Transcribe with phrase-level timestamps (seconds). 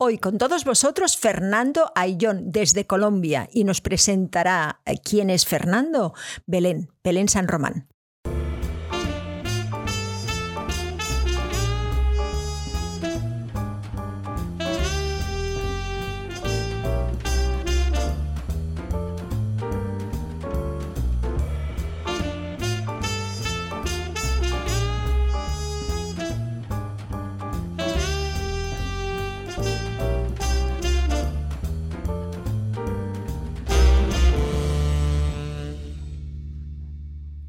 [0.00, 6.14] Hoy con todos vosotros Fernando Ayllón desde Colombia y nos presentará eh, quién es Fernando,
[6.46, 7.88] Belén, Belén San Román.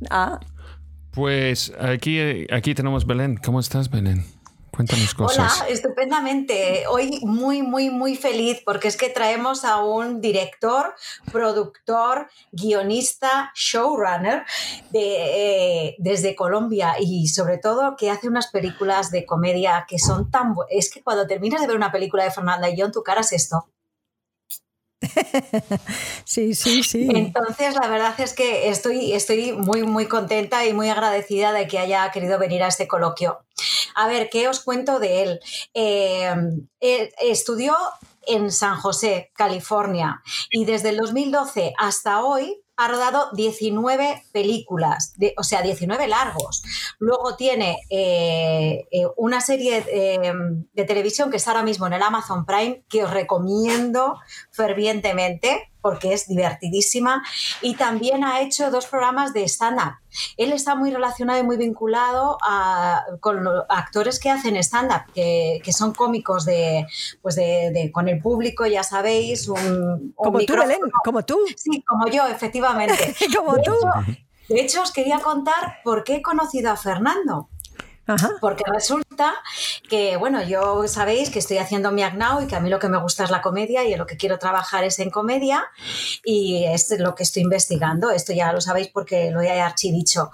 [0.09, 0.40] Ah.
[1.12, 3.40] Pues aquí, aquí tenemos Belén.
[3.44, 4.26] ¿Cómo estás, Belén?
[4.80, 5.59] Cuéntanos cosas.
[5.59, 6.85] Hola, estupendamente.
[6.88, 10.95] Hoy muy, muy, muy feliz porque es que traemos a un director,
[11.34, 14.45] productor, guionista, showrunner
[14.91, 20.32] de, eh, desde Colombia y sobre todo que hace unas películas de comedia que son
[20.32, 20.55] tan.
[20.70, 23.34] Es que cuando terminas de ver una película de Fernanda y John, tu cara es
[23.34, 23.68] esto.
[26.26, 27.07] sí, sí, sí.
[27.13, 31.79] Entonces, la verdad es que estoy, estoy muy, muy contenta y muy agradecida de que
[31.79, 33.40] haya querido venir a este coloquio.
[33.96, 35.40] A ver, ¿qué os cuento de él?
[35.73, 36.34] Eh,
[36.82, 37.76] eh, estudió
[38.27, 45.43] en San José, California, y desde el 2012 hasta hoy ha rodado 19 películas, o
[45.43, 46.63] sea, 19 largos.
[46.98, 52.01] Luego tiene eh, eh, una serie de, de televisión que está ahora mismo en el
[52.01, 54.18] Amazon Prime que os recomiendo
[54.60, 57.24] fervientemente porque es divertidísima
[57.62, 59.93] y también ha hecho dos programas de stand-up.
[60.35, 65.62] Él está muy relacionado y muy vinculado a, con los actores que hacen stand-up, que,
[65.72, 66.85] son cómicos de,
[67.22, 69.47] pues de, con el público, ya sabéis.
[69.47, 71.40] Un, como tú, Belén, como tú.
[71.56, 73.16] Sí, como yo, efectivamente.
[73.38, 73.75] como tú.
[74.50, 77.47] de hecho, os quería contar por qué he conocido a Fernando.
[78.40, 79.35] Porque resulta
[79.90, 82.90] que, bueno, yo sabéis que estoy haciendo mi Agnau y que a mí lo que
[82.90, 85.68] me gusta es la comedia y lo que quiero trabajar es en comedia
[86.24, 88.12] y es lo que estoy investigando.
[88.12, 90.31] Esto ya lo sabéis porque lo he archidicho.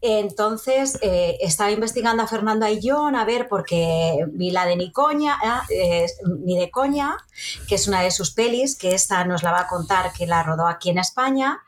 [0.00, 5.38] Entonces eh, estaba investigando a Fernando Ayllón a ver porque vi la de Nicoña,
[5.70, 6.06] eh,
[6.44, 7.16] ni de coña,
[7.66, 10.44] que es una de sus pelis, que esta nos la va a contar que la
[10.44, 11.60] rodó aquí en España.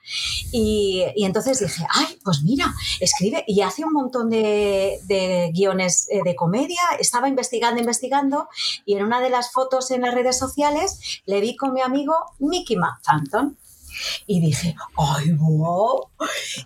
[0.52, 6.36] Y, entonces dije, ay, pues mira, escribe y hace un montón de, guiones eh, de
[6.36, 6.82] comedia.
[7.00, 8.48] Estaba investigando, investigando
[8.84, 12.14] y en una de las fotos en las redes sociales le vi con mi amigo
[12.38, 13.56] Mickey McPhanton.
[14.26, 16.08] Y dije, ¡ay, wow!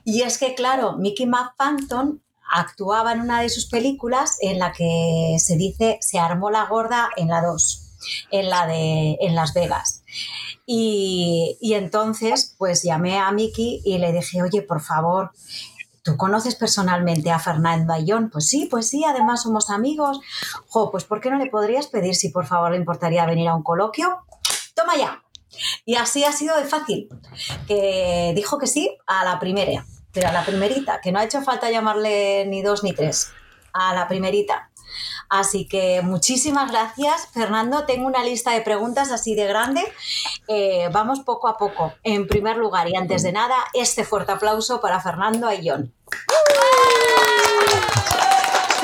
[0.04, 5.36] Y es que, claro, Mickey McPhanton actuaba en una de sus películas en la que
[5.38, 7.96] se dice se armó la gorda en la 2,
[8.30, 10.02] en la de en Las Vegas.
[10.66, 15.32] Y, entonces, pues llamé a Mickey y le dije, oye, por favor,
[16.02, 18.30] ¿tú conoces personalmente a Fernando Ayón?
[18.30, 20.20] Pues sí, pues sí, además somos amigos.
[20.68, 23.54] Jo, pues ¿por qué no le podrías pedir si por favor le importaría venir a
[23.54, 24.24] un coloquio?
[24.74, 25.23] Toma ya.
[25.84, 27.08] Y así ha sido de fácil,
[27.66, 31.42] que dijo que sí a la primera, pero a la primerita, que no ha hecho
[31.42, 33.32] falta llamarle ni dos ni tres,
[33.72, 34.70] a la primerita.
[35.28, 37.84] Así que muchísimas gracias, Fernando.
[37.84, 39.82] Tengo una lista de preguntas así de grande.
[40.48, 41.94] Eh, vamos poco a poco.
[42.02, 45.92] En primer lugar, y antes de nada, este fuerte aplauso para Fernando Ayllón.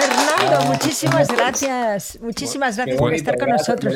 [0.01, 2.19] Fernando, ah, muchísimas gracias.
[2.23, 3.95] Muchísimas gracias por estar con nosotros.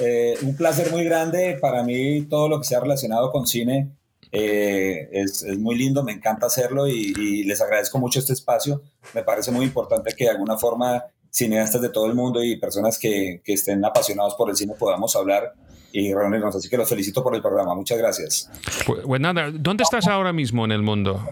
[0.00, 3.90] Eh, un placer muy grande para mí todo lo que sea relacionado con cine.
[4.32, 8.82] Eh, es, muy lindo, me encanta hacerlo y, les agradezco mucho este espacio.
[9.14, 12.98] Me parece muy importante que de alguna forma cineastas de todo el mundo y personas
[12.98, 15.52] que, que estén apasionados por el cine podamos hablar
[15.92, 16.56] y reunirnos.
[16.56, 17.74] Así que los felicito por el programa.
[17.74, 18.50] Muchas gracias.
[18.86, 21.24] Pues, pues nada, ¿dónde estás ahora mismo en el mundo?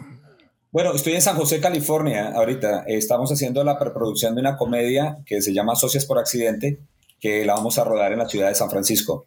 [0.72, 2.84] Bueno, estoy en San José, California, ahorita.
[2.87, 6.78] Estamos haciendo la preproducción de una comedia que se llama Socias por Accidente,
[7.21, 9.27] que la vamos a rodar en la ciudad de San Francisco.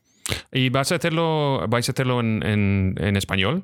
[0.51, 3.63] ¿Y vas a hacerlo, vais a hacerlo en, español?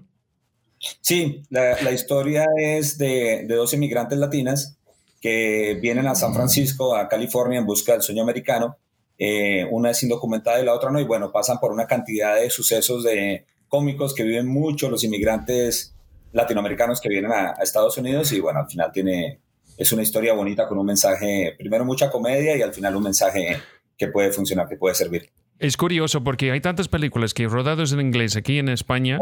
[0.77, 4.77] Sí, la, historia es de, dos inmigrantes latinas
[5.19, 8.77] que vienen a San Francisco, a California, en busca del sueño americano.
[9.17, 12.51] Eh, una es indocumentada y la otra no, y bueno, pasan por una cantidad de
[12.51, 15.95] sucesos de cómicos que viven mucho los inmigrantes
[16.31, 19.39] latinoamericanos que vienen a, Estados Unidos y bueno, al final tiene,
[19.77, 23.57] es una historia bonita con un mensaje, primero mucha comedia y al final un mensaje
[23.97, 25.29] que puede funcionar, que puede servir.
[25.61, 29.19] Es curioso porque hay tantas películas que rodadas en inglés aquí en España.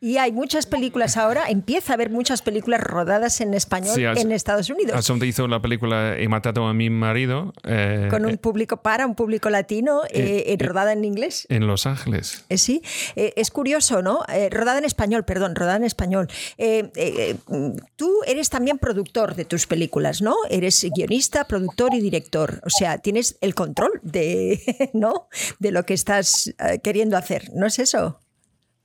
[0.00, 4.70] Y hay muchas películas ahora, empieza a haber muchas películas rodadas en español en Estados
[4.70, 5.06] Unidos.
[5.06, 7.52] donde hizo la película He matado a mi marido.
[7.64, 11.46] Eh, Con un público para, un público latino, eh, eh, rodada en inglés.
[11.50, 12.46] En Los Ángeles.
[12.56, 12.80] sí,
[13.14, 14.20] es curioso, ¿no?
[14.50, 16.28] rodada en español, perdón, rodada en español.
[17.96, 20.36] tú eres también productor de tus películas, ¿no?
[20.48, 22.62] Eres guionista, productor y director.
[22.64, 25.28] O sea, tienes el control de, ¿no?
[25.58, 28.20] de lo lo que estás eh, queriendo hacer, ¿no es eso?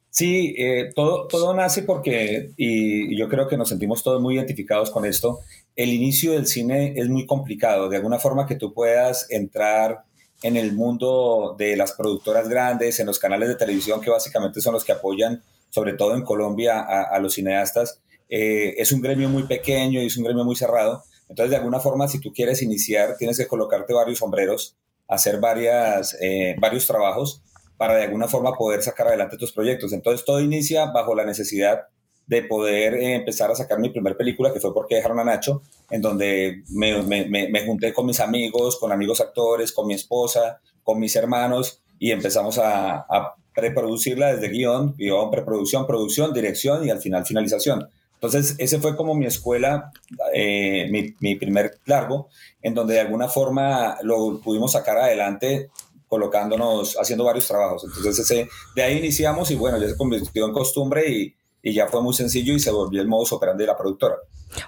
[0.09, 4.89] Sí, eh, todo, todo nace porque, y yo creo que nos sentimos todos muy identificados
[4.89, 5.41] con esto,
[5.75, 10.05] el inicio del cine es muy complicado, de alguna forma que tú puedas entrar
[10.41, 14.73] en el mundo de las productoras grandes, en los canales de televisión que básicamente son
[14.73, 19.43] los que apoyan, sobre todo en Colombia, a, los cineastas, eh, es un gremio muy
[19.43, 21.03] pequeño y es un gremio muy cerrado.
[21.29, 24.77] Entonces, de alguna forma, si tú quieres iniciar, tienes que colocarte varios sombreros,
[25.07, 27.41] hacer varias, eh, varios trabajos
[27.77, 29.93] para de alguna forma poder sacar adelante tus proyectos.
[29.93, 31.87] Entonces todo inicia bajo la necesidad
[32.25, 35.61] de poder eh, empezar a sacar mi primer película, que fue Porque dejaron a Nacho,
[35.89, 40.59] en donde me, me, me, junté con mis amigos, con amigos actores, con mi esposa,
[40.83, 46.89] con mis hermanos, y empezamos a, a preproducirla desde guion, guion, preproducción, producción, dirección y
[46.89, 47.87] al final finalización.
[48.17, 49.91] Entonces, ese fue como mi escuela,
[50.33, 52.29] eh, mi, mi, primer largo,
[52.61, 55.69] en donde de alguna forma lo pudimos sacar adelante
[56.07, 57.83] colocándonos, haciendo varios trabajos.
[57.83, 61.87] Entonces, ese, de ahí iniciamos y bueno, ya se convirtió en costumbre y, y ya
[61.87, 64.15] fue muy sencillo y se volvió el modus operandi de la productora.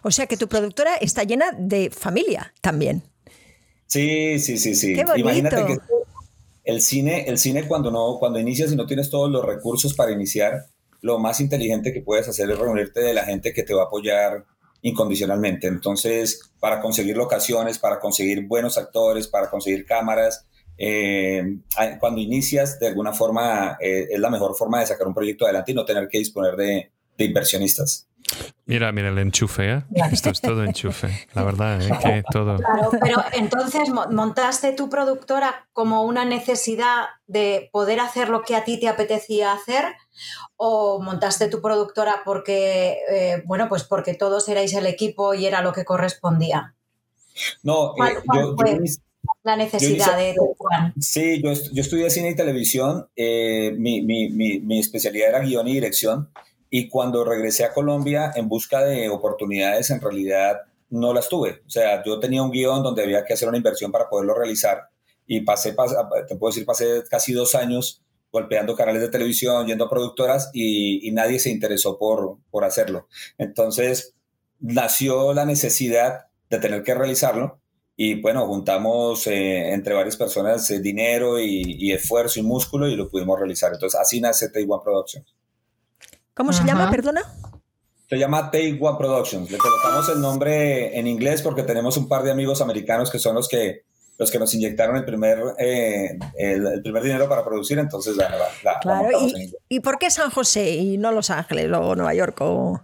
[0.03, 3.03] O sea que tu productora está llena de familia también.
[3.87, 4.95] Sí, sí, sí, sí.
[5.15, 5.77] Imagínate que
[6.63, 10.11] el cine, el cine cuando no, cuando inicias y no tienes todos los recursos para
[10.11, 10.67] iniciar,
[11.01, 13.85] lo más inteligente que puedes hacer es reunirte de la gente que te va a
[13.85, 14.45] apoyar
[14.81, 15.67] incondicionalmente.
[15.67, 20.47] Entonces, para conseguir locaciones, para conseguir buenos actores, para conseguir cámaras,
[20.81, 21.57] eh,
[21.99, 25.73] cuando inicias, de alguna forma, eh, es la mejor forma de sacar un proyecto adelante
[25.73, 28.08] y no tener que disponer de, inversionistas.
[28.65, 29.83] Mira, mira el enchufe, ¿eh?
[30.11, 31.89] Esto es todo enchufe, la verdad, ¿eh?
[32.01, 32.57] que todo.
[32.57, 38.63] Claro, pero entonces montaste tu productora como una necesidad de poder hacer lo que a
[38.63, 39.85] ti te apetecía hacer
[40.55, 45.61] o montaste tu productora porque, eh, bueno, pues porque todos erais el equipo y era
[45.61, 46.75] lo que correspondía.
[47.63, 47.95] No,
[48.33, 48.55] yo,
[49.43, 50.93] la necesidad de Juan.
[50.99, 53.07] Sí, yo, yo, estudié cine y televisión.
[53.15, 56.29] Eh, mi, mi, mi, especialidad era guion y dirección.
[56.69, 61.61] Y cuando regresé a Colombia en busca de oportunidades, en realidad no las tuve.
[61.65, 64.89] O sea, yo tenía un guion donde había que hacer una inversión para poderlo realizar.
[65.25, 65.75] Y pasé,
[66.27, 68.01] te puedo decir, pasé casi dos años
[68.31, 73.07] golpeando canales de televisión, yendo a productoras y, nadie se interesó por, por hacerlo.
[73.37, 74.13] Entonces
[74.59, 77.59] nació la necesidad de tener que realizarlo
[78.01, 83.09] y bueno, juntamos eh, entre varias personas eh, dinero y, esfuerzo y músculo y lo
[83.09, 83.73] pudimos realizar.
[83.73, 85.35] Entonces, así nace One Productions.
[86.39, 87.21] ¿Cómo se llama, perdona?
[88.09, 89.51] Se llama Take One Productions.
[89.51, 93.35] Le colocamos el nombre en inglés porque tenemos un par de amigos americanos que son
[93.35, 93.81] los que
[94.17, 98.29] los que nos inyectaron el primer, eh, el, primer dinero para producir, entonces la,
[98.63, 102.37] la, claro, y, ¿Y por qué San José y no Los Ángeles o Nueva York?
[102.39, 102.79] O...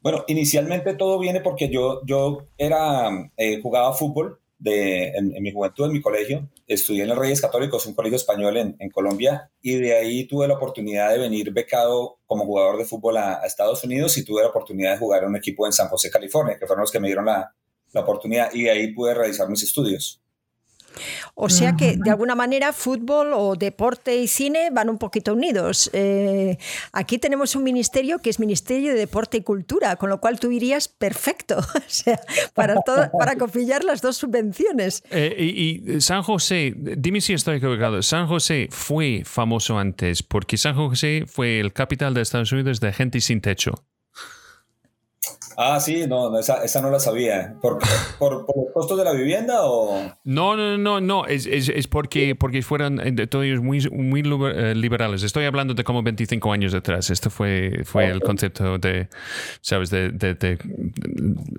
[0.00, 5.86] Bueno, inicialmente todo viene porque yo, yo era, eh, jugaba fútbol de, en, mi juventud,
[5.86, 6.48] en mi colegio.
[6.72, 10.54] Estudié en el Reyes Católicos, un colegio español en, Colombia, y de ahí tuve la
[10.54, 14.92] oportunidad de venir becado como jugador de fútbol a, Estados Unidos y tuve la oportunidad
[14.92, 17.26] de jugar en un equipo en San José, California, que fueron los que me dieron
[17.26, 17.54] la,
[17.92, 20.21] la oportunidad, y de ahí pude realizar mis estudios.
[21.34, 25.90] O sea que de alguna manera fútbol o deporte y cine van un poquito unidos.
[25.92, 26.58] Eh,
[26.92, 30.50] aquí tenemos un ministerio que es Ministerio de Deporte y Cultura, con lo cual tú
[30.50, 32.20] irías perfecto o sea,
[32.54, 32.76] para,
[33.18, 35.02] para copillar las dos subvenciones.
[35.10, 40.74] Eh, y, San José, dime si estoy equivocado, San José fue famoso antes porque San
[40.74, 43.84] José fue el capital de Estados Unidos de gente sin techo.
[45.56, 47.54] Ah, sí, no, esa, esa, no la sabía.
[47.60, 47.78] ¿Por,
[48.18, 50.12] por, por, los costos de la vivienda o...?
[50.24, 54.74] No, no, no, no, es, es, es porque, porque fueron eh, todos muy, muy eh,
[54.74, 55.22] liberales.
[55.22, 57.10] Estoy hablando de como 25 años atrás.
[57.10, 59.08] Esto fue, fue el concepto de,
[59.60, 59.90] ¿sabes?
[59.90, 60.58] De, de,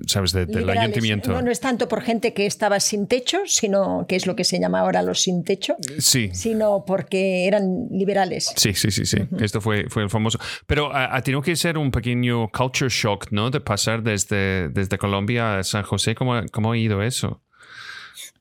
[0.07, 0.33] ¿sabes?
[0.33, 1.31] De, del ayuntamiento.
[1.31, 4.43] No, no es tanto por gente que estaba sin techo, sino que es lo que
[4.43, 5.75] se llama ahora los sin techo.
[5.99, 6.31] Sí.
[6.33, 8.51] Sino porque eran liberales.
[8.55, 9.19] Sí, sí, sí, sí.
[9.39, 10.39] Esto fue, fue el famoso.
[10.65, 13.52] Pero ha, tenido que ser un pequeño culture shock, ¿no?
[13.53, 16.15] De pasar desde, desde Colombia a San José?
[16.15, 17.41] ¿Cómo, ¿Cómo ha ido eso?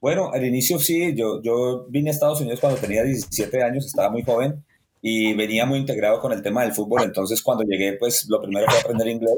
[0.00, 4.10] Bueno, al inicio sí, yo, yo vine a Estados Unidos cuando tenía 17 años, estaba
[4.10, 4.64] muy joven
[5.00, 8.66] y venía muy integrado con el tema del fútbol, entonces cuando llegué, pues lo primero
[8.68, 9.36] fue aprender inglés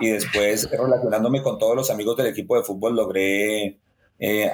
[0.00, 3.78] y después relacionándome con todos los amigos del equipo de fútbol logré
[4.18, 4.50] eh,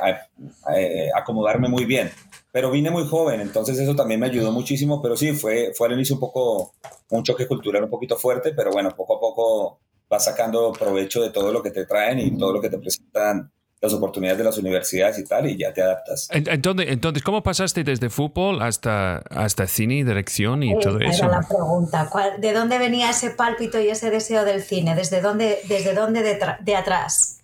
[1.14, 2.10] acomodarme muy bien.
[2.52, 5.94] Pero vine muy joven, entonces eso también me ayudó muchísimo, pero sí, fue, fue al
[5.94, 6.74] inicio un poco
[7.10, 9.78] un choque cultural un poquito fuerte, pero bueno, poco a poco
[10.10, 13.50] vas sacando provecho de todo lo que te traen y todo lo que te presentan
[13.80, 16.28] las oportunidades de las universidades y tal, y ya te adaptas.
[16.30, 21.24] Entonces, entonces ¿cómo pasaste desde fútbol hasta, hasta cine y dirección y todo eso?
[21.24, 22.10] Era la pregunta.
[22.38, 24.94] ¿De dónde venía ese pálpito y ese deseo del cine?
[24.94, 27.40] ¿Desde dónde, desde dónde de, de atrás?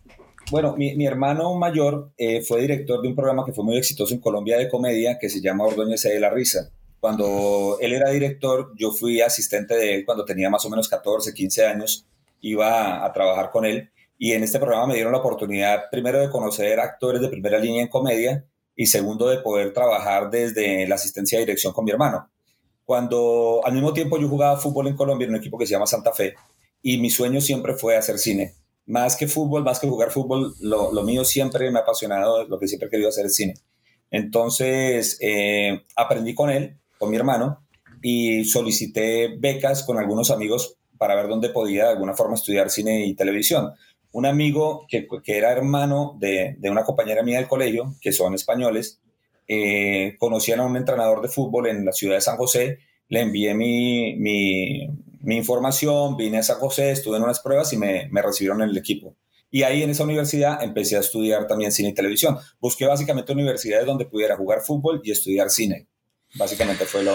[0.51, 4.21] bueno, mi, hermano mayor eh, fue director de un programa que fue muy exitoso en
[4.21, 6.71] Colombia de comedia que se llama Ordóñez de la Risa.
[7.01, 11.35] Cuando él era director, yo fui asistente de él cuando tenía más o menos 14,
[11.35, 12.07] 15 años.
[12.41, 16.31] Iba a, trabajar con él y en este programa me dieron la oportunidad primero de
[16.31, 21.39] conocer actores de primera línea en comedia y segundo de poder trabajar desde la asistencia
[21.39, 22.31] de dirección con mi hermano.
[22.85, 25.87] Cuando al mismo tiempo yo jugaba fútbol en Colombia en un equipo que se llama
[25.87, 26.35] Santa Fe
[26.83, 28.55] y mi sueño siempre fue hacer cine.
[28.87, 32.59] Más que fútbol, más que jugar fútbol, lo, lo mío siempre me ha apasionado, lo
[32.59, 33.55] que siempre he querido hacer es cine.
[34.11, 37.67] Entonces eh, aprendí con él, con mi hermano,
[38.03, 43.07] y solicité becas con algunos amigos para ver dónde podía de alguna forma estudiar cine
[43.07, 43.73] y televisión.
[44.13, 49.01] Un amigo que, era hermano de, de, una compañera mía del colegio, que son españoles,
[49.49, 53.55] eh, conocían a un entrenador de fútbol en la ciudad de San José, le envié
[53.55, 54.89] mi, mi,
[55.21, 58.71] mi información, vine a San José, estuve en unas pruebas y me, me recibieron en
[58.71, 59.15] el equipo.
[59.51, 62.37] Y ahí en esa universidad empecé a estudiar también cine y televisión.
[62.61, 65.87] Busqué básicamente universidades donde pudiera jugar fútbol y estudiar cine.
[66.35, 67.15] Básicamente fue lo,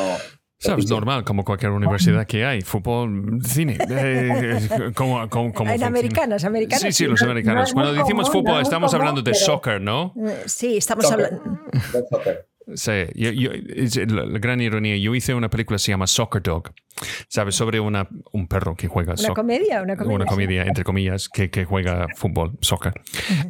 [0.62, 3.78] Sabes, normal, como cualquier universidad que hay, fútbol, cine.
[3.90, 6.82] Eh, como, como, en americanas, americanas.
[6.82, 7.74] Sí, sí, los americanos.
[7.74, 10.14] Cuando decimos fútbol, estamos hablando de soccer, ¿no?
[10.46, 11.42] Sí, estamos hablando.
[12.76, 13.52] Sí, yo,
[14.08, 16.72] la gran ironía, yo hice una película que se llama Soccer Dog,
[17.28, 17.56] ¿sabes?
[17.56, 19.82] Sobre una, un perro que juega ¿Una comedia?
[19.82, 22.94] Una comedia, una comedia entre comillas, que, que, juega fútbol, soccer.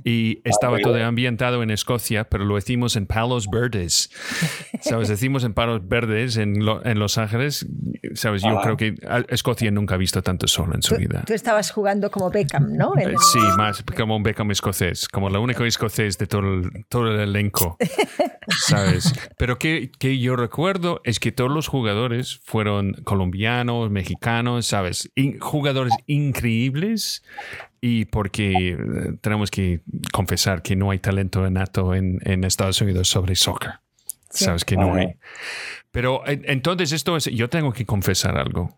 [0.03, 4.12] Y estaba todo ambientado en Escocia, pero lo hicimos en Palos Verdes,
[4.81, 5.07] ¿sabes?
[5.07, 7.67] Decimos en Palos Verdes, en, en Los Ángeles,
[8.13, 8.41] ¿sabes?
[8.43, 8.95] Yo creo que
[9.29, 11.24] Escocia nunca ha visto tanto sol en su vida.
[11.25, 12.93] Tú estabas jugando como Beckham, ¿no?
[13.33, 17.19] Sí, más como un Beckham escocés, como el único escocés de todo el, todo el
[17.19, 17.77] elenco,
[18.48, 19.13] ¿sabes?
[19.38, 23.40] Pero que, que, yo recuerdo es que todos los jugadores fueron colombianos,
[23.89, 25.10] mexicanos, ¿sabes?
[25.39, 27.24] jugadores increíbles
[27.79, 28.77] y porque eh,
[29.21, 29.81] tenemos que
[30.12, 33.71] confesar que no hay talento nato en, en Estados Unidos sobre soccer.
[34.29, 35.15] Sabes que no hay.
[35.91, 38.77] Pero entonces esto es, yo tengo que confesar algo.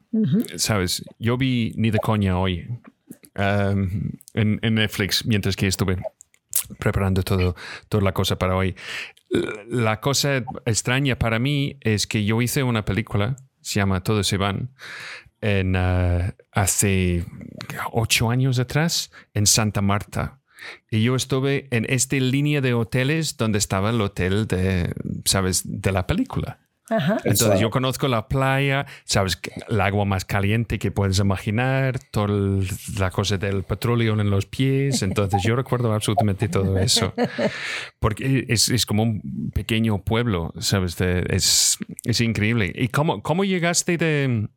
[0.55, 2.67] Sabes, yo vi ni de coña hoy
[3.35, 5.97] um, en, en, Netflix mientras que estuve
[6.79, 7.55] preparando todo,
[7.87, 8.75] toda la cosa para hoy
[9.67, 14.37] la cosa extraña para mí es que yo hice una película, se llama Todos se
[14.37, 14.69] van,
[15.41, 17.25] en, uh, hace
[17.91, 20.41] ocho años atrás en Santa Marta.
[20.89, 24.93] Y yo estuve en esta línea de hoteles donde estaba el hotel de,
[25.25, 26.62] ¿sabes?, de la película.
[26.89, 32.63] Entonces yo conozco la playa, sabes, el agua más caliente que puedes imaginar, toda
[32.97, 37.13] la cosa del petróleo en los pies, entonces yo recuerdo absolutamente todo eso,
[37.99, 42.71] porque es, es como un pequeño pueblo, sabes, es, es increíble.
[42.75, 44.49] ¿Y cómo, cómo llegaste de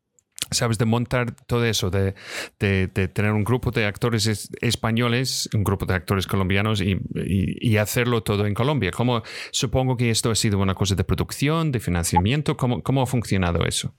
[0.50, 2.14] sabes, de montar todo eso, de,
[2.58, 8.46] de, tener un grupo de actores españoles, un grupo de actores colombianos y, hacerlo todo
[8.46, 8.90] en Colombia.
[8.90, 12.56] ¿Cómo, supongo que esto ha sido una cosa de producción, de financiamiento.
[12.56, 13.94] ¿Cómo, cómo ha funcionado eso?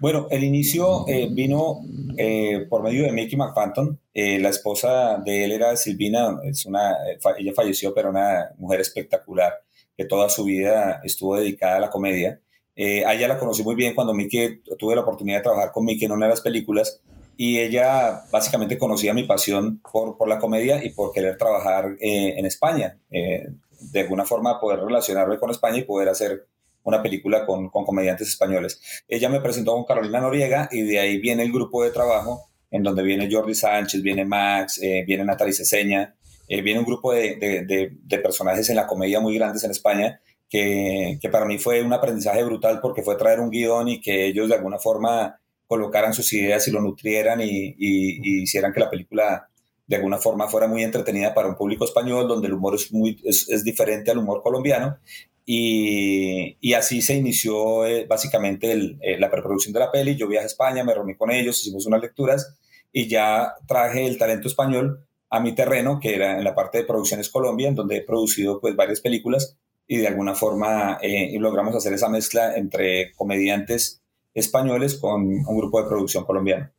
[0.00, 1.80] Bueno, el inicio eh, vino
[2.16, 3.98] eh, por medio de Mickey McFanton.
[4.14, 6.96] Eh, la esposa de él era Silvina, es una,
[7.36, 9.54] ella falleció, pero una mujer espectacular
[9.96, 12.40] que toda su vida estuvo dedicada a la comedia.
[12.80, 15.84] Eh, a ella la conocí muy bien cuando Mickey, tuve la oportunidad de trabajar con
[15.84, 17.00] Mickey en una de las películas
[17.36, 22.34] y ella básicamente conocía mi pasión por, por la comedia y por querer trabajar eh,
[22.38, 22.96] en España.
[23.10, 23.48] Eh,
[23.80, 26.46] de alguna forma poder relacionarme con España y poder hacer
[26.84, 28.80] una película con, con, comediantes españoles.
[29.08, 32.84] Ella me presentó con Carolina Noriega y de ahí viene el grupo de trabajo en
[32.84, 36.14] donde viene Jordi Sánchez, viene Max, viene Natalie Ceseña,
[36.48, 41.44] viene un grupo de, de, personajes en la comedia muy grandes en España que, para
[41.44, 44.78] mí fue un aprendizaje brutal porque fue traer un guion y que ellos de alguna
[44.78, 49.48] forma colocaran sus ideas y lo nutrieran y, hicieran que la película
[49.86, 53.20] de alguna forma fuera muy entretenida para un público español donde el humor es, muy,
[53.24, 54.98] es, diferente al humor colombiano.
[55.44, 60.16] Y, así se inició eh, básicamente eh, la preproducción de la peli.
[60.16, 62.58] Yo viajé a España, me reuní con ellos, hicimos unas lecturas
[62.92, 66.84] y ya traje el talento español a mi terreno, que era en la parte de
[66.84, 71.74] Producciones Colombia, en donde he producido pues varias películas y de alguna forma eh, logramos
[71.74, 74.02] hacer esa mezcla entre comediantes
[74.34, 76.70] españoles con un grupo de producción colombiano.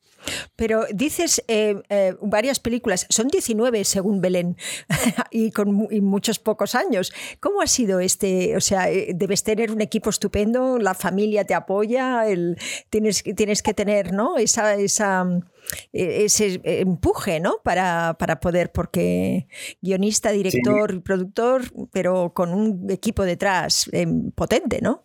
[0.56, 4.58] Pero dices eh, eh, varias películas, son 19 según Belén
[5.32, 7.14] y con muchos pocos años.
[7.40, 8.56] ¿Cómo ha sido este?
[8.56, 12.58] O sea, debes tener un equipo estupendo, la familia te apoya, el,
[12.90, 14.38] tienes, tienes que tener ¿no?
[14.38, 15.26] esa, esa
[15.92, 17.58] ese empuje, ¿no?
[17.64, 19.48] Para, para poder, porque
[19.82, 23.90] guionista, director, y productor, pero con un equipo detrás
[24.36, 25.04] potente, ¿no?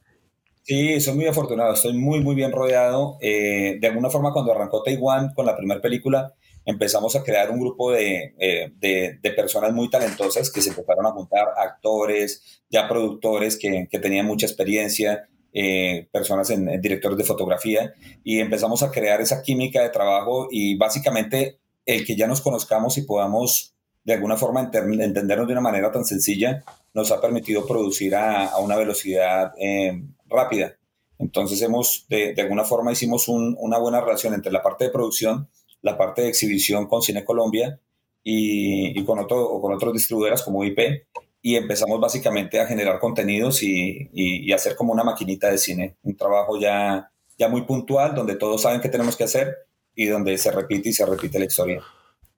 [0.64, 3.18] Sí, soy muy afortunado, estoy muy, muy bien rodeado.
[3.20, 6.32] Eh, de alguna forma, cuando arrancó Taiwán con la primera película,
[6.64, 8.34] empezamos a crear un grupo de,
[8.78, 13.98] de, de, personas muy talentosas que se empezaron a juntar, actores, ya productores que, que
[13.98, 17.94] tenían mucha experiencia, eh, personas en, directores de fotografía
[18.24, 22.98] y empezamos a crear esa química de trabajo y básicamente el que ya nos conozcamos
[22.98, 28.16] y podamos de alguna forma entendernos de una manera tan sencilla nos ha permitido producir
[28.16, 30.02] a, una velocidad eh,
[30.34, 30.76] rápida.
[31.18, 35.48] Entonces hemos, de, alguna forma hicimos una buena relación entre la parte de producción,
[35.80, 37.78] la parte de exhibición con Cine Colombia
[38.22, 41.06] y, y con, otro, o con otros distribuidoras como IP
[41.46, 46.58] y empezamos básicamente a generar contenidos y, hacer como una maquinita de cine, un trabajo
[46.58, 49.54] ya, ya muy puntual, donde todos saben qué tenemos que hacer
[49.94, 51.82] y donde se repite y se repite la historia.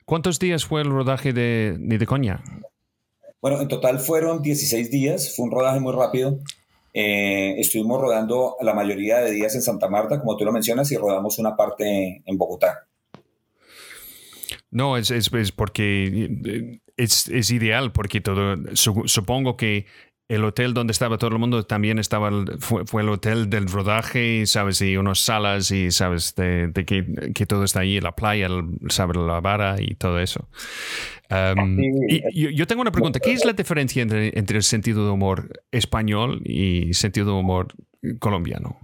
[0.05, 2.43] ¿Cuántos días fue el rodaje de Ni de Coña?
[3.41, 6.41] Bueno, en total fueron 16 días, fue un rodaje muy rápido.
[6.99, 10.97] Eh, estuvimos rodando la mayoría de días en Santa Marta, como tú lo mencionas, y
[10.97, 12.89] rodamos una parte en Bogotá.
[14.71, 19.85] No, es, es, es porque eh, es, es, ideal, porque todo, supongo que
[20.29, 24.47] el hotel donde estaba todo el mundo también estaba fue, fue, el hotel del rodaje,
[24.47, 28.49] sabes, y unas salas y sabes de, de que, que, todo está ahí, la playa,
[28.89, 30.49] sabes, la vara y todo eso.
[31.29, 35.63] y yo, tengo una pregunta, ¿qué es la diferencia entre, entre, el sentido de humor
[35.71, 37.69] español y sentido de humor
[38.19, 38.79] colombiano?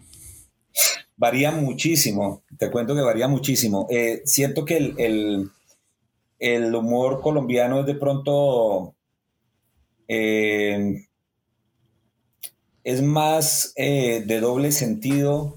[1.16, 3.86] Varía muchísimo, te cuento que varía muchísimo.
[3.90, 5.50] Eh, siento que el
[6.42, 8.96] el humor colombiano es de pronto...
[10.08, 11.06] Eh,
[12.84, 15.56] es más eh, de doble sentido,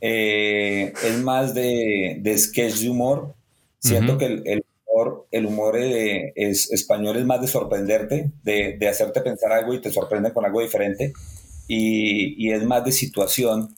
[0.00, 3.34] eh, es más de, sketch de humor.
[3.78, 9.52] Siento que el, humor, el humor es, español es más de sorprenderte, de, hacerte pensar
[9.52, 11.12] algo y te sorprende con algo diferente.
[11.66, 13.74] Y, es más de situación.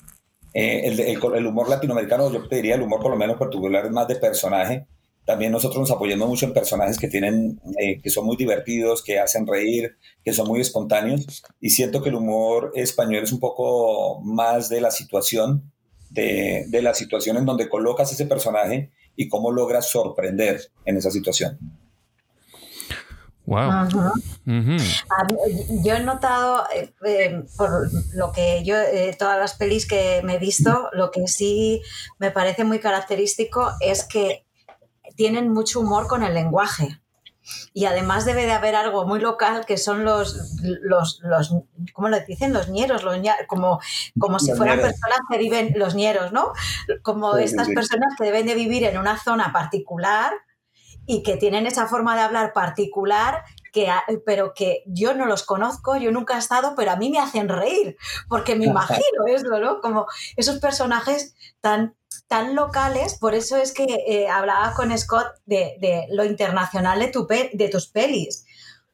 [0.52, 4.16] El, el, humor latinoamericano, yo te diría, el humor colombiano en particular es más de
[4.16, 4.86] personaje.
[5.24, 9.18] También nosotros nos apoyamos mucho en personajes que tienen, eh, que son muy divertidos, que
[9.18, 11.42] hacen reír, que son muy espontáneos.
[11.60, 15.72] Y siento que el humor español es un poco más de la situación,
[16.10, 21.10] de, de la situación en donde colocas ese personaje y cómo logras sorprender en esa
[21.10, 21.58] situación.
[23.46, 23.88] Wow.
[25.84, 28.74] Yo he notado, eh, eh, por lo que yo,
[29.18, 31.82] todas las pelis que me he visto, lo que sí
[32.18, 34.44] me parece muy característico es que
[35.16, 37.00] tienen mucho humor con el lenguaje.
[37.74, 41.54] Y además debe de haber algo muy local que son los, los, los
[41.92, 42.54] ¿cómo le dicen?
[42.54, 43.80] Los ñeros, los como,
[44.18, 46.52] como si fueran personas que viven, los ñeros, ¿no?
[47.02, 50.32] Como estas personas que deben de vivir en una zona particular
[51.06, 53.92] y que tienen esa forma de hablar particular que,
[54.24, 57.48] pero que yo no los conozco, yo nunca he estado, pero a mí me hacen
[57.48, 57.96] reír,
[58.28, 59.80] porque me imagino eso, ¿no?
[59.80, 61.94] Como esos personajes tan
[62.28, 67.26] tan locales, por eso es que eh, hablaba con Scott de, lo internacional de, tu
[67.26, 68.44] de tus pelis,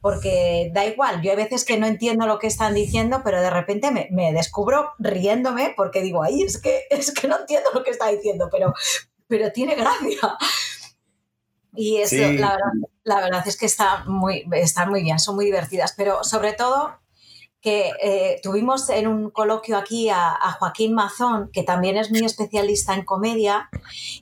[0.01, 3.51] porque da igual, yo hay veces que no entiendo lo que están diciendo, pero de
[3.51, 7.91] repente me, descubro riéndome porque digo, ay, es que, es que no entiendo lo que
[7.91, 8.73] está diciendo, pero,
[9.27, 10.37] pero tiene gracia.
[11.75, 12.17] Y eso,
[13.05, 17.00] la, verdad, es que está muy, están muy bien, son muy divertidas, pero sobre todo
[17.61, 22.95] que eh, tuvimos en un coloquio aquí a, Joaquín Mazón, que también es muy especialista
[22.95, 23.69] en comedia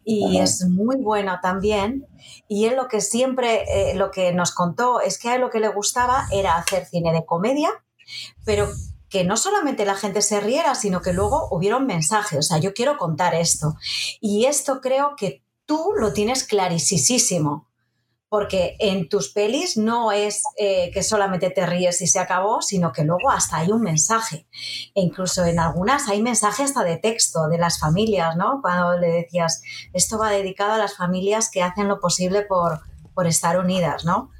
[0.04, 2.06] y es muy bueno también.
[2.48, 5.50] Y él lo que siempre, eh, lo que nos contó es que a él lo
[5.50, 7.70] que le gustaba era hacer cine de comedia,
[8.44, 8.68] pero
[9.08, 12.38] que no solamente la gente se riera, sino que luego hubiera un mensaje.
[12.38, 13.76] O sea, yo quiero contar esto.
[14.20, 17.67] Y esto creo que tú lo tienes clarísimo
[18.28, 22.92] porque en tus pelis no es eh, que solamente te ríes y se acabó, sino
[22.92, 24.46] que luego hasta hay un mensaje.
[24.94, 28.60] E incluso en algunas hay mensaje hasta de texto de las familias, ¿no?
[28.60, 29.62] Cuando le decías,
[29.94, 32.82] esto va dedicado a las familias que hacen lo posible por,
[33.26, 34.30] estar unidas, ¿no?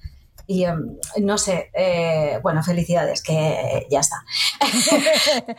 [0.47, 4.25] Y em, no sé, eh, bueno, felicidades, que ya está.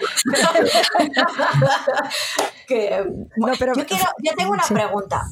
[3.59, 3.83] pero, yo,
[4.23, 5.27] yo tengo una pregunta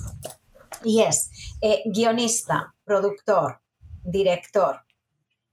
[0.87, 1.29] y es,
[1.61, 3.59] eh, guionista, productor,
[4.03, 4.81] director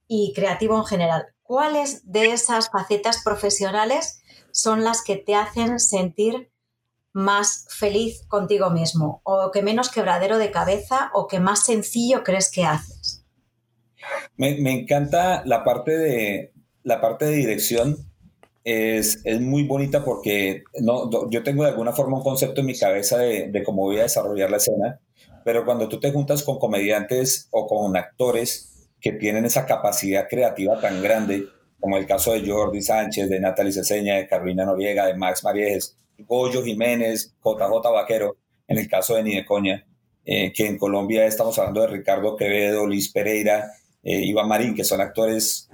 [0.07, 4.21] y creativo en general, ¿cuáles de esas facetas profesionales
[4.51, 6.49] son las que te hacen sentir
[7.11, 9.21] más feliz contigo mismo?
[9.23, 13.25] ¿O que menos quebradero de cabeza o que más sencillo crees que haces?
[14.37, 17.97] Me, encanta la parte de, la parte de dirección.
[18.63, 23.17] Es, muy bonita porque no, yo tengo de alguna forma un concepto en mi cabeza
[23.17, 24.99] de cómo voy a desarrollar la escena
[25.45, 30.81] pero cuando tú te juntas con comediantes o con actores que tienen esa capacidad creativa
[30.81, 31.45] tan grande,
[31.79, 35.95] como el caso de Jordi Sánchez, de Natalie Ceseña, de Carolina Noriega, de Max Mariejes,
[36.17, 39.85] Goyo Jiménez, JJ Vaquero, en el caso de Nidecoña,
[40.25, 45.69] que en Colombia estamos hablando de Ricardo Quevedo, Liz Pereira, Iván Marín, que son actores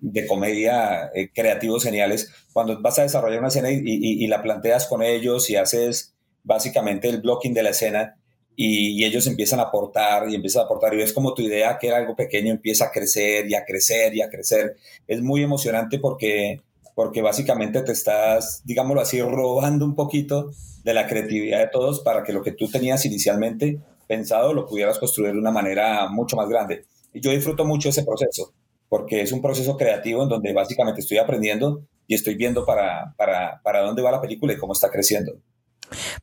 [0.00, 2.32] de comedia creativos geniales.
[2.52, 7.20] Cuando vas a desarrollar una escena y la planteas con ellos y haces básicamente el
[7.20, 8.18] blocking de la escena,
[8.56, 11.88] y, ellos empiezan a aportar y empiezan a aportar y ves como tu idea que
[11.88, 14.76] era algo pequeño empieza a crecer y a crecer y a crecer.
[15.06, 16.62] Es muy emocionante porque,
[16.94, 20.50] porque básicamente te estás, digámoslo así, robando un poquito
[20.82, 24.98] de la creatividad de todos para que lo que tú tenías inicialmente pensado lo pudieras
[24.98, 26.84] construir de una manera mucho más grande.
[27.12, 28.52] Y yo disfruto mucho ese proceso
[28.88, 33.60] porque es un proceso creativo en donde básicamente estoy aprendiendo y estoy viendo para, para,
[33.62, 35.32] para dónde va la película y cómo está creciendo.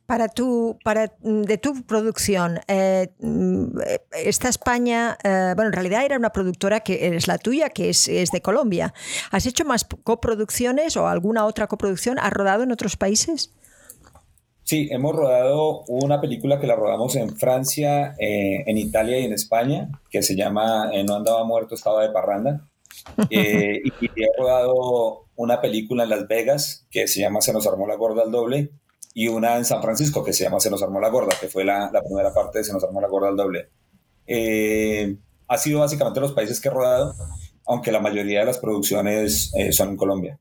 [0.06, 3.78] Para tu, para, mm, de tu producción, eh, mm,
[4.24, 8.08] esta España, eh, bueno, en realidad era una productora que es la tuya, que es,
[8.08, 8.94] es, de Colombia.
[9.30, 12.18] ¿Has hecho más coproducciones o alguna otra coproducción?
[12.18, 13.52] ¿Has rodado en otros países?
[14.62, 19.34] Sí, hemos rodado una película que la rodamos en Francia, eh, en Italia y en
[19.34, 22.66] España, que se llama No andaba muerto, estaba de parranda.
[23.28, 27.86] y, y he rodado una película en Las Vegas que se llama Se nos armó
[27.86, 28.70] la gorda al doble
[29.14, 31.64] y una en San Francisco que se llama Se nos armó la gorda, que fue
[31.64, 33.70] la, la primera parte de Se nos armó la gorda al doble.
[34.26, 37.14] Eh, ha sido básicamente los países que he rodado,
[37.66, 40.38] aunque la mayoría de las producciones eh, son en Colombia.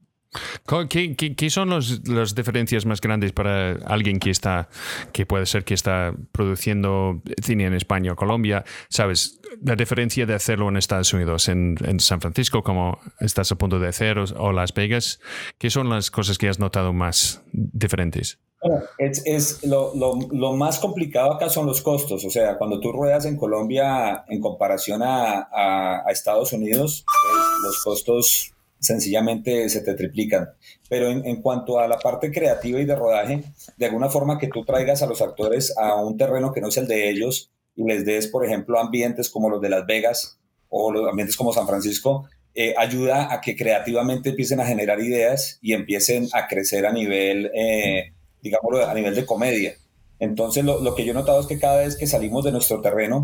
[0.90, 4.68] ¿Qué, qué, son los, las diferencias más grandes para alguien que está,
[5.12, 8.64] que puede ser que está produciendo cine en España o Colombia?
[8.90, 9.40] ¿Sabes?
[9.64, 13.78] La diferencia de hacerlo en Estados Unidos, en, en San Francisco, como estás a punto
[13.80, 15.20] de hacer, o, o Las Vegas.
[15.60, 18.40] ¿Qué son las cosas que has notado más diferentes?
[18.98, 22.24] Es, es lo, lo, lo, más complicado acá son los costos.
[22.26, 27.84] O sea, cuando tú ruedas en Colombia en comparación a, a, Estados Unidos, pues, los
[27.84, 30.50] costos sencillamente se te triplican.
[30.90, 33.44] Pero en, en, cuanto a la parte creativa y de rodaje,
[33.78, 36.78] de alguna forma que tú traigas a los actores a un terreno que no es
[36.78, 40.92] el de ellos y les des, por ejemplo, ambientes como los de Las Vegas o
[40.92, 45.74] los ambientes como San Francisco, eh, ayuda a que creativamente empiecen a generar ideas y
[45.74, 49.74] empiecen a crecer a nivel eh, digámoslo, a nivel de comedia.
[50.20, 53.24] Entonces, lo, que yo he notado es que cada vez que salimos de nuestro terreno,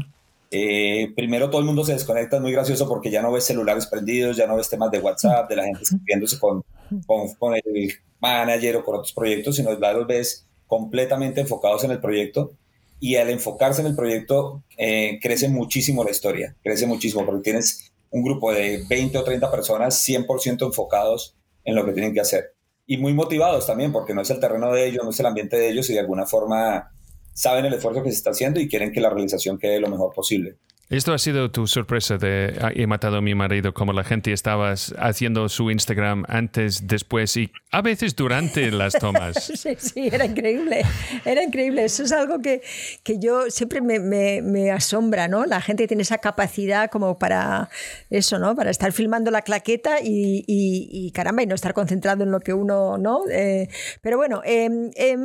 [0.51, 3.85] eh, primero todo el mundo se desconecta, es muy gracioso porque ya no ves celulares
[3.85, 6.63] prendidos, ya no ves temas de WhatsApp, de la gente escribiéndose con,
[7.05, 11.91] con, con el manager o con otros proyectos, sino ya los ves completamente enfocados en
[11.91, 12.51] el proyecto
[12.99, 17.91] y al enfocarse en el proyecto eh, crece muchísimo la historia, crece muchísimo porque tienes
[18.09, 22.55] un grupo de 20 o 30 personas 100% enfocados en lo que tienen que hacer
[22.91, 25.55] y muy motivados también, porque no es el terreno de ellos, no es el ambiente
[25.57, 26.91] de ellos y de alguna forma
[27.35, 30.11] saben el esfuerzo que se está haciendo y quieren que la realización quede lo mejor
[30.11, 30.57] posible.
[30.89, 34.33] Esto ha sido tu sorpresa de ah, he matado a mi marido, como la gente
[34.33, 39.35] estaba haciendo su Instagram antes, después y a veces durante las tomas.
[39.55, 40.81] sí, sí, era increíble,
[41.25, 41.85] era increíble.
[41.85, 42.63] Eso es algo que,
[43.03, 45.45] que yo siempre me, me, me, asombra, ¿no?
[45.45, 47.69] La gente tiene esa capacidad como para
[48.09, 48.55] eso, ¿no?
[48.55, 52.53] Para estar filmando la claqueta y, y, caramba, y no estar concentrado en lo que
[52.53, 53.21] uno, ¿no?
[53.29, 53.69] Eh,
[54.01, 55.17] pero bueno, eh, eh,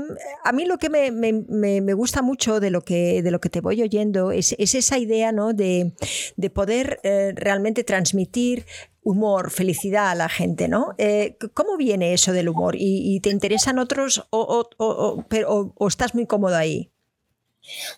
[0.45, 3.63] a mí lo que me, me, gusta mucho de lo que, de lo que te
[3.63, 5.54] voy oyendo es, es esa idea, ¿no?
[5.57, 5.93] De,
[6.53, 8.67] poder eh, realmente transmitir
[9.03, 10.95] humor, felicidad a la gente, ¿no?
[10.99, 12.75] Eh, ¿Cómo viene eso del humor?
[12.79, 16.91] ¿Y, te interesan otros o, o, estás muy cómodo ahí?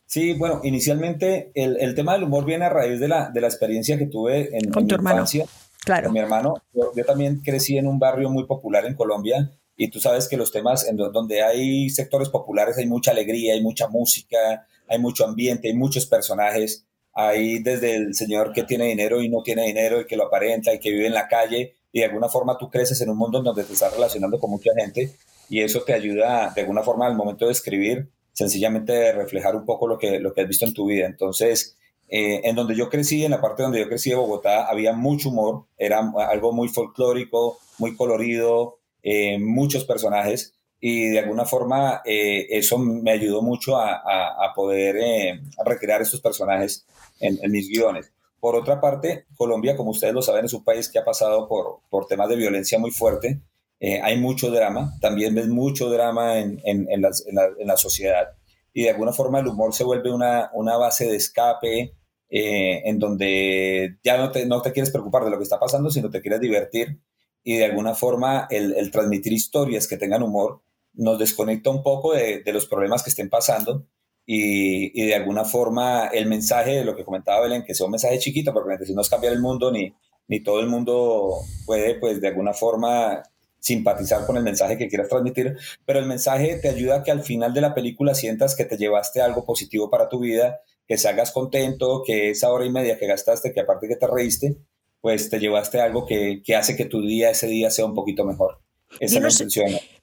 [0.04, 3.98] Sí, bueno, inicialmente el, tema del humor viene a raíz de la, de la experiencia
[3.98, 5.46] que tuve en, ¿Con tu mi infancia.
[5.84, 6.04] Claro.
[6.04, 6.54] Con mi hermano.
[6.72, 10.50] Yo, también crecí en un barrio muy popular en Colombia y tú sabes que los
[10.50, 15.68] temas en donde hay sectores populares hay mucha alegría, hay mucha música, hay mucho ambiente,
[15.68, 16.86] hay muchos personajes
[17.18, 20.72] Ahí desde el señor que tiene dinero y no tiene dinero y que lo aparenta
[20.72, 23.42] y que vive en la calle y de alguna forma tú creces en un mundo
[23.42, 25.12] donde te estás relacionando con mucha gente
[25.48, 29.64] y eso te ayuda de alguna forma al momento de escribir sencillamente de reflejar un
[29.64, 31.06] poco lo que, lo que has visto en tu vida.
[31.06, 34.92] Entonces, eh, en donde yo crecí, en la parte donde yo crecí de Bogotá, había
[34.92, 42.02] mucho humor, era algo muy folclórico, muy colorido, eh, muchos personajes y de alguna forma
[42.04, 46.86] eh, eso me ayudó mucho a, a, poder eh, recrear estos personajes
[47.20, 48.12] en, mis guiones.
[48.40, 51.80] Por otra parte, Colombia, como ustedes lo saben, es un país que ha pasado por,
[51.88, 53.40] por temas de violencia muy fuerte.
[53.80, 57.10] Eh, hay mucho drama, también ves mucho drama en, en, la,
[57.58, 58.30] la, sociedad
[58.72, 61.92] y de alguna forma el humor se vuelve una, una base de escape
[62.28, 66.10] en donde ya no te, no te quieres preocupar de lo que está pasando, sino
[66.10, 66.98] te quieres divertir
[67.48, 70.62] y de alguna forma el, transmitir historias que tengan humor
[70.94, 73.86] nos desconecta un poco de, de los problemas que estén pasando
[74.26, 77.92] y, y, de alguna forma el mensaje de lo que comentaba Belén, que sea un
[77.92, 79.94] mensaje chiquito, porque si no es cambiar el mundo, ni,
[80.26, 83.22] ni todo el mundo puede, pues de alguna forma
[83.60, 87.22] simpatizar con el mensaje que quieras transmitir, pero el mensaje te ayuda a que al
[87.22, 91.30] final de la película sientas que te llevaste algo positivo para tu vida, que salgas
[91.30, 94.56] contento, que esa hora y media que gastaste, que aparte que te reíste,
[95.00, 98.24] pues te llevaste algo que, que hace que tu día, ese día sea un poquito
[98.24, 98.60] mejor.
[99.00, 99.44] Esa dinos,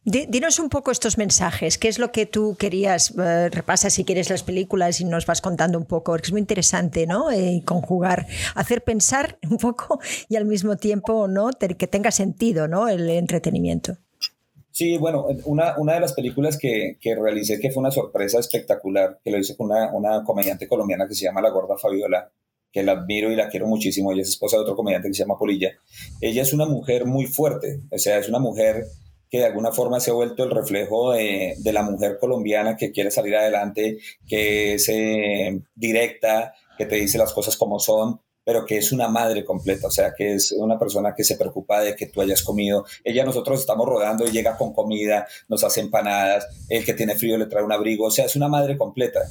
[0.04, 1.78] dinos un poco estos mensajes.
[1.78, 3.14] ¿Qué es lo que tú querías?
[3.18, 6.42] Eh, repasa si quieres las películas y nos vas contando un poco, porque es muy
[6.42, 7.32] interesante, ¿no?
[7.32, 11.50] Eh, conjugar, hacer pensar un poco y al mismo tiempo, ¿no?
[11.54, 12.88] que tenga sentido, ¿no?
[12.88, 13.98] El entretenimiento.
[14.72, 19.20] Sí, bueno, una, una de las películas que, que, realicé que fue una sorpresa espectacular,
[19.24, 22.32] que lo hice con una, una comediante colombiana que se llama La Gorda Fabiola,
[22.74, 24.12] que la admiro y la quiero muchísimo.
[24.12, 25.72] Ella es esposa de otro comediante que se llama Polilla.
[26.20, 28.86] Ella es una mujer muy fuerte, o sea, es una mujer
[29.30, 32.92] que de alguna forma se ha vuelto el reflejo de, de la mujer colombiana que
[32.92, 38.66] quiere salir adelante, que es eh, directa, que te dice las cosas como son, pero
[38.66, 41.96] que es una madre completa, o sea, que es una persona que se preocupa de
[41.96, 42.86] que tú hayas comido.
[43.04, 47.38] Ella, nosotros estamos rodando y llega con comida, nos hace empanadas, el que tiene frío
[47.38, 49.22] le trae un abrigo, o sea, es una madre completa.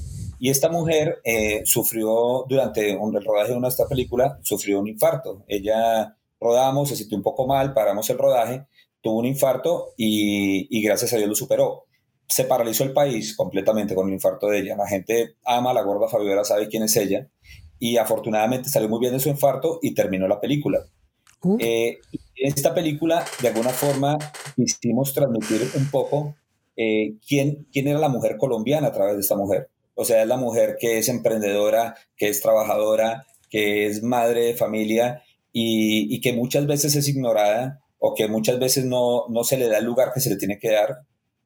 [0.43, 4.89] Y esta mujer eh, sufrió durante un, el rodaje de una esta película, sufrió un
[4.89, 5.45] infarto.
[5.47, 8.67] Ella rodamos, se sintió un poco mal, paramos el rodaje,
[9.01, 11.85] tuvo un infarto y, y gracias a Dios lo superó.
[12.27, 14.75] Se paralizó el país completamente con el infarto de ella.
[14.75, 17.31] La gente ama a la gorda Fabiola, sabe quién es ella.
[17.79, 20.85] Y afortunadamente salió muy bien de su infarto y terminó la película.
[21.45, 21.57] Uh.
[21.61, 21.99] Eh,
[22.35, 24.19] esta película, de alguna forma,
[24.57, 26.35] quisimos transmitir un poco
[26.77, 29.69] eh, quién, quién era la mujer colombiana a través de esta mujer.
[29.95, 34.55] O sea, es la mujer que es emprendedora, que es trabajadora, que es madre de
[34.55, 39.69] familia y, que muchas veces es ignorada o que muchas veces no, no, se le
[39.69, 41.03] da el lugar que se le tiene que dar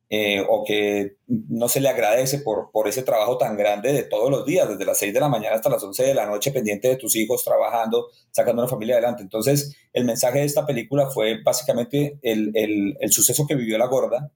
[0.08, 4.30] eh, o que no se le agradece por, por ese trabajo tan grande de todos
[4.30, 6.88] los días, desde las 6 de la mañana hasta las 11 de la noche, pendiente
[6.88, 9.24] de tus hijos, trabajando, sacando una familia adelante.
[9.24, 13.86] Entonces, el mensaje de esta película fue básicamente el, el, el suceso que vivió la
[13.86, 14.30] gorda,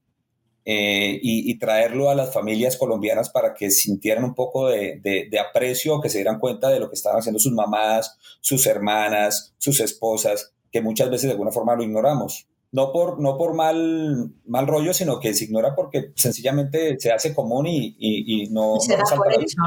[0.63, 5.99] eh, y, traerlo a las familias colombianas para que sintieran un poco de, de, aprecio,
[6.01, 10.53] que se dieran cuenta de lo que estaban haciendo sus mamás, sus hermanas, sus esposas,
[10.71, 12.47] que muchas veces de alguna forma lo ignoramos.
[12.71, 17.33] No por, no por mal, mal rollo, sino que se ignora porque sencillamente se hace
[17.33, 18.79] común y, y, no...
[18.79, 19.57] se da por eso,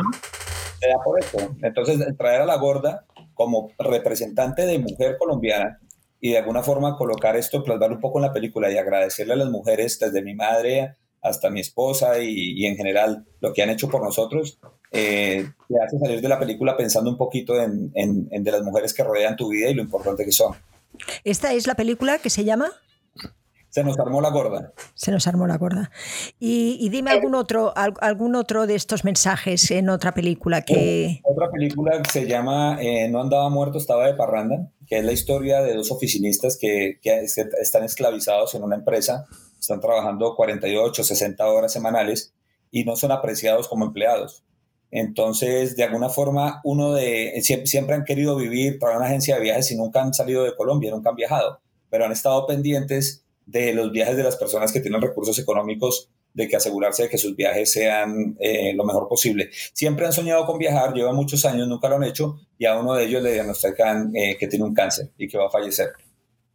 [0.81, 1.57] Se da por eso.
[1.61, 3.05] Entonces, traer a la gorda
[3.35, 5.81] como representante de mujer colombiana
[6.25, 9.37] y de alguna forma colocar esto, plasmarlo un poco en la película y agradecerle a
[9.37, 13.91] las mujeres, desde mi madre hasta mi esposa y, en general lo que han hecho
[13.91, 14.59] por nosotros,
[14.91, 18.95] eh, te hace salir de la película pensando un poquito en, en, de las mujeres
[18.95, 20.55] que rodean tu vida y lo importante que son.
[21.25, 22.71] ¿Esta es la película que se llama?
[23.69, 24.73] Se nos armó la gorda.
[24.95, 25.91] Se nos armó la gorda.
[26.39, 31.21] Y, dime algún otro, algún otro de estos mensajes en otra película que...
[31.25, 35.13] Otra película que se llama eh, No andaba muerto, estaba de parranda, que es la
[35.13, 37.27] historia de dos oficinistas que, que
[37.61, 39.27] están esclavizados en una empresa,
[39.59, 42.33] están trabajando 48, 60 horas semanales
[42.71, 44.45] y no son apreciados como empleados.
[44.91, 49.43] Entonces, de alguna forma, uno de siempre, siempre han querido vivir para una agencia de
[49.43, 53.75] viajes y nunca han salido de Colombia, nunca han viajado, pero han estado pendientes de
[53.75, 57.35] los viajes de las personas que tienen recursos económicos, de que asegurarse de que sus
[57.37, 59.51] viajes sean eh, lo mejor posible.
[59.73, 62.95] Siempre han soñado con viajar, llevan muchos años, nunca lo han hecho, y a uno
[62.95, 65.93] de ellos le diagnostican eh, que tiene un cáncer y que va a fallecer.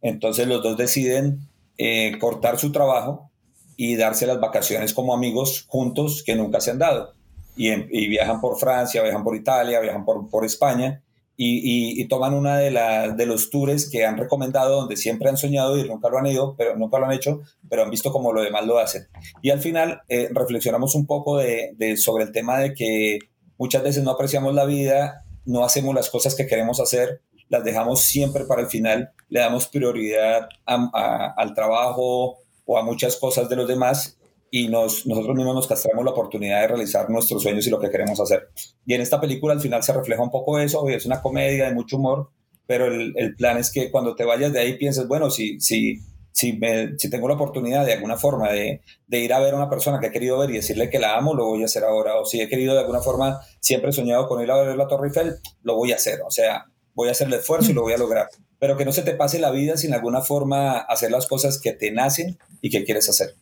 [0.02, 3.30] Entonces los dos deciden eh, cortar su trabajo
[3.76, 7.14] y darse las vacaciones como amigos juntos que nunca se han dado.
[7.56, 11.02] Y, y viajan por Francia, viajan por Italia, viajan por, por España
[11.42, 12.70] y, toman una de,
[13.16, 16.54] de los tours que han recomendado, donde siempre han soñado y nunca lo han ido,
[16.54, 19.08] pero nunca lo han hecho, pero han visto cómo lo demás lo hacen.
[19.40, 23.20] Y al final eh, reflexionamos un poco de, sobre el tema de que
[23.56, 28.02] muchas veces no apreciamos la vida, no hacemos las cosas que queremos hacer, las dejamos
[28.02, 33.66] siempre para el final, le damos prioridad al trabajo o a muchas cosas de los
[33.66, 34.19] demás
[34.50, 37.90] y nos, nosotros mismos nos castramos la oportunidad de realizar nuestros sueños y lo que
[37.90, 38.48] queremos hacer.
[38.84, 41.74] Y en esta película al final se refleja un poco eso, es una comedia de
[41.74, 42.30] mucho humor,
[42.66, 46.00] pero el, el plan es que cuando te vayas de ahí pienses, bueno, si, si,
[46.32, 49.56] si, me, si tengo la oportunidad de alguna forma de, de, ir a ver a
[49.56, 51.84] una persona que he querido ver y decirle que la amo, lo voy a hacer
[51.84, 52.16] ahora.
[52.18, 54.86] O si he querido de alguna forma, siempre he soñado con ir a ver la
[54.86, 56.20] Torre Eiffel, lo voy a hacer.
[56.26, 58.28] O sea, voy a hacer el esfuerzo y lo voy a lograr.
[58.58, 61.72] Pero que no se te pase la vida sin alguna forma hacer las cosas que
[61.72, 63.34] te nacen y que quieres hacer.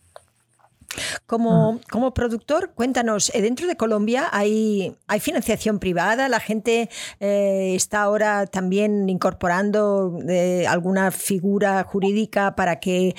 [1.27, 6.89] Como, como productor, cuéntanos, eh, dentro de Colombia hay, hay financiación privada, la gente
[7.21, 13.15] eh, está ahora también incorporando eh, alguna figura jurídica para que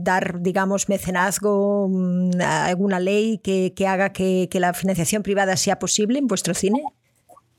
[0.00, 5.78] dar, digamos, mecenazgo, mm, alguna ley que, que haga que, que, la financiación privada sea
[5.78, 6.82] posible en vuestro cine.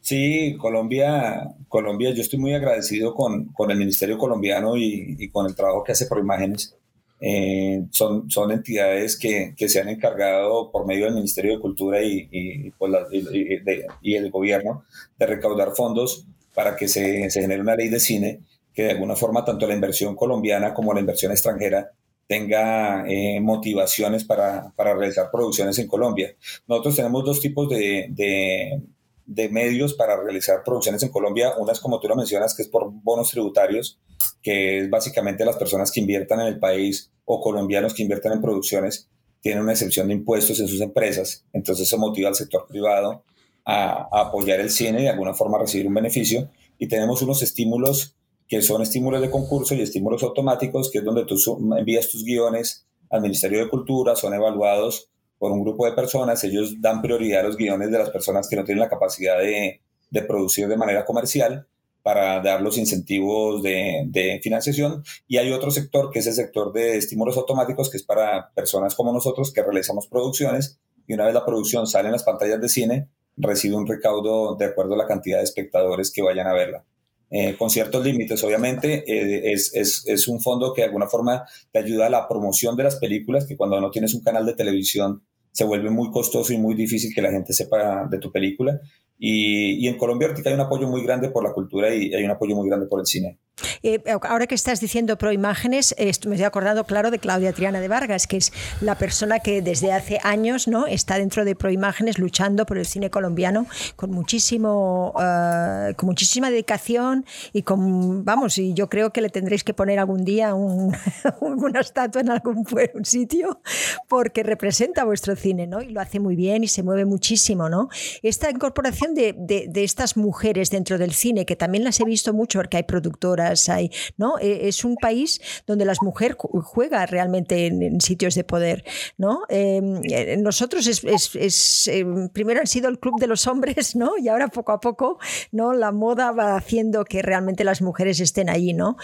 [0.01, 5.45] Sí, Colombia, Colombia, yo estoy muy agradecido con, con el Ministerio colombiano y, y con
[5.45, 6.78] el trabajo que hace por imágenes
[7.21, 12.01] eh, son, son entidades que, que, se han encargado por medio del Ministerio de Cultura
[12.01, 14.83] y, y, el gobierno
[15.17, 18.39] de recaudar fondos para que se, se, genere una ley de cine
[18.73, 21.91] que de alguna forma tanto la inversión colombiana como la inversión extranjera
[22.29, 26.35] tenga eh, motivaciones para, para, realizar producciones en Colombia.
[26.67, 28.81] Nosotros tenemos dos tipos de, de,
[29.25, 31.53] de medios para realizar producciones en Colombia.
[31.57, 33.99] Una es como tú lo mencionas, que es por bonos tributarios,
[34.41, 38.41] que es básicamente las personas que inviertan en el país o colombianos que inviertan en
[38.41, 39.09] producciones
[39.41, 43.23] tienen una excepción de impuestos en sus empresas, entonces eso motiva al sector privado
[43.65, 46.49] a, apoyar el cine y de alguna forma recibir un beneficio.
[46.77, 48.15] Y tenemos unos estímulos
[48.47, 51.37] que son estímulos de concurso y estímulos automáticos, que es donde tú
[51.77, 56.81] envías tus guiones al Ministerio de Cultura, son evaluados por un grupo de personas, ellos
[56.81, 60.21] dan prioridad a los guiones de las personas que no tienen la capacidad de, de
[60.23, 61.67] producir de manera comercial
[62.01, 65.03] para dar los incentivos de, financiación.
[65.27, 68.95] Y hay otro sector que es el sector de estímulos automáticos, que es para personas
[68.95, 72.69] como nosotros que realizamos producciones y una vez la producción sale en las pantallas de
[72.69, 76.85] cine, recibe un recaudo de acuerdo a la cantidad de espectadores que vayan a verla.
[77.31, 81.45] Eh, con ciertos límites, obviamente, eh, es, es, es, un fondo que de alguna forma
[81.71, 84.53] te ayuda a la promoción de las películas, que cuando no tienes un canal de
[84.53, 88.79] televisión se vuelve muy costoso y muy difícil que la gente sepa de tu película.
[89.19, 92.23] Y, y en Colombia ahorita hay un apoyo muy grande por la cultura y hay
[92.23, 93.37] un apoyo muy grande por el cine.
[93.83, 98.27] Eh, ahora que estás diciendo proimágenes, me estoy acordando, claro, de Claudia Triana de Vargas,
[98.27, 98.51] que es
[98.81, 100.87] la persona que desde hace años ¿no?
[100.87, 107.25] está dentro de proimágenes luchando por el cine colombiano con, muchísimo, uh, con muchísima dedicación
[107.53, 110.95] y con, vamos, y yo creo que le tendréis que poner algún día un,
[111.41, 112.65] una estatua en algún
[113.03, 113.61] sitio
[114.07, 115.81] porque representa vuestro cine ¿no?
[115.81, 117.69] y lo hace muy bien y se mueve muchísimo.
[117.69, 117.89] ¿no?
[118.21, 122.33] Esta incorporación de, de, de estas mujeres dentro del cine, que también las he visto
[122.33, 124.37] mucho porque hay productoras, hay, ¿no?
[124.39, 128.83] E, es un país donde las mujeres juegan realmente en, sitios de poder,
[129.17, 129.41] ¿no?
[129.49, 134.17] Em, eh, nosotros es, em, primero han sido el club de los hombres, ¿no?
[134.17, 135.19] Y ahora poco a poco,
[135.51, 135.73] ¿no?
[135.73, 138.97] La moda va haciendo que realmente las mujeres estén ahí, ¿no?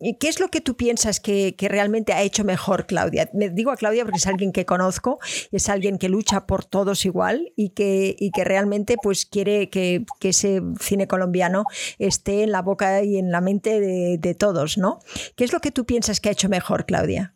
[0.00, 3.30] ¿Y qué es lo que tú piensas que, realmente ha hecho mejor Claudia?
[3.32, 5.18] Me digo a Claudia porque es alguien que conozco,
[5.50, 10.04] es alguien que lucha por todos igual y que, y que realmente pues quiere que,
[10.22, 11.64] ese cine colombiano
[11.98, 14.98] esté en la boca y en la mente de, todos, ¿no?
[15.36, 17.34] ¿Qué es lo que tú piensas que ha hecho mejor, Claudia?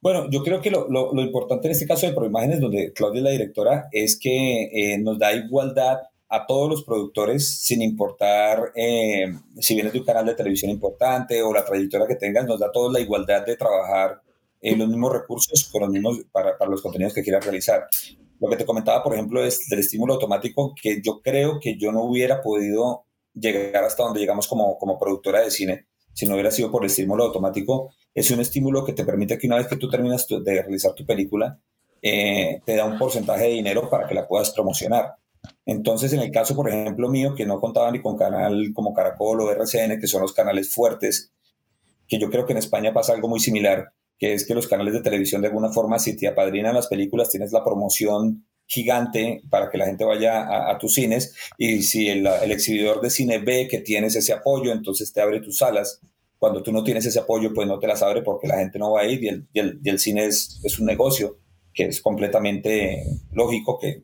[0.00, 3.30] Bueno, yo creo que lo, importante en este caso de Proimágenes, donde Claudia es la
[3.30, 9.74] directora, es que eh, nos da igualdad a todos los productores, sin importar eh, si
[9.74, 12.92] vienes de un canal de televisión importante o la trayectoria que tengas, nos da toda
[12.92, 14.20] la igualdad de trabajar
[14.60, 15.70] en los mismos recursos
[16.32, 17.86] para, para los contenidos que quieras realizar.
[18.40, 21.92] Lo que te comentaba, por ejemplo, es del estímulo automático, que yo creo que yo
[21.92, 26.50] no hubiera podido llegar hasta donde llegamos como, como productora de cine, si no hubiera
[26.50, 29.76] sido por el estímulo automático, es un estímulo que te permite que una vez que
[29.76, 31.60] tú terminas de realizar tu película,
[32.02, 35.14] eh, te da un porcentaje de dinero para que la puedas promocionar.
[35.64, 39.40] Entonces, en el caso, por ejemplo, mío, que no contaba ni con canal como Caracol
[39.40, 41.32] o RCN, que son los canales fuertes,
[42.06, 44.94] que yo creo que en España pasa algo muy similar, que es que los canales
[44.94, 49.70] de televisión de alguna forma, si te apadrinan las películas, tienes la promoción gigante para
[49.70, 53.78] que la gente vaya a, tus cines y si el, exhibidor de cine ve que
[53.78, 56.00] tienes ese apoyo, entonces te abre tus salas.
[56.36, 58.92] Cuando tú no tienes ese apoyo, pues no te las abre porque la gente no
[58.92, 61.38] va a ir y el, cine es, un negocio
[61.72, 64.02] que es completamente lógico que,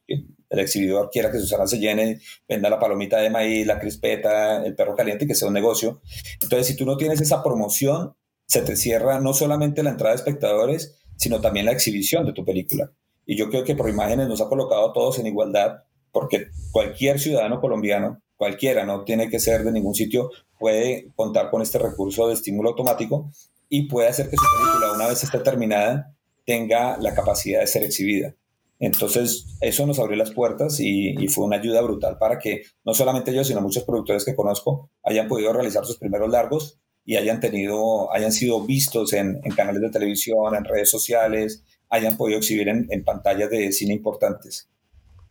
[0.51, 4.65] el exhibidor quiera que su sala se llene, venda la palomita de maíz, la crispeta,
[4.65, 6.01] el perro caliente que sea un negocio.
[6.41, 8.15] Entonces, si tú no tienes esa promoción,
[8.47, 12.45] se te cierra no solamente la entrada de espectadores, sino también la exhibición de tu
[12.45, 12.93] película.
[13.27, 17.19] Y yo creo que por imágenes nos ha colocado a todos en igualdad, porque cualquier
[17.19, 22.29] ciudadano colombiano, cualquiera, no tiene que ser de ningún sitio, puede contar con este recurso
[22.29, 23.31] de estímulo automático
[23.69, 27.83] y puede hacer que su película, una vez esté terminada, tenga la capacidad de ser
[27.83, 28.35] exhibida.
[28.79, 33.33] Entonces, eso nos abrió las puertas y, fue una ayuda brutal para que no solamente
[33.33, 38.13] yo, sino muchos productores que conozco hayan podido realizar sus primeros largos y hayan tenido,
[38.13, 42.87] hayan sido vistos en, en canales de televisión, en redes sociales, hayan podido exhibir en,
[42.91, 44.69] en pantallas de cine importantes.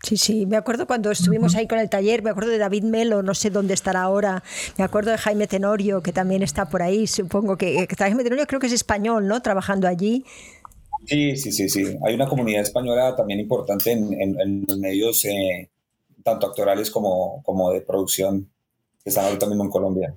[0.03, 3.23] Sí, sí, me acuerdo cuando estuvimos ahí con el taller, me acuerdo de David Melo,
[3.23, 4.43] no sé dónde estará ahora,
[4.77, 8.59] me acuerdo de Jaime Tenorio, que también está por ahí, supongo que, Jaime Tenorio creo
[8.59, 9.41] que es español, ¿no?
[9.41, 10.25] Trabajando allí.
[11.05, 11.97] Sí, sí, sí, sí.
[12.05, 15.71] Hay una comunidad española también importante en, los medios, eh,
[16.21, 18.51] tanto actorales como, como de producción
[19.03, 20.15] que están ahorita mismo en Colombia.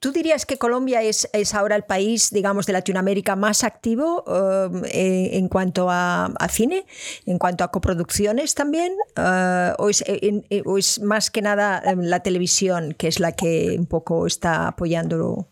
[0.00, 4.24] ¿Tú dirías que Colombia es, es ahora el país, digamos, de Latinoamérica más activo
[4.86, 6.86] eh, en cuanto a, cine,
[7.26, 8.94] en cuanto a coproducciones también?
[9.16, 13.76] Eh, o, es, eh, o, es, más que nada la televisión que es la que
[13.78, 15.46] un poco está apoyándolo?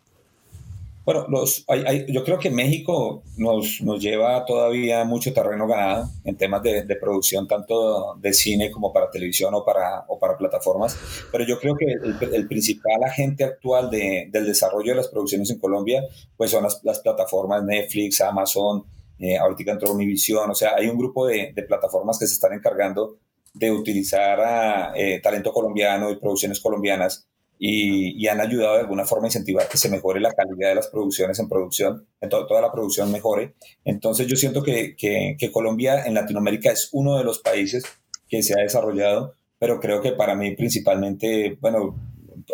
[1.05, 1.66] Bueno, los,
[2.09, 7.48] yo creo que México nos, lleva todavía mucho terreno ganado en temas de, de, producción,
[7.48, 10.96] tanto de cine como para televisión o para, o plataformas.
[11.32, 15.59] Pero yo creo que el, principal agente actual de, del desarrollo de las producciones en
[15.59, 16.03] Colombia
[16.36, 18.84] pues son las, plataformas Netflix, Amazon,
[19.18, 20.50] eh, ahorita entró Univision.
[20.50, 23.18] O sea, hay un grupo de, de plataformas que se están encargando
[23.55, 27.28] de utilizar eh, talento colombiano y producciones colombianas
[27.64, 30.88] y, han ayudado de alguna forma a incentivar que se mejore la calidad de las
[30.88, 33.54] producciones en producción, en toda la producción mejore.
[33.84, 37.84] Entonces yo siento que, que, Colombia en Latinoamérica es uno de los países
[38.28, 41.94] que se ha desarrollado, pero creo que para mí principalmente, bueno,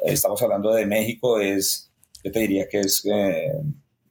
[0.04, 1.90] estamos hablando de México, es,
[2.22, 3.54] yo te diría que es, eh,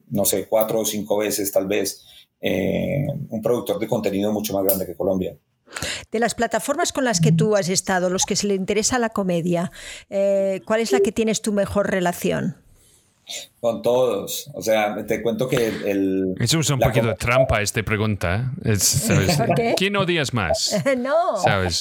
[0.09, 2.03] no sé, cuatro o cinco veces tal vez
[2.41, 5.37] eh, un productor de contenido mucho más grande que Colombia.
[6.11, 9.09] De las plataformas con las que tú has estado, los que se le interesa la
[9.09, 9.71] comedia,
[10.09, 12.55] eh, ¿cuál es la que tienes tu mejor relación?
[13.59, 14.49] Con todos.
[14.53, 16.35] O sea, te cuento que el.
[16.39, 18.53] Eso es un poquito de trampa esta pregunta.
[18.63, 19.75] ¿eh?
[19.75, 20.81] ¿Quién odias más?
[20.97, 21.35] no,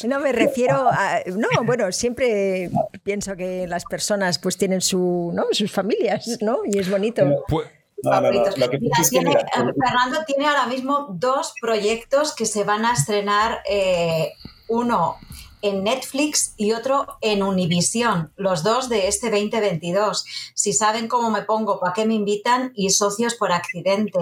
[0.08, 1.20] no me refiero a.
[1.26, 2.68] No, bueno, siempre
[3.04, 5.44] pienso que las personas pues tienen su, ¿no?
[5.52, 6.62] sus familias, ¿no?
[6.64, 7.44] Y es bonito.
[8.02, 14.32] Pues, Fernando tiene ahora mismo dos proyectos que se van a estrenar, eh,
[14.68, 15.16] uno
[15.62, 20.24] en Netflix y otro en Univision, los dos de este 2022.
[20.54, 24.18] Si saben cómo me pongo, para qué me invitan y socios por accidente.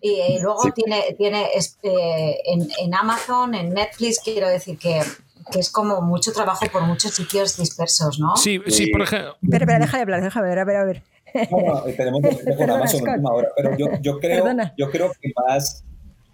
[0.00, 1.48] Y, eh, luego tiene, tiene
[1.82, 5.02] eh, en, Amazon, en Netflix, quiero decir que
[5.58, 8.36] es como mucho trabajo por muchos sitios dispersos, ¿no?
[8.36, 9.36] Sí, sí, por ejemplo.
[9.50, 11.02] Pero, pero, déjame hablar, déjame ver, a ver, a ver.
[11.50, 12.20] No, tenemos
[12.56, 14.44] con Amazon última hora, pero yo, yo, creo,
[14.76, 15.84] yo creo que más,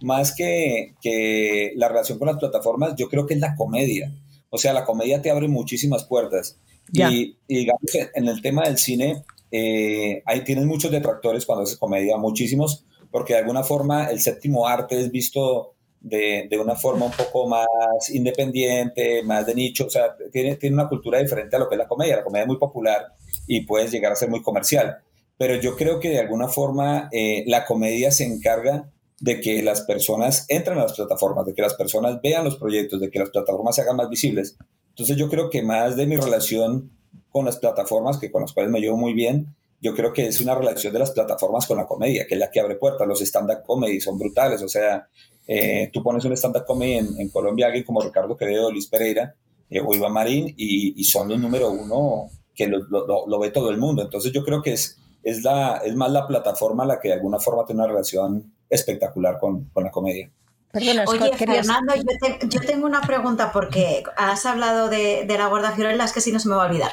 [0.01, 4.13] más que, que la relación con las plataformas, yo creo que es la comedia.
[4.51, 6.59] O sea, la comedia te abre muchísimas puertas.
[6.93, 11.77] Y, digamos que en el tema del cine, eh, ahí tienes muchos detractores cuando haces
[11.77, 17.07] comedia, muchísimos, porque de alguna forma el séptimo arte es visto de, de, una forma
[17.07, 17.67] un poco más
[18.11, 21.79] independiente, más de nicho, o sea, tiene, tiene una cultura diferente a lo que es
[21.81, 22.17] la comedia.
[22.17, 23.15] La comedia es muy popular
[23.47, 24.99] y puedes llegar a ser muy comercial.
[25.39, 28.91] Pero yo creo que de alguna forma eh, la comedia se encarga
[29.21, 33.01] de que las personas entren a las plataformas, de que las personas vean los proyectos,
[33.01, 34.57] de que las plataformas se hagan más visibles.
[34.91, 36.91] Entonces yo creo que más de mi relación
[37.31, 40.41] con las plataformas, que con las cuales me llevo muy bien, yo creo que es
[40.41, 43.07] una relación de las plataformas con la comedia, que es la que abre puertas.
[43.07, 45.07] Los stand-up comedy son brutales, o sea,
[45.47, 49.35] eh, tú pones un stand-up comedy en, Colombia, alguien como Ricardo Quevedo, Luis Pereira
[49.69, 53.71] eh, o Iván Marín, y, y, son los número uno que lo, lo, ve todo
[53.71, 54.03] el mundo.
[54.03, 57.39] Entonces yo creo que es, es, la, es más la plataforma la que de alguna
[57.39, 60.31] forma tiene una relación espectacular con, con la comedia.
[60.75, 66.13] Oye, Fernando, yo, tengo una pregunta porque has hablado de, de la Guarda Fiorella, es
[66.13, 66.93] que si no se me va a olvidar.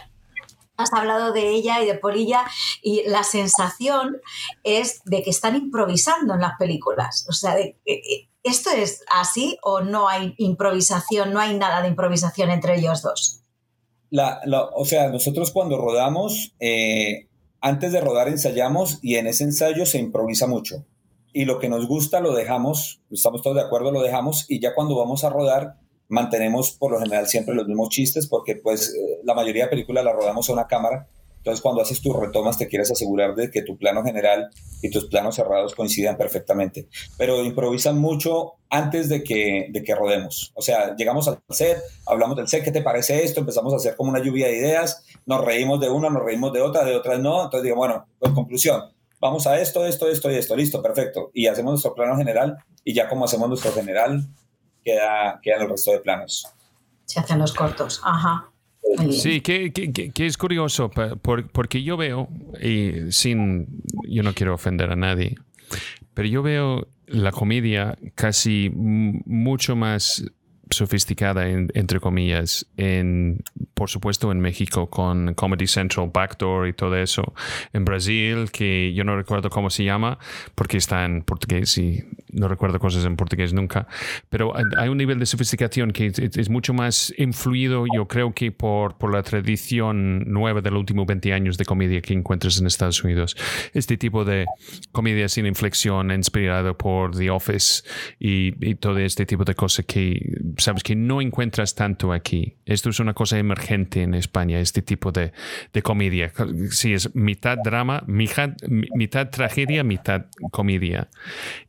[0.77, 2.45] Has hablado de ella y de Polilla
[2.81, 4.21] y la sensación
[4.63, 7.25] es de que están improvisando en las películas.
[7.29, 7.77] O sea, de,
[8.43, 13.42] ¿esto es así o no hay improvisación, no hay nada de improvisación entre ellos dos?
[14.13, 17.29] La, o sea, nosotros cuando rodamos, eh,
[17.61, 20.85] antes de rodar ensayamos y en ese ensayo se improvisa mucho.
[21.33, 24.75] Y lo que nos gusta lo dejamos, estamos todos de acuerdo, lo dejamos y ya
[24.75, 25.77] cuando vamos a rodar
[26.09, 30.03] mantenemos por lo general siempre los mismos chistes porque pues eh, la mayoría de películas
[30.03, 31.07] la rodamos a una cámara
[31.43, 34.49] entonces, cuando haces tus retomas, te quieres asegurar de que tu plano general
[34.81, 36.87] y tus planos cerrados coincidan perfectamente.
[37.17, 40.53] Pero improvisan mucho antes de que, de que rodemos.
[40.55, 43.41] O sea, llegamos al set, hablamos del set, ¿qué te parece esto?
[43.41, 46.61] Empezamos a hacer como una lluvia de ideas, nos reímos de una, nos reímos de
[46.61, 47.43] otra, de otras no.
[47.43, 48.81] Entonces digo, bueno, pues conclusión,
[49.19, 51.29] vamos a esto, esto, esto y esto, listo, perfecto.
[51.33, 54.25] Y hacemos nuestro plano general y ya como hacemos nuestro general,
[54.81, 56.47] queda, quedan el resto de planos.
[57.03, 58.52] Se hacen los cortos, ajá.
[59.11, 62.29] Sí, que, que, es curioso, porque yo veo,
[62.61, 65.35] y sin, yo no quiero ofender a nadie,
[66.13, 70.25] pero yo veo la comedia casi mucho más
[70.69, 77.33] sofisticada, entre comillas, en, por supuesto en México con Comedy Central, Backdoor y todo eso.
[77.73, 80.17] En Brasil, que yo no recuerdo cómo se llama,
[80.55, 82.03] porque está en portugués y
[82.33, 83.87] no recuerdo cosas en portugués nunca,
[84.29, 88.97] pero hay un nivel de sofisticación que es, mucho más influido, yo creo que por,
[88.97, 93.03] por la tradición nueva de los últimos 20 años de comedia que encuentras en Estados
[93.03, 93.35] Unidos.
[93.73, 94.45] Este tipo de
[94.91, 97.83] comedia sin inflexión, inspirado por The Office
[98.19, 102.55] y, y todo este tipo de cosas que sabes que no encuentras tanto aquí.
[102.65, 105.33] Esto es una cosa emergente en España, este tipo de,
[105.71, 106.31] de comedia.
[106.69, 111.09] Sí, es mitad drama, mitad, mitad tragedia, mitad comedia.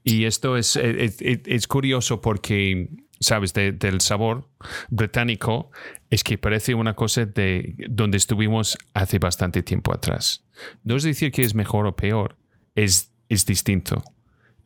[0.03, 2.89] Y esto es, es, curioso porque,
[3.21, 4.49] sabes, del sabor
[4.89, 5.71] británico
[6.11, 10.45] es que parece una cosa de donde estuvimos hace bastante tiempo atrás.
[10.83, 12.37] No es decir que es mejor o peor,
[12.75, 14.03] es, es distinto.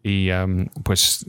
[0.02, 0.28] Y
[0.84, 1.26] pues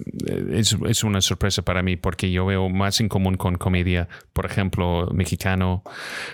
[0.52, 4.46] es, es, una sorpresa para mí porque yo veo más en común con comedia, por
[4.46, 5.84] ejemplo, mexicano.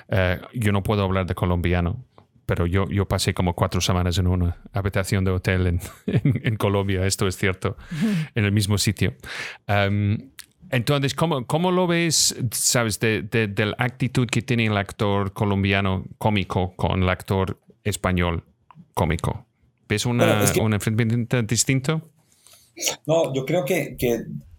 [0.10, 2.04] Eh, yo no puedo hablar de colombiano,
[2.46, 5.80] pero yo, yo pasé como cuatro semanas en una habitación de hotel en,
[6.44, 7.78] en, Colombia, esto es cierto,
[8.36, 9.16] en el mismo sitio.
[10.70, 16.06] entonces, ¿cómo, ¿cómo, lo ves, sabes, de, de, la actitud que tiene el actor colombiano
[16.18, 18.44] cómico con el actor español
[18.94, 19.46] cómico?
[19.88, 22.10] ¿Ves una, un enfrentamiento distinto?
[23.06, 23.96] No, yo creo que,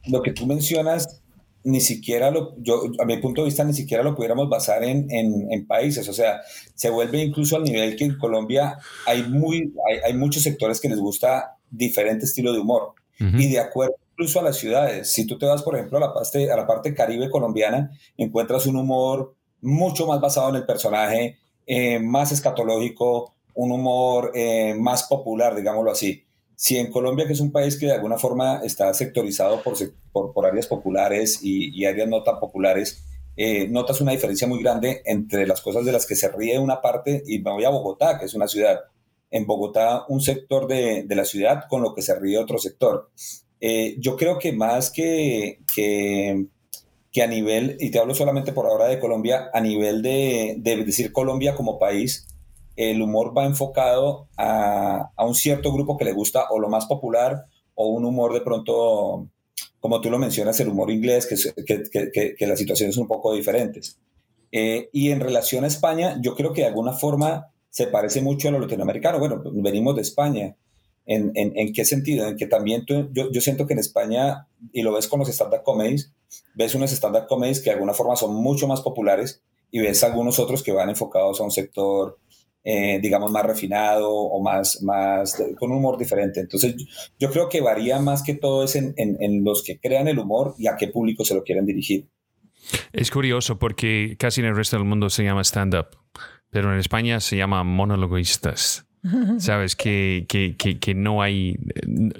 [0.06, 1.22] lo que tú mencionas
[1.66, 5.66] ni siquiera lo, yo, a mi punto de vista, ni siquiera lo pudiéramos basar en,
[5.66, 6.08] países.
[6.08, 6.40] O sea,
[6.76, 11.00] se vuelve incluso al nivel que en Colombia hay, muy, hay, muchos sectores que les
[11.00, 12.94] gusta diferente estilo de humor.
[13.18, 15.12] Y de acuerdo incluso a las ciudades.
[15.12, 18.66] Si tú te vas, por ejemplo, a la parte, a la parte caribe colombiana, encuentras
[18.66, 21.36] un humor mucho más basado en el personaje,
[21.66, 26.25] eh, más escatológico, un humor eh, más popular, digámoslo así
[26.56, 29.76] si en Colombia, que es un país que de alguna forma está sectorizado por,
[30.32, 33.04] por, áreas populares y, áreas no tan populares,
[33.36, 36.80] eh, notas una diferencia muy grande entre las cosas de las que se ríe una
[36.80, 38.80] parte, y me voy a Bogotá, que es una ciudad.
[39.30, 43.10] En Bogotá, un sector de, la ciudad con lo que se ríe otro sector.
[43.60, 46.46] Eh, yo creo que más que, que,
[47.22, 51.54] a nivel, y te hablo solamente por ahora de Colombia, a nivel de decir Colombia
[51.54, 52.26] como país,
[52.76, 57.46] el humor va enfocado a, un cierto grupo que le gusta o lo más popular
[57.74, 59.28] o un humor de pronto,
[59.80, 63.98] como tú lo mencionas, el humor inglés, que, que, las situaciones son un poco diferentes.
[64.52, 68.48] Eh, y en relación a España, yo creo que de alguna forma se parece mucho
[68.48, 69.18] a lo latinoamericano.
[69.18, 70.56] Bueno, venimos de España.
[71.08, 72.26] ¿En, en, qué sentido?
[72.26, 75.62] En que también yo, yo, siento que en España, y lo ves con los stand-up
[75.62, 76.12] comedies,
[76.54, 80.40] ves unos stand-up comedies que de alguna forma son mucho más populares y ves algunos
[80.40, 82.18] otros que van enfocados a un sector
[82.68, 86.40] eh, digamos, más refinado o más, más con un humor diferente.
[86.40, 86.74] Entonces,
[87.16, 90.56] yo creo que varía más que todo es en, en, los que crean el humor
[90.58, 92.08] y a qué público se lo quieren dirigir.
[92.92, 95.96] Es curioso porque casi en el resto del mundo se llama stand-up,
[96.50, 98.88] pero en España se llama monologuistas.
[99.38, 101.56] Sabes que, que, que, no hay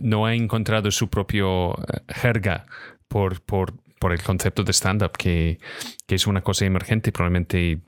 [0.01, 2.66] no ha encontrado su propio eh, jerga
[3.09, 5.59] por, por, por el concepto de stand-up, que,
[6.07, 7.80] que, es una cosa emergente, probablemente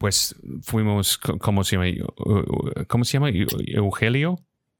[0.00, 1.88] pues fuimos, ¿cómo se llama?
[2.88, 3.28] ¿Cómo se llama?
[3.28, 4.38] Eugelio.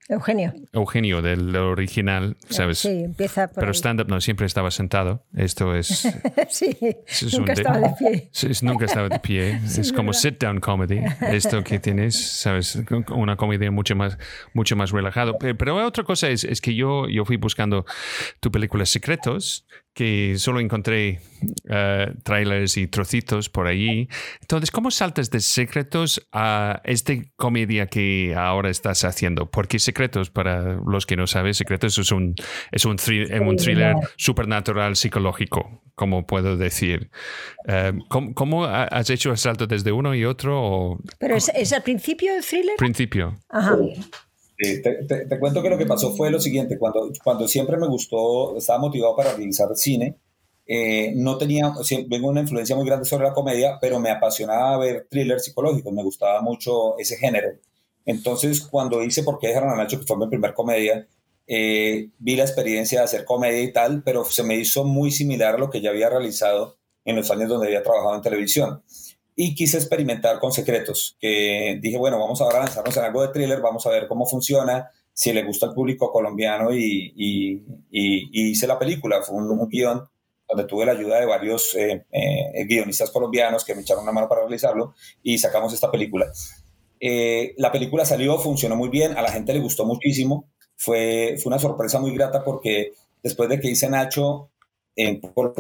[0.09, 0.55] Eugenio.
[0.73, 2.79] Eugenio, del original, ¿sabes?
[2.79, 5.27] Sí, empieza por Pero stand-up no, siempre estaba sentado.
[5.37, 5.89] Esto es...
[6.49, 6.77] sí,
[7.37, 8.31] nunca estaba de pie.
[8.63, 9.61] nunca estaba de pie.
[9.63, 11.01] es como sit-down comedy.
[11.21, 12.83] Esto que tienes, ¿sabes?
[13.11, 14.19] Una comedia mucho más,
[14.55, 15.39] mucho más relajado.
[15.39, 17.85] Pero, otra cosa es, es que yo, yo fui buscando
[18.41, 21.21] tu película Secretos que solo encontré
[21.65, 24.09] uh, trailers y trocitos por allí.
[24.41, 29.51] Entonces, ¿cómo saltas de secretos a esta comedia que ahora estás haciendo?
[29.51, 32.35] Porque secretos, para los que no saben, secretos es un,
[32.71, 37.11] es un, un thriller supernatural psicológico, como puedo decir.
[37.67, 40.99] Eh, ¿cómo, has hecho el salto desde uno y otro?
[41.19, 42.77] ¿Pero es, es al principio del thriller?
[42.77, 43.39] Principio.
[43.49, 43.77] Ajá
[44.61, 48.79] te, cuento que lo que pasó fue lo siguiente, cuando, cuando siempre me gustó, estaba
[48.79, 50.17] motivado para realizar cine,
[50.67, 51.73] eh, no tenía,
[52.07, 56.03] vengo una influencia muy grande sobre la comedia, pero me apasionaba ver thrillers psicológicos, me
[56.03, 57.49] gustaba mucho ese género.
[58.05, 61.07] Entonces, cuando hice Por qué dejaron a Nacho, que fue mi primer comedia,
[61.47, 65.57] eh, vi la experiencia de hacer comedia y tal, pero se me hizo muy similar
[65.57, 68.83] a lo que ya había realizado en los años donde había trabajado en televisión
[69.37, 73.61] y quise experimentar con secretos, que dije, bueno, vamos a lanzarnos en algo de thriller,
[73.61, 77.13] vamos a ver cómo funciona, si le gusta al público colombiano y,
[77.91, 80.09] hice la película, fue un, guion
[80.49, 84.29] donde tuve la ayuda de varios eh, eh, guionistas colombianos que me echaron una mano
[84.29, 86.27] para realizarlo y sacamos esta película.
[86.99, 91.51] Eh, la película salió, funcionó muy bien, a la gente le gustó muchísimo, fue, fue
[91.51, 94.51] una sorpresa muy grata porque después de que hice Nacho,
[95.35, 95.55] por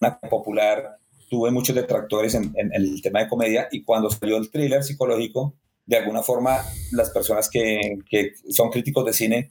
[0.00, 0.98] una popular
[1.28, 5.54] tuve muchos detractores en, el tema de comedia y cuando salió el thriller psicológico,
[5.86, 6.58] de alguna forma
[6.92, 7.98] las personas que,
[8.50, 9.50] son críticos de cine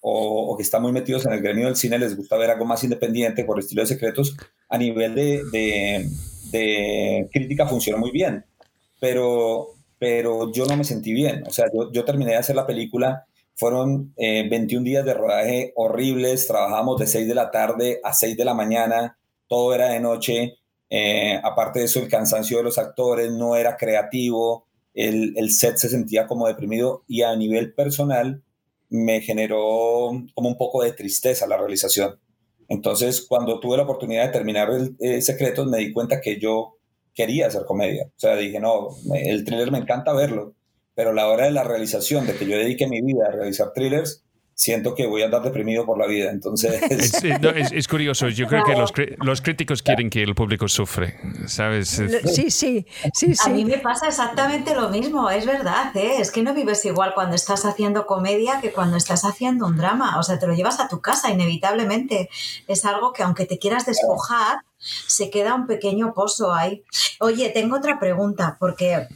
[0.00, 2.82] o, que están muy metidos en el gremio del cine les gusta ver algo más
[2.84, 4.36] independiente por estilo de secretos,
[4.68, 6.08] a nivel de,
[7.32, 8.44] crítica funcionó muy bien,
[9.00, 9.68] pero,
[9.98, 11.44] pero yo no me sentí bien.
[11.46, 16.46] O sea, yo, terminé de hacer la película, fueron 21 eh, días de rodaje horribles,
[16.46, 19.18] trabajamos de 6 de la tarde a 6 de la mañana,
[19.48, 20.58] todo era de noche,
[20.94, 25.78] eh, aparte de eso, el cansancio de los actores no era creativo, el, el, set
[25.78, 28.42] se sentía como deprimido y a nivel personal
[28.90, 32.20] me generó como un poco de tristeza la realización.
[32.68, 36.76] Entonces, cuando tuve la oportunidad de terminar el, eh, Secretos, me di cuenta que yo
[37.14, 38.08] quería hacer comedia.
[38.08, 40.52] O sea, dije, no, el thriller me encanta verlo,
[40.94, 44.24] pero la hora de la realización, de que yo dedique mi vida a realizar thrillers,
[44.62, 46.30] siento que voy a andar deprimido por la vida.
[46.30, 46.80] Entonces.
[47.72, 48.28] Es, curioso.
[48.28, 51.88] Yo creo que los, los, críticos quieren que el público sufre, ¿sabes?
[51.88, 55.94] Sí, sí, sí, A mí me pasa exactamente lo mismo, es verdad.
[55.96, 56.16] ¿eh?
[56.18, 60.18] Es que no vives igual cuando estás haciendo comedia que cuando estás haciendo un drama.
[60.18, 62.28] O sea, te lo llevas a tu casa inevitablemente.
[62.68, 66.84] Es algo que aunque te quieras despojar, se queda un pequeño pozo ahí.
[67.20, 69.08] Oye, tengo otra pregunta, porque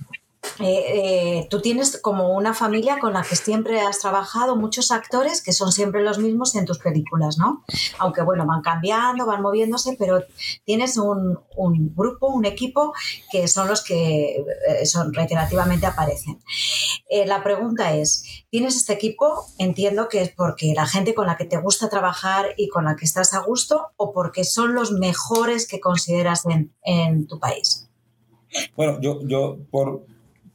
[0.61, 5.43] eh, eh, tú tienes como una familia con la que siempre has trabajado, muchos actores
[5.43, 7.65] que son siempre los mismos en tus películas, ¿no?
[7.99, 10.25] Aunque bueno, van cambiando, van moviéndose, pero
[10.65, 11.39] tienes un,
[11.95, 12.93] grupo, un equipo
[13.31, 16.39] que son los que eh, son reiterativamente aparecen.
[17.27, 19.47] la pregunta es, ¿tienes este equipo?
[19.59, 22.97] Entiendo que es porque la gente con la que te gusta trabajar y con la
[22.97, 27.87] que estás a gusto o porque son los mejores que consideras en, en tu país.
[28.77, 30.07] Bueno, yo, yo por,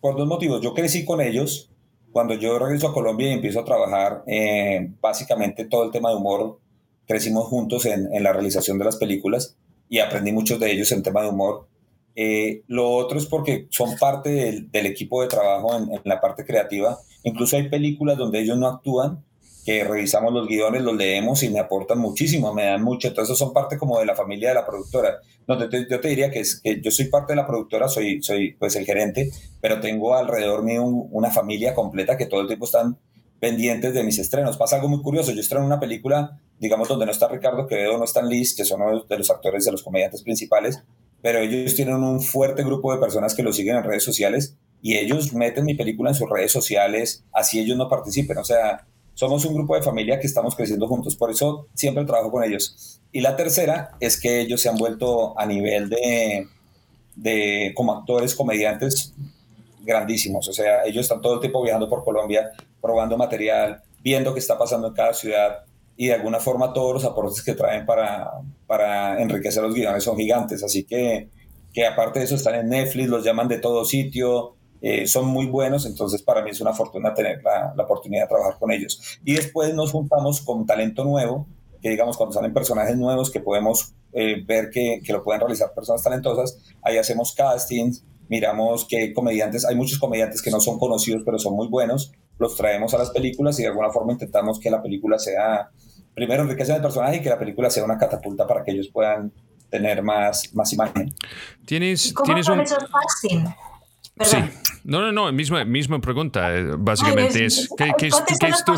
[0.02, 0.62] por dos motivos.
[0.62, 1.70] Yo crecí con ellos.
[2.12, 6.18] Cuando yo regreso a Colombia y empiezo a trabajar, eh, básicamente todo el tema de
[6.18, 6.60] humor,
[7.08, 9.56] crecimos juntos en, en, la realización de las películas
[9.88, 11.68] y aprendí muchos de ellos en tema de humor.
[12.16, 16.20] Eh, lo otro es porque son parte del, del equipo de trabajo en, en, la
[16.20, 17.00] parte creativa.
[17.24, 19.24] Incluso hay películas donde ellos no actúan,
[19.66, 23.10] que revisamos los guiones, los leemos y me aportan muchísimo, me dan mucho.
[23.10, 25.20] Entonces son parte como de la familia de la productora.
[25.48, 28.54] No, yo te diría que, es, que yo soy parte de la productora, soy, soy
[28.54, 32.98] pues el gerente, pero tengo alrededor mío una familia completa que todo el tiempo están
[33.40, 34.58] pendientes de mis estrenos.
[34.58, 38.06] Pasa algo muy curioso, yo estreno una película, digamos, donde no está Ricardo Quevedo, no
[38.06, 40.84] están Liz, que son uno de los actores, de los comediantes principales,
[41.22, 44.98] pero ellos tienen un fuerte grupo de personas que lo siguen en redes sociales y
[44.98, 48.38] ellos meten mi película en sus redes sociales, así ellos no participen.
[48.38, 52.32] O sea, somos un grupo de familia que estamos creciendo juntos, por eso siempre trabajo
[52.32, 53.00] con ellos.
[53.12, 56.48] Y la tercera es que ellos se han vuelto a nivel de,
[57.16, 59.14] de como actores, comediantes
[59.84, 64.40] grandísimos, o sea, ellos están todo el tiempo viajando por Colombia, probando material, viendo qué
[64.40, 65.66] está pasando en cada ciudad
[65.98, 68.32] y de alguna forma todos los aportes que traen para,
[68.68, 71.30] para enriquecer los guiones son gigantes, así que,
[71.74, 75.46] que aparte de eso están en Netflix, los llaman de todo sitio, eh, son muy
[75.46, 79.20] buenos, entonces para mí es una fortuna tener la, la, oportunidad de trabajar con ellos.
[79.24, 81.48] Y después nos juntamos con talento nuevo,
[81.82, 85.72] que digamos cuando salen personajes nuevos que podemos eh, ver que, que, lo pueden realizar
[85.74, 91.22] personas talentosas, ahí hacemos castings, miramos qué comediantes, hay muchos comediantes que no son conocidos
[91.24, 94.72] pero son muy buenos, los traemos a las películas y de alguna forma intentamos que
[94.72, 95.70] la película sea,
[96.16, 99.32] primero enriquecer el personaje y que la película sea una catapulta para que ellos puedan
[99.70, 101.14] tener más, más imagen.
[101.66, 102.62] ¿Tienes, ¿Cómo ¿tienes un...
[102.62, 103.50] esos castings?
[104.24, 104.38] Sí.
[104.84, 106.56] No, no, no, misma, misma pregunta.
[106.56, 108.10] Eh, básicamente es, ¿qué, qué,
[108.40, 108.74] qué es tu,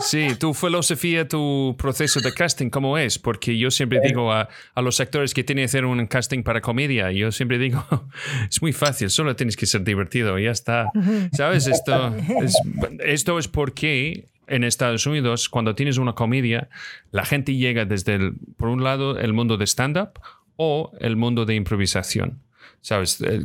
[0.00, 3.18] sí, tu filosofía, tu proceso de casting, cómo es?
[3.18, 6.60] Porque yo siempre digo a, a, los actores que tienen que hacer un casting para
[6.60, 7.84] comedia, yo siempre digo,
[8.50, 10.90] es muy fácil, solo tienes que ser divertido, y ya está.
[11.32, 11.68] ¿Sabes?
[11.68, 12.60] Esto es,
[13.04, 16.68] esto es porque en Estados Unidos, cuando tienes una comedia,
[17.12, 20.20] la gente llega desde, el, por un lado, el mundo de stand-up
[20.56, 22.40] o el mundo de improvisación.
[22.82, 23.20] ¿Sabes?
[23.22, 23.40] Eh,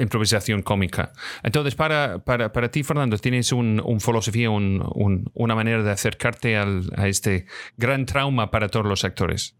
[0.00, 1.12] improvisación cómica.
[1.42, 5.90] Entonces, para, para, para ti, Fernando, ¿tienes un, un filosofía, un, un, una manera de
[5.90, 9.54] acercarte al, a este gran trauma para todos los actores?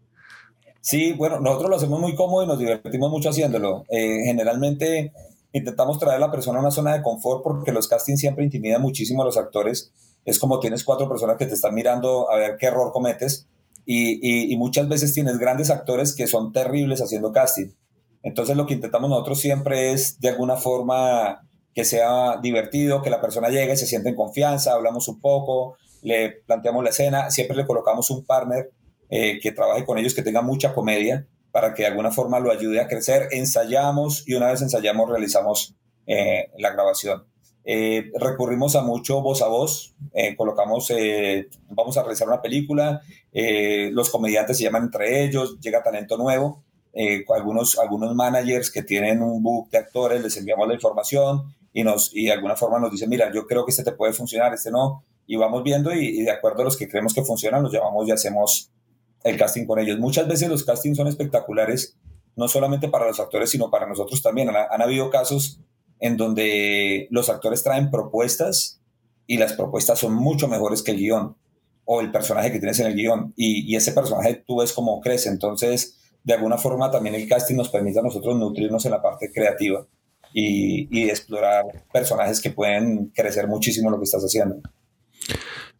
[0.81, 3.85] Sí, bueno, nosotros lo hacemos muy cómodo y nos divertimos mucho haciéndolo.
[3.89, 5.13] Eh, generalmente
[5.51, 8.81] intentamos traer a la persona a una zona de confort porque los castings siempre intimidan
[8.81, 9.91] muchísimo a los actores.
[10.25, 13.47] Es como tienes cuatro personas que te están mirando a ver qué error cometes
[13.85, 17.69] y, y, y muchas veces tienes grandes actores que son terribles haciendo casting.
[18.23, 23.21] Entonces lo que intentamos nosotros siempre es de alguna forma que sea divertido, que la
[23.21, 27.65] persona llegue, se siente en confianza, hablamos un poco, le planteamos la escena, siempre le
[27.65, 28.71] colocamos un partner
[29.09, 32.51] eh, que trabaje con ellos, que tenga mucha comedia, para que de alguna forma lo
[32.51, 33.29] ayude a crecer.
[33.31, 37.25] Ensayamos y una vez ensayamos realizamos eh, la grabación.
[37.63, 39.93] Eh, recurrimos a mucho voz a voz,
[40.37, 40.91] colocamos,
[41.69, 43.01] vamos a realizar una película,
[43.31, 46.63] los comediantes se llaman entre ellos, llega talento nuevo
[47.01, 51.81] eh, algunos, algunos managers que tienen un book de actores, les enviamos la información y,
[51.81, 54.53] nos, y de alguna forma nos dicen, mira, yo creo que este te puede funcionar,
[54.53, 57.63] este no, y vamos viendo y, y de acuerdo a los que creemos que funcionan,
[57.63, 58.69] los llamamos y hacemos
[59.23, 59.97] el casting con ellos.
[59.97, 61.95] Muchas veces los castings son espectaculares,
[62.35, 64.49] no solamente para los actores, sino para nosotros también.
[64.49, 65.61] Han, han habido casos
[66.01, 68.81] en donde los actores traen propuestas
[69.25, 71.37] y las propuestas son mucho mejores que el guion
[71.85, 74.99] o el personaje que tienes en el guion y, y ese personaje tú ves cómo
[74.99, 75.29] crece.
[75.29, 79.31] Entonces, de alguna forma también el casting nos permite a nosotros nutrirnos en la parte
[79.33, 79.85] creativa
[80.33, 84.61] y, explorar personajes que pueden crecer muchísimo lo que estás haciendo.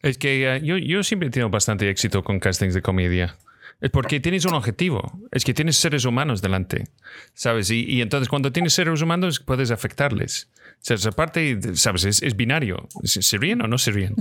[0.02, 3.38] Es que uh, yo, yo siempre he tenido bastante éxito con castings de comedia.
[3.82, 6.86] Es porque tienes un objetivo, es que tienes seres humanos delante,
[7.34, 7.70] ¿sabes?
[7.72, 10.50] Y, entonces cuando tienes seres humanos puedes afectarles.
[10.56, 12.04] O sea, esa parte, ¿sabes?
[12.04, 12.90] Es, es binario.
[13.04, 14.16] ¿Se ríen o no se ríen?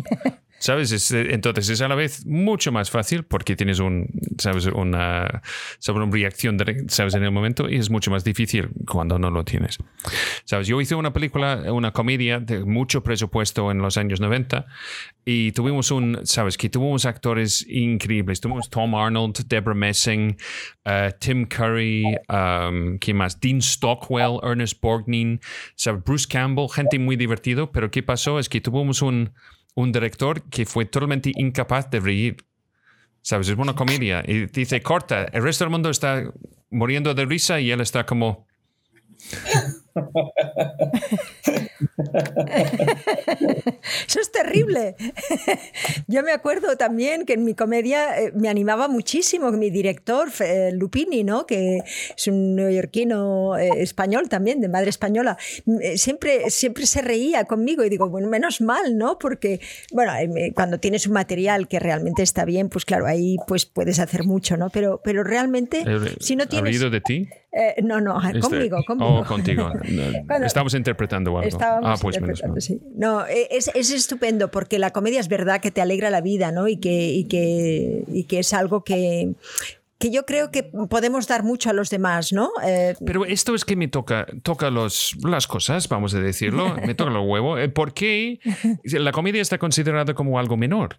[0.58, 1.12] ¿Sabes?
[1.12, 4.66] Eh, entonces es a la vez mucho más fácil porque tienes un, ¿sabes?
[4.66, 5.42] Una,
[5.78, 7.14] sobre una reacción, ¿sabes?
[7.14, 9.78] En el momento y es mucho más difícil cuando no lo tienes.
[10.44, 10.66] ¿Sabes?
[10.66, 14.66] Yo hice una película, una comedia de mucho presupuesto en los años 90
[15.24, 16.56] y tuvimos un, ¿sabes?
[16.56, 18.40] Que tuvimos actores increíbles.
[18.40, 20.36] Tuvimos Tom Arnold, Deborah Messing,
[20.86, 23.38] uh, Tim Curry, um, ¿quién más?
[23.38, 25.38] Dean Stockwell, Ernest Borgnine,
[25.76, 26.02] ¿sabes?
[26.02, 28.38] Bruce Campbell, gente muy divertido, pero ¿qué pasó?
[28.38, 29.32] Es que tuvimos un
[29.78, 32.36] un director que fue totalmente incapaz de reír.
[33.22, 33.48] ¿Sabes?
[33.48, 34.24] Es una comedia.
[34.26, 36.24] Y dice, corta, el resto del mundo está
[36.70, 38.48] muriendo de risa y él está como...
[44.06, 44.96] Eso es terrible.
[46.06, 50.70] Yo me acuerdo también que en mi comedia eh, me animaba muchísimo mi director, eh,
[50.72, 51.46] Lupini, ¿no?
[51.46, 51.82] que
[52.16, 55.36] es un neoyorquino eh, español también, de madre española,
[55.96, 59.18] siempre, siempre se reía conmigo y digo, bueno, menos mal, ¿no?
[59.18, 59.60] Porque,
[59.92, 60.12] bueno,
[60.54, 64.56] cuando tienes un material que realmente está bien, pues claro, ahí pues puedes hacer mucho,
[64.56, 64.70] ¿no?
[64.70, 65.84] Pero, pero realmente,
[66.20, 66.82] si no tienes...
[66.82, 67.28] ¿Ha de ti?
[67.82, 69.20] no, no, este, conmigo, conmigo.
[69.20, 69.72] Oh, contigo.
[70.44, 71.58] Estamos interpretando algo.
[71.60, 72.18] ah, pues
[72.94, 76.52] No, e, es, es, estupendo porque la comedia es verdad que te alegra la vida,
[76.52, 76.68] ¿no?
[76.68, 79.34] Y que, y que, y que es algo que,
[79.98, 82.50] que yo creo que podemos dar mucho a los demás, ¿no?
[82.64, 86.94] Eh, Pero esto es que me toca, toca los, las cosas, vamos a decirlo, me
[86.94, 87.60] toca los huevos.
[87.60, 88.40] Eh, ¿Por qué
[88.84, 90.98] la comedia está considerada como algo menor?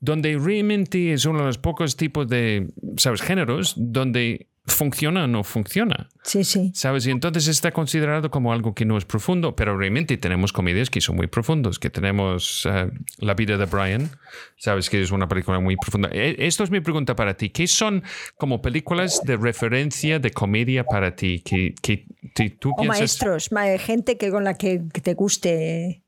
[0.00, 5.44] Donde realmente es uno de los pocos tipos de, ¿sabes?, géneros donde funciona o no
[5.44, 6.08] funciona.
[6.22, 6.72] Sí, sí.
[6.74, 7.06] ¿Sabes?
[7.06, 11.00] Y entonces está considerado como algo que no es profundo, pero realmente tenemos comedias que
[11.00, 14.10] son muy profundos, que tenemos eh, La vida de Brian,
[14.56, 14.88] ¿sabes?
[14.88, 16.08] Que es una película muy profunda.
[16.12, 17.50] E, esto es mi pregunta para ti.
[17.50, 18.02] ¿Qué son
[18.36, 21.40] como películas de referencia de comedia para ti?
[21.40, 22.06] que, que,
[22.58, 26.02] tú o maestros, gente que con la que te guste.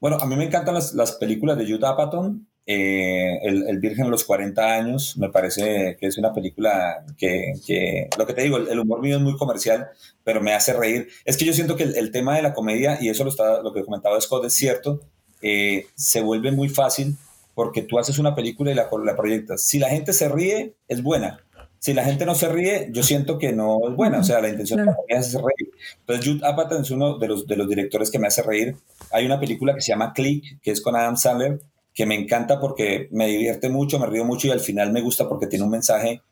[0.00, 4.08] Bueno, a mí me encantan las, las películas de Judd Apatow eh, el, Virgen a
[4.08, 8.78] los 40 años, me parece que es una película que, lo que te digo, el,
[8.78, 9.88] humor mío es muy comercial,
[10.22, 11.08] pero me hace reír.
[11.24, 13.72] Es que yo siento que el, tema de la comedia, y eso lo, está, lo
[13.72, 15.00] que comentaba Scott es cierto,
[15.42, 17.16] eh, se vuelve muy fácil
[17.54, 19.62] porque tú haces una película y la, la proyectas.
[19.62, 21.44] Si la gente se ríe, es buena.
[21.78, 24.20] Si la gente no se ríe, yo siento que no es buena.
[24.20, 25.70] O sea, la intención de la comedia es reír.
[26.00, 28.74] Entonces, Jude Apatow es uno de los, de los directores que me hace reír.
[29.12, 31.60] Hay una película que se llama Click, que es con Adam Sandler,
[31.94, 35.28] que me encanta porque me divierte mucho, me río mucho y al final me gusta
[35.28, 36.22] porque tiene un mensaje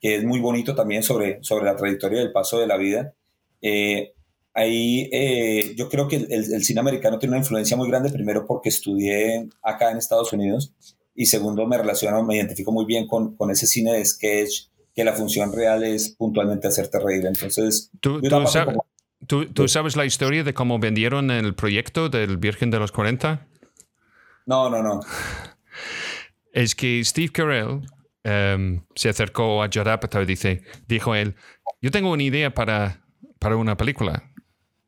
[0.00, 3.14] que es muy bonito también sobre, sobre la trayectoria del paso de la vida.
[3.62, 4.12] Eh,
[4.52, 8.68] ahí eh, yo creo que el, cine americano tiene una influencia muy grande, primero porque
[8.68, 10.74] estudié acá en Estados Unidos
[11.14, 15.04] y segundo me relaciono, me identifico muy bien con, con ese cine de sketch, que
[15.04, 17.24] la función real es puntualmente hacerte reír.
[17.26, 18.20] Entonces, ¿Tú,
[19.26, 23.46] tú, ¿tú sabes la historia de cómo vendieron el proyecto del Virgen de los 40?
[24.46, 25.00] No, no, no.
[26.52, 27.80] Es que Steve Carell
[28.22, 31.34] em, se acercó a Judd Apatow y dice, dijo él,
[31.80, 33.04] yo tengo una idea para,
[33.38, 34.30] para una película.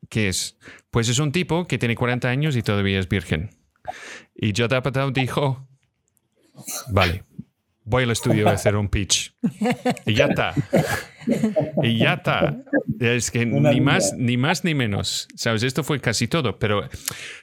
[0.09, 0.57] ¿Qué es?
[0.91, 3.49] Pues es un tipo que tiene 40 años y todavía es virgen.
[4.35, 5.67] Y Judd Apatow dijo,
[6.91, 7.23] vale,
[7.87, 9.33] voy al estudio a hacer un pitch.
[10.05, 10.53] Y ya está.
[11.81, 12.57] Y ya está.
[12.99, 15.27] Es que ni más, ni más ni menos.
[15.35, 15.63] ¿Sabes?
[15.63, 16.59] Esto fue casi todo.
[16.59, 16.87] Pero,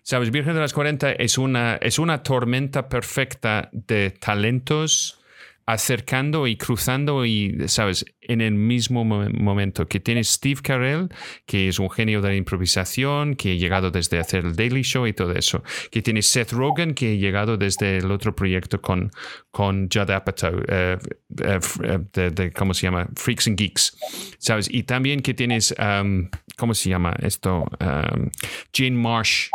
[0.02, 0.30] ¿sabes?
[0.30, 5.20] Virgen de las 40 es una, es una tormenta perfecta de talentos
[5.66, 8.04] acercando y cruzando y, ¿sabes?
[8.20, 11.08] En el mismo momento que tienes Steve Carell,
[11.46, 15.06] que es un genio de la improvisación, que ha llegado desde hacer el Daily Show
[15.06, 15.62] y todo eso.
[15.90, 19.10] Que tienes Seth Rogen, que ha llegado desde el otro proyecto con,
[19.50, 20.98] con Judd Apatow, eh,
[21.42, 23.08] eh, de, ¿cómo se llama?
[23.16, 23.96] Freaks and Geeks,
[24.38, 24.68] ¿sabes?
[24.70, 27.64] Y también que tienes, um, ¿cómo se llama esto?
[27.80, 28.30] Um,
[28.72, 29.48] Jane Marsh,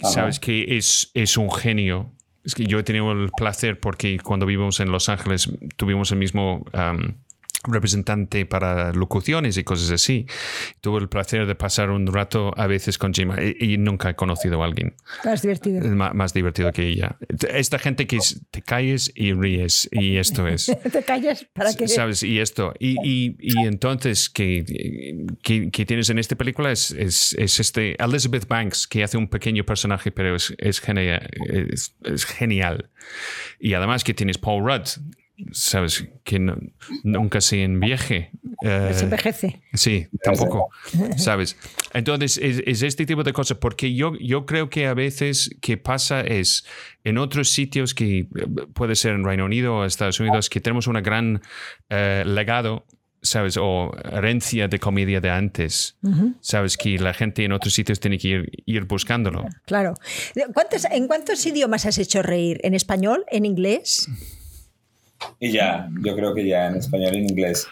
[0.00, 0.38] ¿sabes?
[0.38, 2.13] Que es, es un genio
[2.44, 6.18] es que yo he tenido el placer porque cuando vivimos en Los Ángeles tuvimos el
[6.18, 6.64] mismo
[7.66, 10.26] representante para locuciones y cosas así.
[10.80, 14.62] Tuve el placer de pasar un rato a veces con Jim y, nunca he conocido
[14.62, 14.94] a alguien
[15.24, 15.82] más divertido.
[15.94, 17.16] más divertido que ella.
[17.48, 18.18] Esta gente que
[18.50, 20.66] te calles y ríes y esto es.
[20.92, 21.88] te calles para que...
[21.88, 22.22] ¿Sabes?
[22.22, 22.72] Y esto.
[22.78, 24.64] Y, y, y entonces que,
[25.42, 29.64] que, tienes en esta película es, es, es, este Elizabeth Banks que hace un pequeño
[29.64, 32.90] personaje pero es, es, genial, es, es genial.
[33.58, 34.88] Y además que tienes Paul Rudd
[35.52, 36.38] sabes que
[37.02, 38.30] nunca se envieje
[38.64, 39.60] se envejece.
[39.74, 40.70] Sí, tampoco,
[41.16, 41.56] ¿sabes?
[41.92, 46.20] Entonces, es, este tipo de cosas, porque yo, yo creo que a veces que pasa
[46.22, 46.64] es
[47.02, 48.26] en otros sitios que
[48.72, 51.42] puede ser en Reino Unido o Estados Unidos, que tenemos un gran
[51.88, 52.86] legado
[53.20, 53.56] ¿sabes?
[53.56, 55.96] O herencia de comedia de antes,
[56.40, 56.76] ¿sabes?
[56.76, 59.46] Que la gente en otros sitios tiene que ir, ir buscándolo.
[59.64, 59.94] Claro.
[60.52, 62.60] ¿Cuántos, ¿En cuántos idiomas has hecho reír?
[62.62, 63.24] ¿En español?
[63.30, 64.10] ¿En inglés?
[65.38, 67.66] Y ya, yo creo que ya en español y en inglés.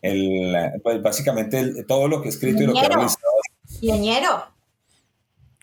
[0.00, 3.32] El, pues básicamente todo lo que he escrito y lo que he realizado.
[3.80, 4.44] Y Ñero.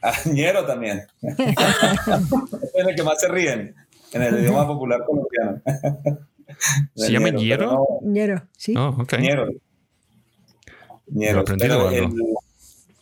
[0.01, 1.05] Ah, Ñero también.
[1.21, 3.75] es el que más se ríen
[4.13, 5.61] en el idioma popular colombiano.
[6.95, 7.85] ¿Se llama Ñero?
[8.01, 8.73] Ñero, sí.
[8.77, 9.19] Oh, okay.
[9.19, 9.49] Ñero.
[11.07, 11.43] Ñero.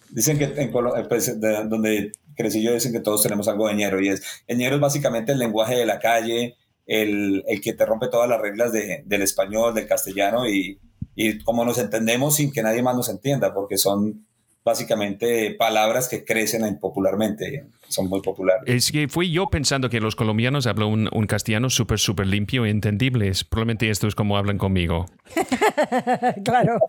[0.10, 4.10] dicen que en pues, donde crecí yo dicen que todos tenemos algo de ñero y
[4.10, 6.56] es el ñero es básicamente el lenguaje de la calle,
[6.88, 10.80] el, el que te rompe todas las reglas de, del español, del castellano y,
[11.16, 14.26] y como nos entendemos sin que nadie más nos entienda, porque son
[14.68, 18.64] básicamente palabras que crecen popularmente, son muy populares.
[18.66, 22.66] Es que fui yo pensando que los colombianos hablan un, un castellano súper, súper limpio
[22.66, 23.32] e entendible.
[23.50, 25.06] Probablemente esto es como hablan conmigo.
[26.44, 26.80] claro.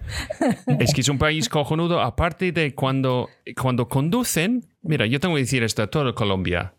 [0.80, 3.28] Es que es un país cojonudo, aparte de cuando,
[3.60, 6.74] cuando conducen, mira, yo tengo que decir esto a toda Colombia.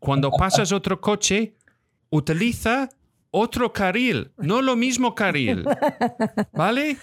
[0.00, 1.54] Cuando pasas otro coche,
[2.12, 2.90] utiliza
[3.34, 5.64] otro carril, no lo mismo carril.
[6.52, 6.98] ¿Vale?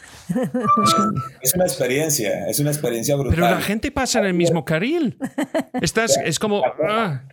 [1.41, 3.33] Es una experiencia, es una experiencia brutal.
[3.35, 5.17] Pero la gente pasa en el mismo carril.
[5.81, 6.63] Estás, es como...
[6.87, 7.23] Ah,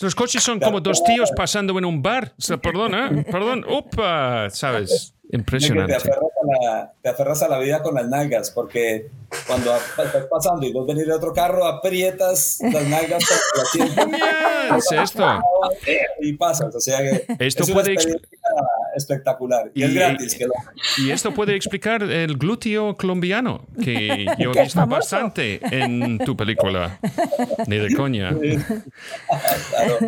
[0.00, 2.34] los coches son como dos tíos pasando en un bar.
[2.62, 4.48] perdona, perdón, ¡Opa!
[4.50, 5.14] ¿Sabes?
[5.32, 5.92] Impresionante.
[5.92, 6.20] Te aferras,
[6.52, 9.08] a la, vida con las nalgas, porque
[9.46, 13.24] cuando estás pasando y vos venir de otro carro, aprietas las nalgas
[14.76, 15.40] es esto.
[16.20, 16.74] Y pasas.
[16.74, 17.96] O sea que esto es puede
[18.94, 19.70] espectacular.
[19.74, 20.38] Y, es gratis.
[20.98, 26.98] y esto puede explicar el glúteo colombiano, que yo he visto bastante en tu película.
[27.66, 28.30] Ni de coña.
[29.70, 29.98] claro.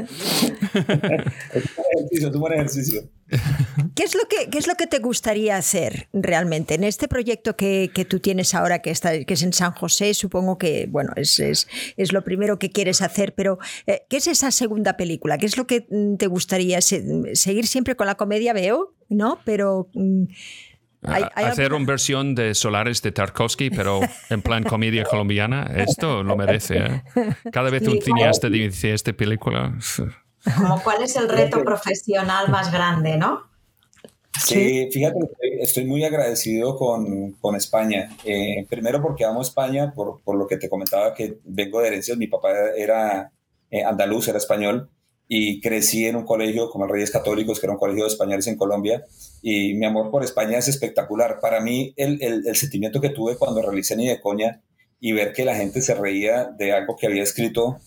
[1.95, 3.03] ejercicio, tu buen ejercicio.
[3.95, 7.57] ¿Qué es, lo que, ¿Qué es lo que te gustaría hacer realmente en este proyecto
[7.57, 10.15] que, que tú tienes ahora, que, está, que es en San José?
[10.15, 14.27] Supongo que, bueno, es, es, es lo primero que quieres hacer, pero eh, ¿qué es
[14.27, 15.39] esa segunda película?
[15.39, 16.81] ¿Qué es lo que mm, te gustaría?
[16.81, 19.41] seguir siempre con la comedia, veo, ¿no?
[19.45, 19.89] Pero...
[19.95, 20.25] Mm,
[21.03, 24.01] hacer una versión de Solares de Tarkovsky, pero
[24.31, 26.79] en plan comedia colombiana, esto lo merece.
[26.79, 27.03] ¿eh?
[27.53, 29.79] Cada vez un cineasta dice esta película.
[30.57, 33.49] Como cuál es el reto profesional más grande, ¿no?
[34.45, 35.19] Sí, fíjate,
[35.61, 38.17] estoy muy agradecido con, con España.
[38.25, 42.17] Eh, primero porque amo España, por, por, lo que te comentaba que vengo de herencias.
[42.17, 43.33] Mi papá era
[43.71, 44.91] eh, andaluz, era español,
[45.27, 48.47] y crecí en un colegio como el Reyes Católicos, que era un colegio de españoles
[48.47, 49.05] en Colombia,
[49.43, 51.41] y mi amor por España es espectacular.
[51.41, 54.63] Para mí, el, el, el sentimiento que tuve cuando realicé Ni de Coña
[55.01, 57.79] y ver que la gente se reía de algo que había escrito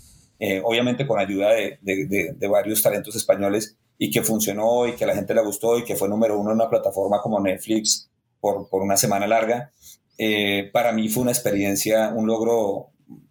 [0.44, 5.08] eh, obviamente con ayuda de, de, varios talentos españoles y que funcionó y que a
[5.08, 8.68] la gente le gustó y que fue número uno en una plataforma como Netflix por,
[8.68, 9.72] por una semana larga,
[10.18, 12.88] eh, para mí fue una experiencia, un logro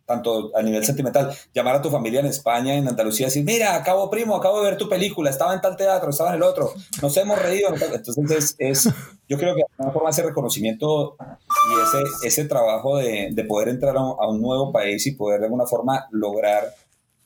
[0.06, 4.08] tanto a nivel sentimental, llamar a tu familia en España, en Andalucía, decir, mira, acabo
[4.08, 7.16] primo, acabo de ver tu película, estaba en tal teatro, estaba en el otro, nos
[7.16, 7.74] hemos reído.
[7.92, 8.88] Entonces, es,
[9.28, 13.96] yo creo que alguna forma ese reconocimiento y ese, ese trabajo de, de poder entrar
[13.96, 16.72] a un, nuevo país y poder de alguna forma lograr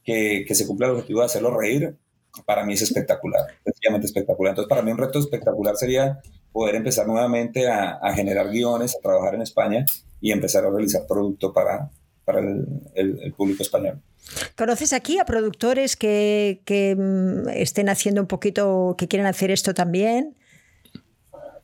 [0.04, 1.96] que, se cumpla el objetivo de hacerlo reír,
[2.46, 4.50] para mí es espectacular, sencillamente espectacular.
[4.50, 6.20] Entonces, para mí un reto espectacular sería
[6.52, 9.84] poder empezar nuevamente a, generar guiones, a trabajar en España
[10.20, 11.90] y empezar a realizar producto para,
[12.24, 14.00] para el, público español.
[14.56, 19.74] ¿Conoces aquí a productores que, que, mm, estén haciendo un poquito, que quieren hacer esto
[19.74, 20.36] también?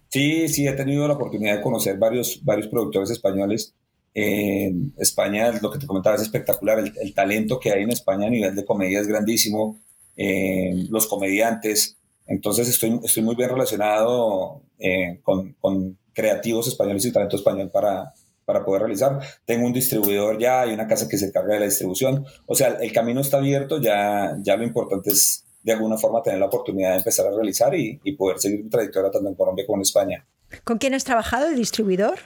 [0.09, 3.75] Sí, sí, he tenido la oportunidad de conocer varios, varios productores españoles
[4.15, 6.79] en España, lo que te comentaba, es espectacular.
[6.79, 9.79] El, talento que hay en España a nivel de comedia es grandísimo.
[10.17, 11.97] Eh, los comediantes.
[12.27, 18.13] Entonces estoy, estoy muy bien relacionado eh, con, con, creativos españoles y talento español para,
[18.45, 19.19] para poder realizar.
[19.47, 22.27] Tengo un distribuidor ya, hay una casa que se encarga de la distribución.
[22.47, 26.41] O sea, el camino está abierto, ya, ya lo importante es de alguna forma tener
[26.41, 29.65] la oportunidad de empezar a realizar y, y poder seguir mi trayectoria tanto en Colombia
[29.65, 30.27] como en España.
[30.65, 32.19] ¿Con quién has trabajado de distribuidor?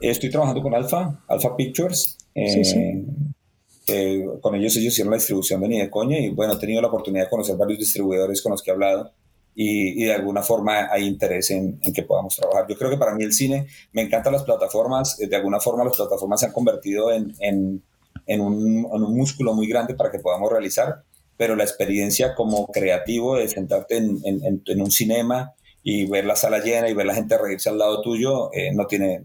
[0.00, 2.18] Estoy trabajando con Alpha, Alpha Pictures.
[3.86, 6.80] Eh, con ellos ellos hicieron la distribución de Ni de Coña y bueno, he tenido
[6.80, 9.12] la oportunidad de conocer varios distribuidores con los que he hablado
[9.54, 12.66] y, y de alguna forma hay interés en, en, que podamos trabajar.
[12.68, 15.96] Yo creo que para mí el cine, me encantan las plataformas, de alguna forma las
[15.96, 17.82] plataformas se han convertido en, en,
[18.26, 21.02] en un, un, músculo muy grande para que podamos realizar,
[21.36, 25.54] pero la experiencia como creativo de sentarte en, un cinema,
[25.86, 28.86] y ver la sala llena y ver la gente reírse al lado tuyo, eh, no
[28.86, 29.22] tiene,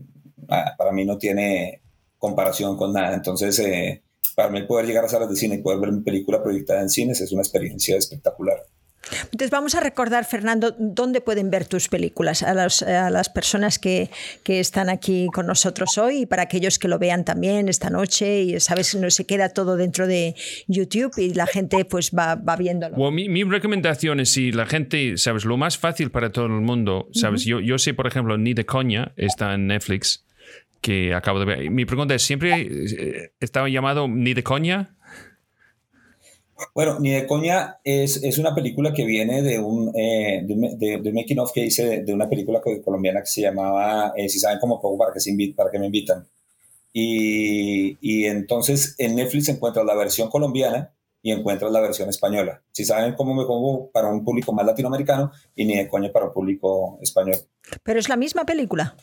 [0.50, 1.82] ah, para mí no tiene
[2.18, 3.16] comparación con nada.
[3.16, 4.04] Entonces, eh,
[4.36, 6.90] para mí poder llegar a salas de cine y poder ver mi película proyectada en
[6.90, 8.58] cines es una experiencia espectacular.
[9.24, 14.10] Entonces vamos a recordar, Fernando, dónde pueden ver tus películas a, las personas que,
[14.46, 18.60] están aquí con nosotros hoy y para aquellos que lo vean también esta noche y
[18.60, 20.36] sabes, no se queda todo dentro de
[20.68, 23.12] YouTube y la gente pues va, va viéndolo.
[23.12, 27.46] mi, recomendación es si la gente, sabes, lo más fácil para todo el mundo, sabes,
[27.46, 30.26] yo, yo sé, por ejemplo, Ni de Coña está en Netflix
[30.82, 31.72] que acabo de ver.
[31.72, 34.96] Mi pregunta es, ¿siempre eh, estaba llamado Ni de Coña?
[36.74, 41.40] Bueno, Ni de Coña es, es una película que viene de un, eh, de, making
[41.40, 44.98] of que hice de, una película colombiana que se llamaba eh, Si saben cómo pongo
[44.98, 46.28] para que, se para que me invitan.
[46.92, 52.64] Y, y, entonces en Netflix encuentras la versión colombiana y encuentras la versión española.
[52.72, 56.28] Si saben cómo me pongo para un público más latinoamericano y Ni de Coña para
[56.28, 57.38] un público español.
[57.84, 58.96] Pero es la misma película.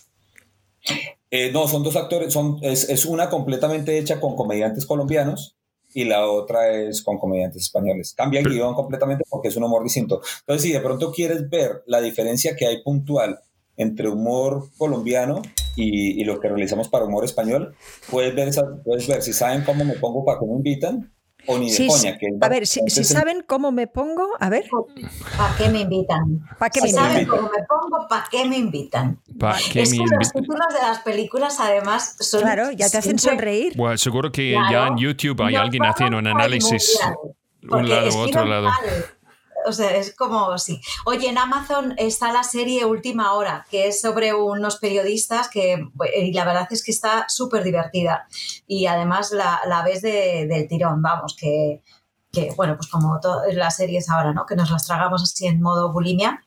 [1.31, 5.57] Eh, no, son dos actores, son, es, es una completamente hecha con comediantes colombianos
[5.93, 8.15] y la otra es con comediantes españoles.
[8.17, 10.21] Cambia el guion completamente porque es un humor distinto.
[10.41, 13.41] Entonces, si de pronto quieres ver la diferencia que hay puntual
[13.77, 15.43] entre humor colombiano
[15.75, 17.75] y, y lo que realizamos para humor español,
[18.11, 18.51] puedes ver,
[18.85, 21.13] puedes ver si saben cómo me pongo para que me invitan
[21.47, 22.19] o ni de coña.
[22.19, 24.65] Que a ver, si, saben cómo me pongo, a ver.
[25.37, 26.47] ¿Para qué me invitan?
[26.59, 29.19] ¿Para qué si saben cómo me pongo, ¿para qué me invitan?
[29.29, 32.43] es que los títulos de las películas además son...
[32.43, 33.75] Claro, ya te hacen sonreír.
[33.77, 36.99] Bueno, seguro que ya en YouTube hay alguien haciendo un análisis
[37.69, 38.69] un lado u otro lado
[39.67, 40.81] o sea, es como sí.
[41.05, 46.33] Oye, en Amazon está la serie Última Hora, que es sobre unos periodistas que, y
[46.33, 48.27] la verdad es que está súper divertida.
[48.67, 51.83] Y además la, la ves de, del tirón, vamos, que,
[52.33, 54.47] que bueno, pues como todas las series ahora, ¿no?
[54.47, 56.43] Que nos las tragamos así en modo bulimia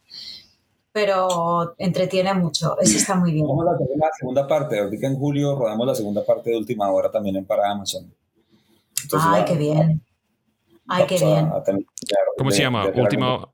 [0.91, 2.77] pero entretiene mucho.
[2.79, 3.47] Eso está muy bien.
[3.47, 4.79] Vamos a la segunda parte.
[4.79, 8.11] Ahorita en julio rodamos la segunda parte de Última Hora también en para Amazon.
[9.13, 10.01] Ay, qué bien.
[10.89, 11.49] Ay, qué bien.
[12.37, 12.85] ¿Cómo se llama?
[12.95, 13.47] Última,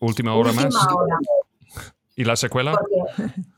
[0.00, 0.74] última hora más.
[2.16, 2.78] ¿Y la secuela?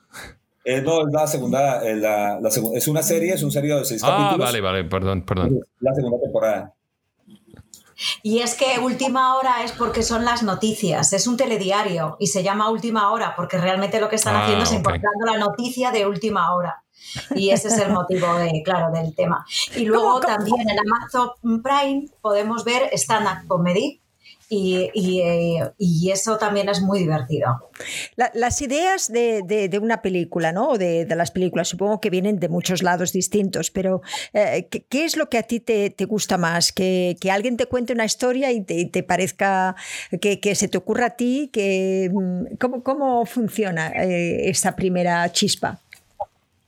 [0.66, 2.40] Eh, no, es la segunda, eh, la,
[2.74, 4.40] es una serie, es un serie de seis ah, capítulos.
[4.40, 5.60] Ah, vale, vale, perdón, perdón.
[5.80, 6.74] La segunda temporada.
[8.22, 12.42] Y es que última hora es porque son las noticias, es un telediario y se
[12.42, 16.06] llama última hora porque realmente lo que están ah, haciendo es importando la noticia de
[16.06, 16.83] última hora.
[17.34, 19.44] Y ese es el motivo, de, claro, del tema.
[19.76, 24.00] Y luego también en Amazon Prime podemos ver stand-up comedy,
[24.48, 24.90] y,
[25.78, 27.70] y, eso también es muy divertido.
[28.16, 30.76] las ideas de, de, una película, ¿no?
[30.76, 34.02] De, de, las películas, supongo que vienen de muchos lados distintos, pero
[34.32, 36.72] eh, ¿qué, es lo que a ti te, te gusta más?
[36.72, 39.76] ¿Que, ¿Que, alguien te cuente una historia y te, te parezca
[40.20, 41.50] que, que, se te ocurra a ti?
[41.52, 45.80] Que, mm, ¿cómo, ¿Cómo funciona eh, esa primera chispa?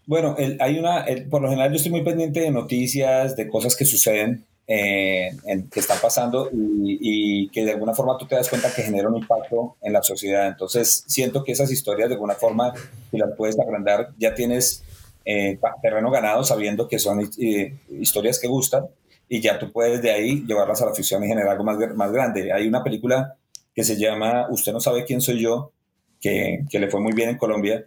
[0.07, 3.85] Bueno, hay una, por lo general yo estoy muy pendiente de noticias, de cosas que
[3.85, 5.31] suceden, eh,
[5.71, 9.21] que están pasando y, que de alguna forma tú te das cuenta que generan un
[9.21, 10.47] impacto en la sociedad.
[10.47, 12.73] Entonces siento que esas historias de alguna forma,
[13.11, 14.85] si las puedes agrandar, ya tienes
[15.25, 18.87] eh, terreno ganado sabiendo que son eh, historias que gustan
[19.29, 22.13] y ya tú puedes de ahí llevarlas a la ficción y generar algo más, más
[22.13, 22.53] grande.
[22.53, 23.37] Hay una película
[23.75, 25.73] que se llama Usted no sabe quién soy yo,
[26.21, 27.87] que, que le fue muy bien en Colombia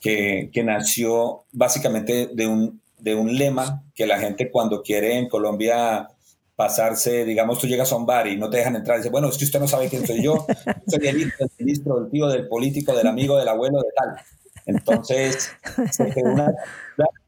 [0.00, 6.08] que, nació básicamente de un, de un lema que la gente cuando quiere en Colombia
[6.56, 9.28] pasarse, digamos, tú llegas a un bar y no te dejan entrar y dices, bueno,
[9.28, 10.46] es que usted no sabe quién soy yo,
[10.86, 14.24] soy el hijo del ministro, del tío, del político, del amigo, del abuelo, de tal.
[14.66, 15.50] Entonces,
[16.22, 16.52] una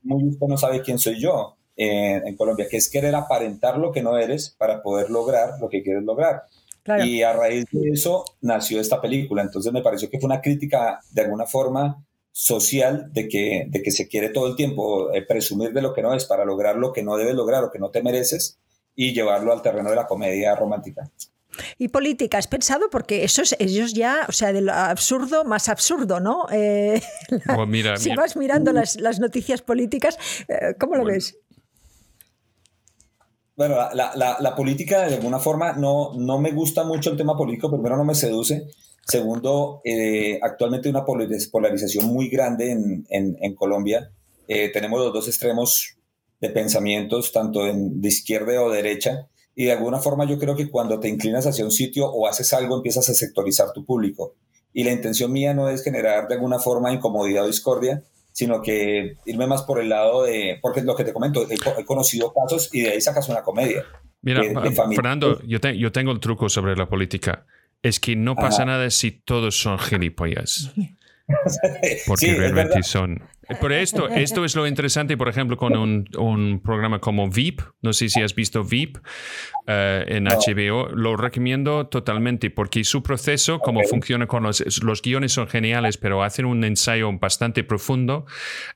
[0.02, 3.90] muy usted no sabe quién soy yo en, en, Colombia, que es querer aparentar lo
[3.90, 6.42] que no eres para poder lograr lo que quieres lograr.
[7.04, 9.42] Y a raíz de eso nació esta película.
[9.42, 13.90] Entonces me pareció que fue una crítica de alguna forma social de que, de que
[13.90, 16.92] se quiere todo el tiempo eh, presumir de lo que no es para lograr lo
[16.92, 18.58] que no debes lograr o que no te mereces
[18.96, 21.10] y llevarlo al terreno de la comedia romántica.
[21.76, 22.88] Y política, ¿has pensado?
[22.90, 26.46] Porque eso es, ellos ya, o sea, de lo absurdo más absurdo, ¿no?
[26.50, 27.02] Eh,
[27.54, 30.16] pues si vas mirando las, las noticias políticas,
[30.48, 31.36] eh, ¿cómo lo ves?
[33.54, 37.36] Bueno, la, la, la, política de alguna forma no, no me gusta mucho el tema
[37.36, 38.66] político, primero no me seduce,
[39.06, 44.10] Segundo, eh, actualmente hay una polarización muy grande en, en, Colombia.
[44.46, 45.96] Eh, tenemos los dos extremos
[46.40, 50.70] de pensamientos, tanto en, de izquierda o derecha, y de alguna forma yo creo que
[50.70, 54.34] cuando te inclinas hacia un sitio o haces algo, empiezas a sectorizar tu público.
[54.72, 59.16] Y la intención mía no es generar de alguna forma incomodidad o discordia, sino que
[59.26, 62.70] irme más por el lado de, porque es lo que te comento, he, conocido casos
[62.72, 63.84] y de ahí sacas una comedia.
[64.22, 64.42] Mira,
[64.94, 67.44] Fernando, yo, yo tengo el truco sobre la política
[67.82, 70.72] es que no pasa nada si todos son gilipollas.
[72.06, 73.22] Porque realmente son.
[73.60, 77.60] Por esto, esto es lo interesante, por ejemplo, con un, programa como VIP.
[77.80, 78.98] No sé si has visto VIP
[79.66, 80.88] eh, en HBO.
[80.88, 86.22] Lo recomiendo totalmente porque su proceso, como funciona con los, los guiones, son geniales, pero
[86.22, 88.26] hacen un ensayo bastante profundo.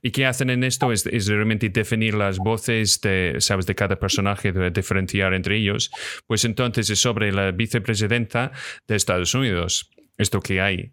[0.01, 3.65] Y qué hacen en esto es, realmente definir las voces de, ¿sabes?
[3.65, 5.91] de cada personaje, de diferenciar entre ellos.
[6.25, 8.51] Pues entonces es sobre la vicepresidenta
[8.87, 10.91] de Estados Unidos esto que hay.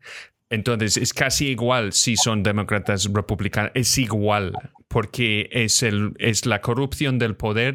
[0.51, 4.53] Entonces es casi igual si son demócratas republicanos, es igual,
[4.89, 7.75] porque es, el, es la corrupción del poder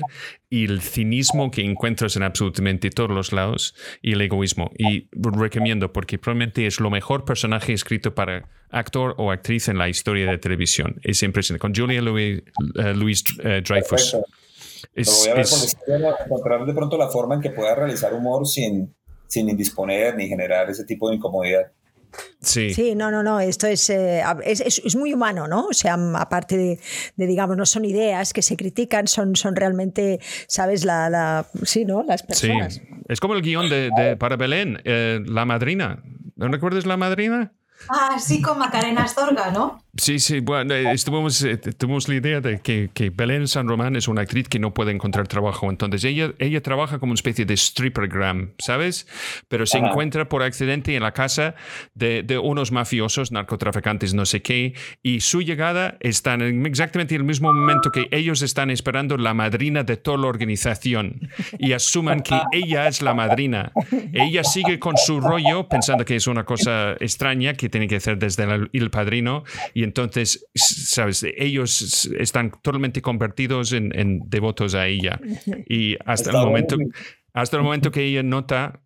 [0.49, 4.71] y el cinismo que encuentras en absolutamente todos los lados y el egoísmo.
[4.77, 9.89] Y recomiendo porque probablemente es lo mejor personaje escrito para actor o actriz en la
[9.89, 10.99] historia de televisión.
[11.03, 11.59] Es impresionante.
[11.59, 14.15] Con Julia Louis, uh, uh, Dreyfus.
[14.93, 18.95] Es, voy a ver encontrar de pronto la forma en que pueda realizar humor sin,
[19.27, 21.71] sin indisponer ni generar ese tipo de incomodidad.
[22.41, 22.73] Sí.
[22.73, 25.65] sí, no, no, no, esto es, eh, es, es, muy humano, ¿no?
[25.65, 30.85] O sea, aparte de, digamos, no son ideas que se critican, son, son realmente, ¿sabes?
[30.85, 32.03] La, la sí, ¿no?
[32.03, 32.75] Las personas.
[32.75, 32.81] Sí.
[33.07, 36.03] Es como el guion de, de para Belén, eh, La Madrina.
[36.35, 37.53] ¿No recuerdas La Madrina?
[37.87, 39.83] Ah, sí, con Macarena Astorga, ¿no?
[39.97, 43.95] Sí, sí, bueno, eh, estuvimos, eh, tuvimos la idea de que, que, Belén San Román
[43.95, 47.43] es una actriz que no puede encontrar trabajo, entonces ella, ella trabaja como una especie
[47.43, 49.07] de strippergram, ¿sabes?
[49.47, 51.55] Pero se encuentra por accidente en la casa
[51.95, 57.23] de, de, unos mafiosos, narcotraficantes, no sé qué, y su llegada está en exactamente el
[57.23, 62.39] mismo momento que ellos están esperando la madrina de toda la organización y asuman que
[62.51, 63.71] ella es la madrina.
[64.13, 68.19] Ella sigue con su rollo pensando que es una cosa extraña que tiene que hacer
[68.19, 69.43] desde el, el padrino
[69.78, 75.19] y entonces, sabes, ellos están totalmente convertidos en, devotos a ella.
[75.67, 76.77] Y hasta el, momento,
[77.33, 78.81] hasta el momento que ella nota,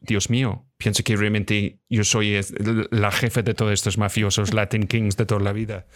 [0.00, 2.40] Dios mío, pienso que realmente yo soy
[2.90, 5.86] la jefe de todos estos mafiosos Latin Kings de toda la vida.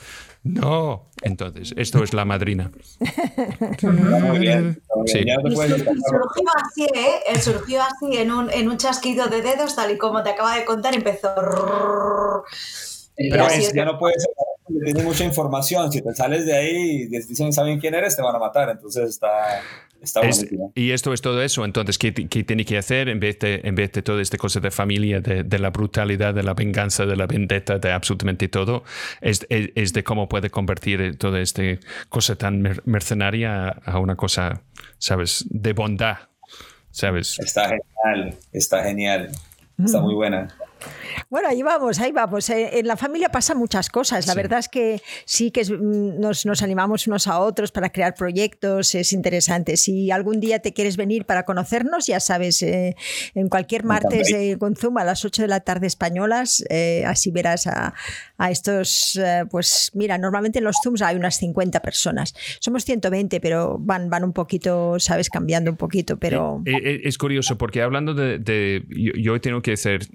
[0.44, 2.70] No, entonces, esto es la madrina.
[5.06, 5.18] Sí.
[5.24, 7.20] surgió así, ¿eh?
[7.28, 10.56] Él surgió así en un, en un chasquido de dedos, tal y como te acaba
[10.56, 12.44] de contar, empezó...
[13.16, 14.26] Pero ya no puedes
[14.84, 15.92] tiene mucha información.
[15.92, 18.68] Si te sales de ahí y dicen saben quién eres, te van a matar.
[18.70, 19.60] Entonces está,
[20.00, 20.20] está
[20.74, 21.64] Y esto es todo eso.
[21.64, 24.60] Entonces, ¿qué, ¿qué, tiene que hacer en vez de, en vez de toda esta cosa
[24.60, 28.84] de familia, de, de la brutalidad, de la venganza, de la vendetta, de absolutamente todo?
[29.20, 31.62] Es, es, de cómo puede convertir toda esta
[32.08, 34.62] cosa tan mercenaria a una cosa,
[34.98, 36.16] ¿sabes?, de bondad.
[36.90, 37.38] ¿Sabes?
[37.38, 39.30] Está genial, está genial.
[39.78, 40.48] Está muy buena.
[41.28, 42.48] Bueno, ahí vamos, ahí vamos.
[42.50, 44.26] Eh, en la familia pasan muchas cosas.
[44.26, 48.14] La verdad es que sí que mm, nos, nos, animamos unos a otros para crear
[48.14, 49.76] proyectos, es interesante.
[49.76, 52.96] Si algún día te quieres venir para conocernos, ya sabes, eh,
[53.34, 57.66] en cualquier martes de Conzum a las 8 de la tarde españolas, eh, así verás
[57.66, 57.94] a,
[58.38, 59.18] a estos,
[59.50, 62.34] pues mira, normalmente en los Zooms hay unas 50 personas.
[62.60, 66.62] Somos 120, pero van, van un poquito, sabes, cambiando un poquito, pero...
[66.64, 68.84] Es curioso porque hablando de...
[69.16, 70.06] yo, tengo que hacer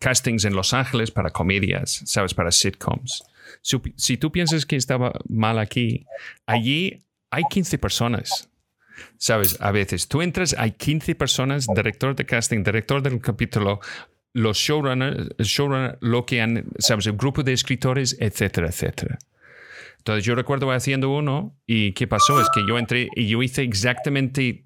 [0.00, 2.34] castings en Los Ángeles para comedias, ¿sabes?
[2.34, 3.24] Para sitcoms.
[3.62, 6.06] Si, tú piensas que estaba mal aquí,
[6.46, 8.48] allí hay 15 personas.
[9.18, 9.58] ¿Sabes?
[9.60, 13.80] A veces tú entras, hay 15 personas, director de casting, director del capítulo,
[14.36, 17.06] los showrunners, showrunner, lo que han, ¿sabes?
[17.06, 19.18] El grupo de escritores, etcétera, etcétera.
[19.96, 22.40] Entonces yo recuerdo haciendo uno y ¿qué pasó?
[22.40, 24.62] Es que yo entré y yo hice exactamente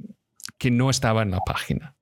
[0.58, 1.94] que no estaba en la página.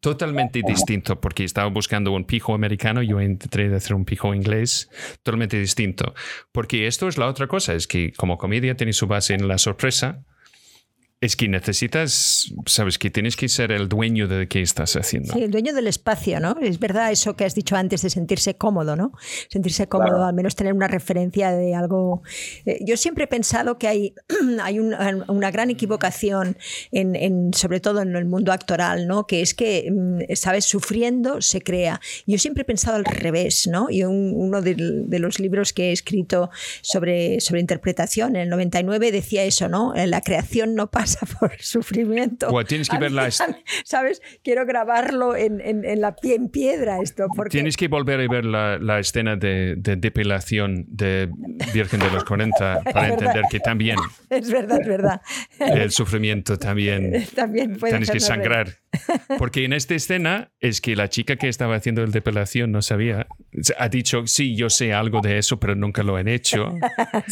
[0.00, 4.88] Totalmente distinto, porque estaba buscando un pijo americano, yo entré a hacer un pijo inglés,
[5.22, 6.14] totalmente distinto.
[6.50, 9.58] Porque esto es la otra cosa, es que como comedia tiene su base en la
[9.58, 10.24] sorpresa,
[11.20, 15.34] es que necesitas, sabes, que tienes que ser el dueño de qué estás haciendo.
[15.34, 16.56] Sí, el dueño del espacio, ¿no?
[16.62, 19.12] Es verdad eso que has dicho antes de sentirse cómodo, ¿no?
[19.50, 22.22] Sentirse cómodo, al menos tener una referencia de algo.
[22.64, 24.14] Eh, yo siempre he pensado que hay,
[24.62, 26.56] hay una gran equivocación,
[26.90, 29.26] en, sobre todo en el mundo actoral, ¿no?
[29.26, 32.00] Que es que, mm, sabes, sufriendo se crea.
[32.26, 33.88] Yo siempre he pensado al revés, ¿no?
[33.90, 36.48] Y uno de, de, los libros que he escrito
[36.80, 39.92] sobre, sobre interpretación en el 99 decía eso, ¿no?
[39.94, 41.09] La creación no pasa
[41.40, 42.48] por sufrimiento.
[42.64, 43.30] tienes que ver la...
[43.30, 44.20] ¿Sabes?
[44.42, 47.26] Quiero grabarlo en, en, la pie en piedra esto.
[47.34, 47.50] Porque...
[47.50, 51.30] Tienes que volver a ver la, la escena de, de, depilación de
[51.72, 53.96] Virgen de los 40 para entender que también...
[54.30, 55.20] Es verdad, es verdad.
[55.58, 57.26] El sufrimiento también...
[57.34, 58.79] también puede Tienes que sangrar.
[59.38, 63.26] Porque en esta escena es que la chica que estaba haciendo el depilación no sabía.
[63.78, 66.74] Ha dicho, sí, yo sé algo de eso, pero nunca lo han hecho.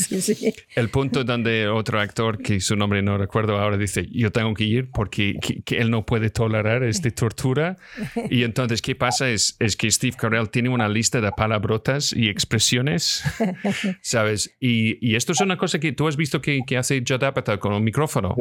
[0.77, 4.65] El punto donde otro actor, que su nombre no recuerdo ahora, dice, yo tengo que
[4.65, 5.35] ir porque
[5.67, 7.77] él no puede tolerar esta tortura.
[8.31, 9.31] Y entonces, ¿qué pasa?
[9.31, 13.23] Es, es que Steve Carell tiene una lista de palabrotas y expresiones,
[14.03, 14.55] ¿sabes?
[14.61, 17.59] Y, y, esto es una cosa que tú has visto que, que hace Judd Apatow
[17.59, 18.37] con el micrófono,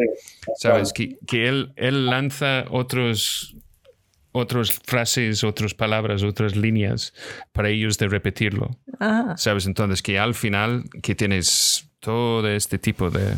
[0.57, 0.91] ¿sabes?
[0.93, 2.65] Que, que él, él lanza
[3.07, 3.55] otros
[4.33, 7.13] otras frases, otras palabras, otras líneas
[7.53, 8.69] para ellos de repetirlo.
[9.35, 9.65] ¿Sabes?
[9.65, 13.33] Entonces que al final que tienes todo este tipo de...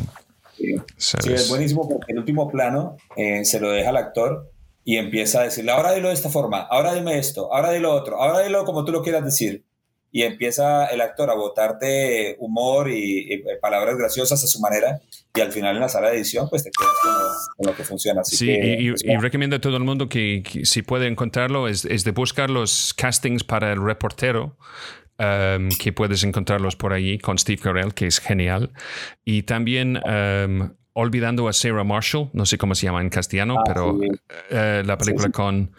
[0.98, 4.52] Sí, es buenísimo porque el último plano eh, se lo deja al actor
[4.84, 8.22] y empieza a decirle, ahora dilo de esta forma, ahora dime esto, ahora dilo otro,
[8.22, 9.64] ahora dilo como tú lo quieras decir
[10.12, 15.02] y empieza el actor a botarte humor y, palabras graciosas a su manera
[15.36, 18.24] y al final en la sala de edición pues te quedas con lo, que funciona.
[18.24, 22.94] sí, y, recomiendo a todo el mundo que, si puede encontrarlo es, de buscar los
[22.94, 24.58] castings para el reportero.
[25.22, 28.72] Um, que puedes encontrarlos por allí con Steve Carell, que es genial.
[29.26, 33.64] Y también um, olvidando a Sarah Marshall, no sé cómo se llama en castellano, ah,
[33.66, 34.00] pero
[34.50, 35.74] eh, la película con,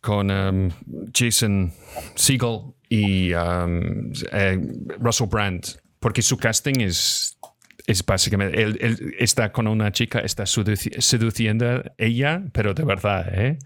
[0.00, 0.70] con um,
[1.12, 1.70] Jason
[2.14, 4.60] Segel y um, eh,
[4.98, 5.64] Russell Brand,
[5.98, 7.38] porque su casting es,
[7.86, 13.58] es básicamente, él, está con una chica, está seduciendo a ella, pero de verdad, ¿eh?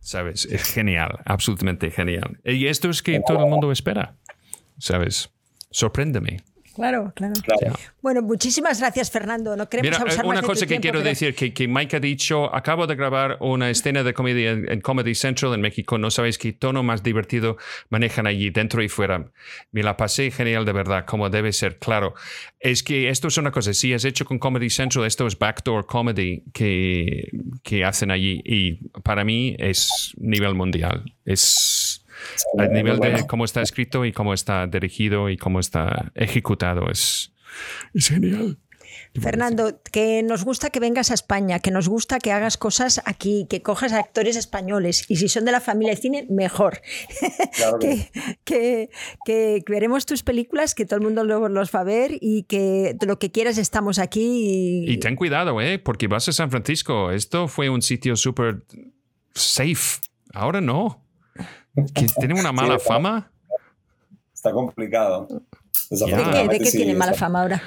[0.00, 0.46] ¿Sabes?
[0.46, 2.40] Es genial, absolutamente genial.
[2.44, 4.16] Y esto es que todo el mundo espera,
[4.78, 5.30] ¿sabes?
[5.70, 6.38] Sorpréndeme.
[6.76, 7.32] Claro, claro,
[8.02, 9.56] Bueno, muchísimas gracias, Fernando.
[9.56, 12.94] No queremos Mira, una cosa que quiero decir, que, que, Mike ha dicho, acabo de
[12.94, 15.96] grabar una escena de comedia en, Comedy Central en México.
[15.96, 17.56] No sabéis qué tono más divertido
[17.88, 19.32] manejan allí, dentro y fuera.
[19.72, 21.78] Me la pasé genial, de verdad, como debe ser.
[21.78, 22.12] Claro,
[22.60, 25.86] es que esto es una cosa, si has hecho con Comedy Central, esto es backdoor
[25.86, 27.30] comedy que,
[27.62, 28.42] que hacen allí.
[28.44, 31.10] Y para mí es nivel mundial.
[31.24, 32.05] Es
[32.58, 36.90] a nivel de cómo está escrito y cómo está dirigido y cómo está ejecutado.
[36.90, 37.32] Es,
[37.94, 38.58] es genial.
[39.20, 43.46] Fernando, que nos gusta que vengas a España, que nos gusta que hagas cosas aquí,
[43.48, 46.80] que cojas a actores españoles y si son de la familia de cine, mejor.
[48.44, 48.90] que,
[49.24, 53.18] que, veremos tus películas, que todo el mundo los va a ver y que lo
[53.18, 54.84] que quieras estamos aquí.
[54.86, 54.92] Y...
[54.92, 55.78] y ten cuidado, ¿eh?
[55.78, 57.10] porque vas a San Francisco.
[57.10, 58.64] Esto fue un sitio súper
[59.34, 60.00] safe.
[60.34, 61.05] Ahora no
[61.94, 63.30] que tiene una mala fama.
[64.34, 65.28] Está complicado.
[65.90, 67.62] ¿De qué, tiene mala fama ahora?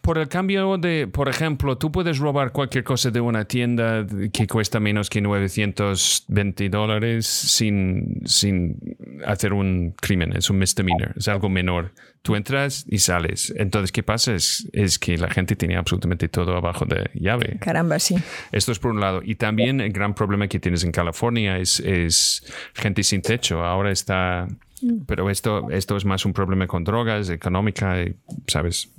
[0.00, 4.46] Por el cambio de, por ejemplo, tú puedes robar cualquier cosa de una tienda que
[4.46, 11.48] cuesta menos que 920 dólares sin, sin hacer un crimen, es un misdemeanor, es algo
[11.48, 11.92] menor.
[12.22, 13.52] Tú entras y sales.
[13.56, 14.34] Entonces, ¿qué pasa?
[14.34, 17.58] Es, es que la gente tiene absolutamente todo abajo de llave.
[17.60, 18.16] Caramba, sí.
[18.52, 19.22] Esto es por un lado.
[19.24, 22.44] Y también el gran problema que tienes en California es, es
[22.74, 23.64] gente sin techo.
[23.64, 24.46] Ahora está
[24.82, 25.04] mm.
[25.06, 28.04] pero esto, esto es más un problema con drogas, económica,
[28.46, 28.90] ¿sabes?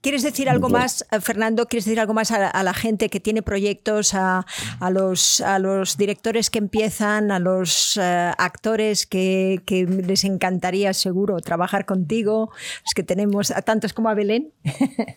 [0.00, 1.66] ¿Quieres decir algo más, eh, Fernando?
[1.66, 4.46] ¿Quieres decir algo más a, la gente que tiene proyectos, a,
[4.90, 9.60] los, a los directores que empiezan, a los eh, actores que,
[10.06, 12.50] les encantaría seguro trabajar contigo,
[12.82, 14.52] los que tenemos a tantos como a Belén?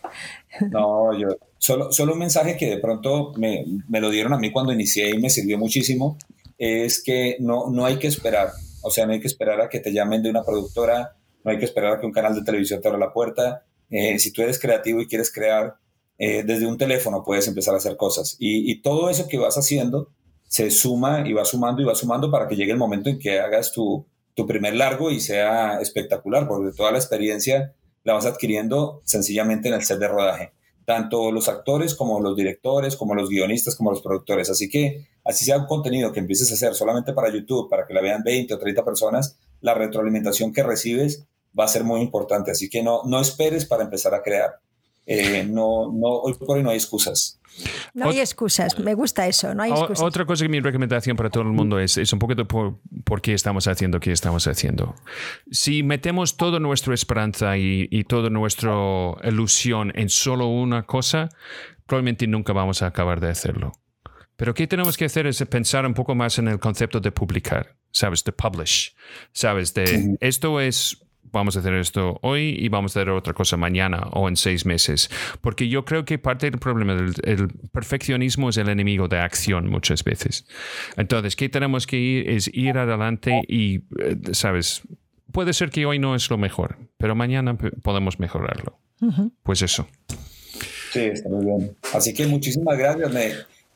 [0.70, 4.52] No, yo solo, solo un mensaje que de pronto me, me, lo dieron a mí
[4.52, 6.16] cuando inicié y me sirvió muchísimo,
[6.58, 8.50] es que no, no hay que esperar,
[8.82, 11.58] o sea, no hay que esperar a que te llamen de una productora, no hay
[11.58, 14.42] que esperar a que un canal de televisión te abra la puerta eh, si tú
[14.42, 15.76] eres creativo y quieres crear,
[16.18, 18.36] eh, desde un teléfono puedes empezar a hacer cosas.
[18.38, 20.10] Y, todo eso que vas haciendo
[20.48, 23.40] se suma y va sumando y va sumando para que llegue el momento en que
[23.40, 27.74] hagas tu, tu primer largo y sea espectacular, porque toda la experiencia
[28.04, 30.52] la vas adquiriendo sencillamente en el set de rodaje.
[30.84, 34.50] Tanto los actores como los directores, como los guionistas, como los productores.
[34.50, 37.94] Así que, así sea un contenido que empieces a hacer solamente para YouTube, para que
[37.94, 41.26] la vean 20 o 30 personas, la retroalimentación que recibes
[41.58, 42.50] va a ser muy importante.
[42.50, 44.60] Así que no, no esperes para empezar a crear.
[45.06, 47.38] Eh, no, no, hoy por hoy no hay excusas.
[47.92, 50.02] No hay excusas, me gusta eso, no hay excusas.
[50.02, 53.22] Otra cosa que mi recomendación para todo el mundo es, es un poquito por, por
[53.22, 54.96] qué estamos haciendo qué estamos haciendo.
[55.50, 58.72] Si metemos toda nuestra esperanza y, y toda nuestra
[59.22, 61.28] ilusión en solo una cosa,
[61.86, 63.72] probablemente nunca vamos a acabar de hacerlo.
[64.36, 67.76] Pero qué tenemos que hacer es pensar un poco más en el concepto de publicar,
[67.92, 68.24] ¿sabes?
[68.24, 68.96] De publish,
[69.32, 69.74] ¿sabes?
[69.74, 71.03] De esto es
[71.34, 74.64] vamos a hacer esto hoy y vamos a hacer otra cosa mañana o en seis
[74.64, 75.10] meses.
[75.42, 80.04] Porque yo creo que parte del problema del perfeccionismo es el enemigo de acción muchas
[80.04, 80.46] veces.
[80.96, 82.30] Entonces, ¿qué tenemos que ir?
[82.30, 84.82] Es ir adelante y, eh, ¿sabes?
[85.32, 88.78] Puede ser que hoy no es lo mejor, pero mañana podemos mejorarlo.
[89.42, 89.86] Pues eso.
[90.92, 91.76] Sí, está muy bien.
[91.92, 93.12] Así que muchísimas gracias.
[93.12, 93.32] Me,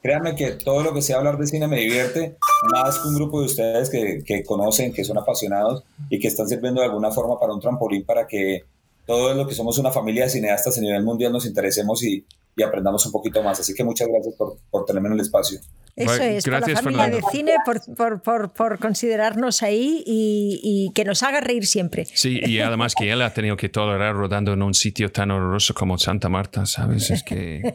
[0.09, 2.39] créanme que todo lo que sea hablar de cine me divierte,
[2.73, 6.49] más que un grupo de ustedes que, que conocen, que son apasionados y que están
[6.49, 8.65] sirviendo de alguna forma para un trampolín para que
[9.05, 12.25] todo lo que somos una familia de cineastas a nivel mundial nos interesemos y,
[12.57, 13.61] y aprendamos un poquito más.
[13.61, 15.61] Así que muchas gracias por, por tenerme en el espacio.
[15.99, 20.93] Eso es, Gracias, por la familia de cine, por, por, por, considerarnos ahí y, y,
[20.95, 22.07] que nos haga reír siempre.
[22.15, 25.75] Sí, y además que él ha tenido que tolerar rodando en un sitio tan horroroso
[25.75, 27.11] como Santa Marta, ¿sabes?
[27.11, 27.75] Es que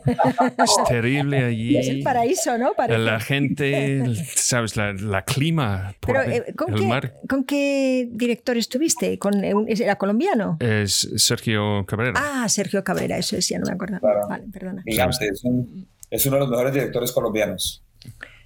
[0.58, 1.78] es terrible allí.
[1.78, 2.72] Es el paraíso, ¿no?
[2.88, 4.04] La gente,
[4.36, 4.78] ¿sabes?
[4.78, 5.96] La, la clima.
[6.00, 9.20] Pero, eh, ¿con, qué, ¿con, qué, director estuviste?
[9.20, 10.58] ¿Con, ¿Era colombiano?
[10.60, 12.14] Es Sergio Cabrera.
[12.16, 14.00] Ah, Sergio Cabrera, eso es, ya no me acuerdo.
[14.02, 14.84] Vale, perdona.
[14.86, 17.84] es, un, es uno de los mejores directores colombianos.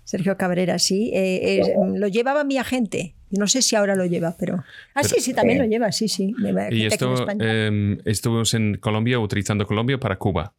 [0.07, 1.11] Sergio Cabrera, sí.
[1.13, 3.13] Eh, eh, lo llevaba mi agente.
[3.29, 4.63] No sé si ahora lo lleva, pero.
[4.93, 6.33] Ah, sí, sí, también lo lleva, sí, sí.
[6.71, 10.53] Y esto, eh, estuvimos en Colombia utilizando Colombia para Cuba.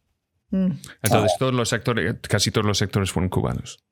[0.51, 0.73] Mm.
[1.01, 3.83] Entonces, todos los actores, casi todos los sectores fueron cubanos.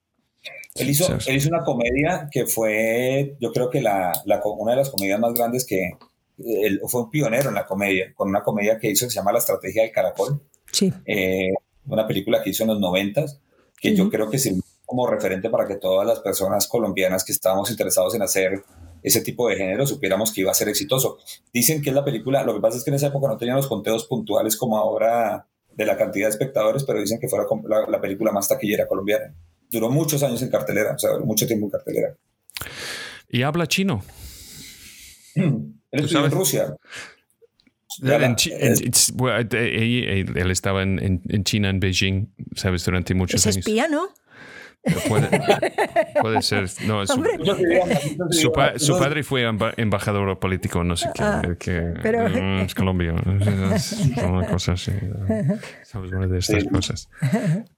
[0.76, 4.12] Él hizo, una comedia que fue, yo creo que la,
[4.46, 5.90] una de las comedias más grandes que.
[6.38, 9.32] Él fue un pionero en la comedia, con una comedia que hizo que se llama
[9.32, 10.40] La Estrategia del Caracol.
[10.72, 10.94] Sí.
[11.88, 13.42] una película que hizo en los noventas,
[13.82, 17.70] que yo creo que sirvió como referente para que todas las personas colombianas que estábamos
[17.70, 18.64] interesados en hacer
[19.04, 21.18] ese tipo de género supiéramos que iba a ser exitoso.
[21.54, 23.58] Dicen que es la película, lo que pasa es que en esa época no tenían
[23.58, 25.46] los conteos puntuales como ahora
[25.76, 27.38] de la cantidad de espectadores, pero dicen que fue
[27.68, 29.36] la, película más taquillera colombiana.
[29.70, 32.16] Duró muchos años en cartelera, o sea, mucho tiempo en cartelera.
[33.30, 34.02] ¿Y habla chino?
[35.36, 36.78] Él estudió en Rusia.
[38.02, 38.36] él,
[40.50, 42.86] estaba en, en, China, en Beijing, ¿sabes?
[42.86, 43.58] Durante muchos años.
[43.58, 44.08] Es espía, ¿no?
[46.22, 46.68] Puede, ser.
[46.86, 47.24] No, su,
[48.78, 49.44] su, padre fue
[49.78, 51.24] embajador político, no sé qué.
[51.24, 51.42] Ah,
[52.02, 53.14] pero, mm, es Colombia.
[53.14, 54.92] una cosa así.
[55.84, 57.10] Sabes, una de estas cosas.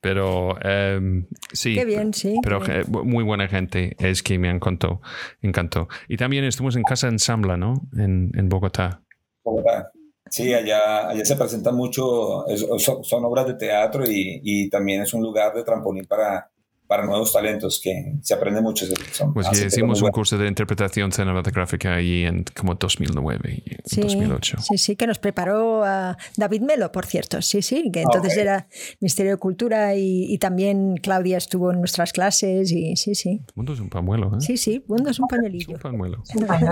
[0.02, 1.76] Pero em, sí.
[1.76, 2.40] Qué bien, sí.
[2.44, 3.96] Pero muy buena gente.
[4.00, 5.02] Es que me encantó.
[5.42, 5.88] encantó.
[6.08, 7.74] Y también estuvimos en Casa Ensambla, ¿no?
[7.98, 9.02] En, en Bogotá.
[9.44, 9.92] Bogotá.
[10.30, 12.46] Sí, allá, allá se presentan mucho,
[12.78, 16.52] son, son, obras de teatro y, y, también es un lugar de trampolín para,
[16.90, 18.88] para nuevos talentos que se aprende mucho.
[19.36, 24.58] pues hicimos un curso de interpretación cinematográfica ahí en como 2009 y sí, 2008.
[24.60, 27.44] Sí, sí, que nos preparó a David Melo, por cierto.
[27.44, 28.68] Sí, sí, que entonces era
[29.02, 33.42] Ministerio de Cultura y, también Claudia estuvo en nuestras clases y sí, sí.
[33.50, 34.42] El mundo es un pañuelo, ¿eh?
[34.42, 35.76] Sí, sí, mundo es un pañuelillo.
[35.76, 36.24] un pañuelo.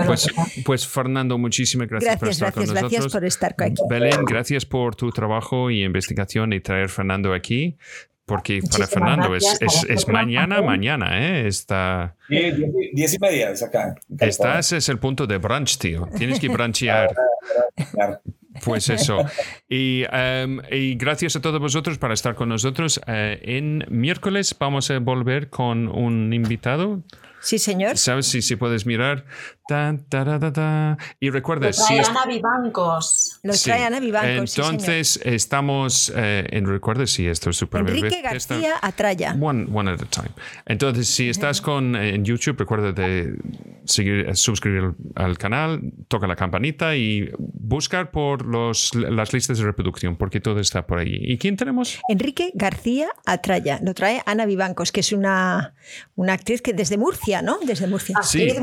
[0.04, 0.26] Pues,
[0.64, 2.90] pues, Fernando, muchísimas gracias, por estar gracias, con nosotros.
[2.90, 3.82] Gracias por estar aquí.
[3.88, 7.76] Belén, gracias por tu trabajo y investigación y traer Fernando aquí
[8.28, 11.48] porque para Fernando es, es, mañana, mañana, ¿eh?
[11.48, 12.14] Está...
[12.28, 13.96] Diez, y media es acá.
[14.20, 16.06] Estás, es el punto de brunch, tío.
[16.16, 17.12] Tienes que brunchear.
[18.64, 19.24] Pues eso.
[19.68, 23.00] Y, em, y, gracias a todos vosotros para estar con nosotros.
[23.06, 27.04] Eh, en miércoles vamos a volver con un invitado.
[27.40, 27.96] Sí, señor.
[27.96, 29.26] ¿Sabes si, si puedes mirar?
[31.20, 33.40] Y recuerda, Lo trae Ana Vivancos.
[33.42, 34.56] Lo trae Ana Vivancos.
[34.56, 39.36] Entonces, estamos eh, en recuerda, si esto es súper Enrique García Atraya.
[39.38, 40.30] One, one at a time.
[40.66, 43.36] Entonces, si estás con en YouTube, recuerda de
[43.84, 50.16] seguir, suscribir al canal, toca la campanita y buscar por los, las listas de reproducción,
[50.16, 51.18] porque todo está por ahí.
[51.20, 52.00] ¿Y quién tenemos?
[52.08, 53.80] Enrique García Atraya.
[53.82, 55.74] Lo trae Ana Vivancos, que es una,
[56.16, 57.58] una actriz que desde Murcia, ¿no?
[57.64, 58.16] Desde Murcia.
[58.18, 58.58] Actriz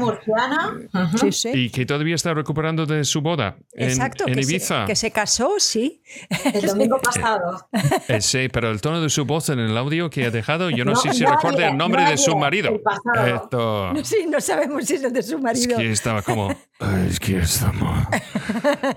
[1.18, 1.26] sí.
[1.26, 4.86] murciana y que todavía está recuperando de su boda en, Exacto, en Ibiza.
[4.86, 6.02] que se casó, sí.
[6.54, 7.68] El domingo pasado.
[8.08, 10.86] Eh, sí, pero el tono de su voz en el audio que ha dejado, yo
[10.86, 12.82] no, sé si recuerda el nombre de su marido.
[13.26, 13.94] Esto...
[13.94, 15.72] No, sí, no sabemos si es el de su marido.
[15.72, 16.52] Es que estaba como,
[17.08, 18.08] es que estamos,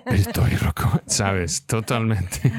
[0.06, 1.66] estoy loco, ¿sabes?
[1.66, 2.52] Totalmente.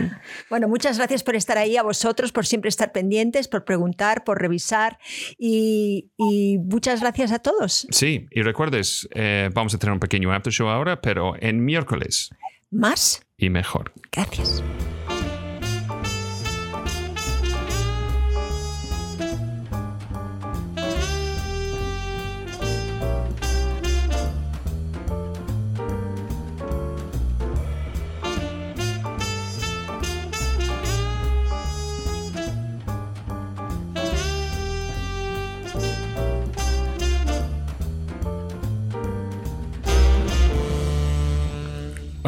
[0.49, 4.39] Bueno, muchas gracias por estar ahí, a vosotros, por siempre estar pendientes, por preguntar, por
[4.39, 4.97] revisar
[5.37, 7.87] y, y muchas gracias a todos.
[7.89, 12.29] Sí, y recuerdes, eh, vamos a tener un pequeño after show ahora, pero en miércoles.
[12.71, 13.21] Más.
[13.37, 13.91] Y mejor.
[14.11, 14.63] Gracias.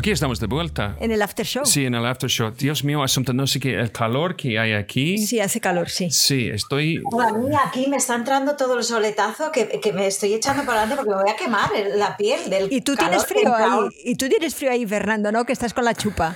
[0.02, 0.96] Aquí estamos de vuelta.
[1.00, 1.64] En el after show.
[1.64, 2.50] Sí, en el after show.
[2.50, 5.20] Dios mío, asunto, no sé qué, el calor que hay aquí.
[5.20, 6.10] Sí, hace calor, sí.
[6.10, 7.04] Sí, estoy.
[7.20, 10.80] A mí aquí me está entrando todo el soletazo que, que me estoy echando para
[10.80, 12.74] adelante porque me voy a quemar la piel del.
[12.74, 13.90] Y tú tienes frío ahí.
[14.04, 15.46] Y tú tienes frío ahí, Fernando, ¿no?
[15.46, 16.36] Que estás con la chupa.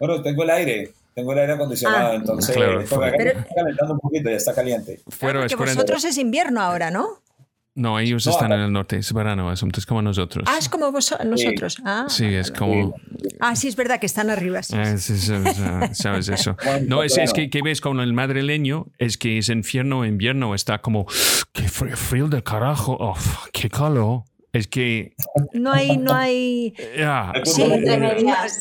[0.00, 0.90] Bueno, tengo el aire.
[1.14, 2.14] tengo el aire acondicionado, ah.
[2.14, 4.98] entonces claro, está calentando un poquito, ya está caliente.
[5.08, 7.20] Fuera, porque vosotros es invierno ahora, ¿no?
[7.78, 10.44] No, ellos están en el norte, es verano, es, como nosotros.
[10.48, 11.74] Ah, es como nosotros.
[11.74, 11.82] Sí.
[11.84, 12.92] Ah, sí, es como...
[13.38, 14.64] Ah, sí, es verdad que están arriba.
[14.64, 14.96] Sí, ah,
[15.92, 16.56] sabes eso.
[16.88, 20.78] No, es, es que, que, ves con el madrileño, es que es infierno, invierno, está
[20.78, 21.06] como,
[21.52, 23.16] qué frío, de carajo, oh,
[23.52, 24.24] qué calor.
[24.52, 25.14] Es que...
[25.52, 26.74] No hay, no hay...
[27.44, 27.64] Sí,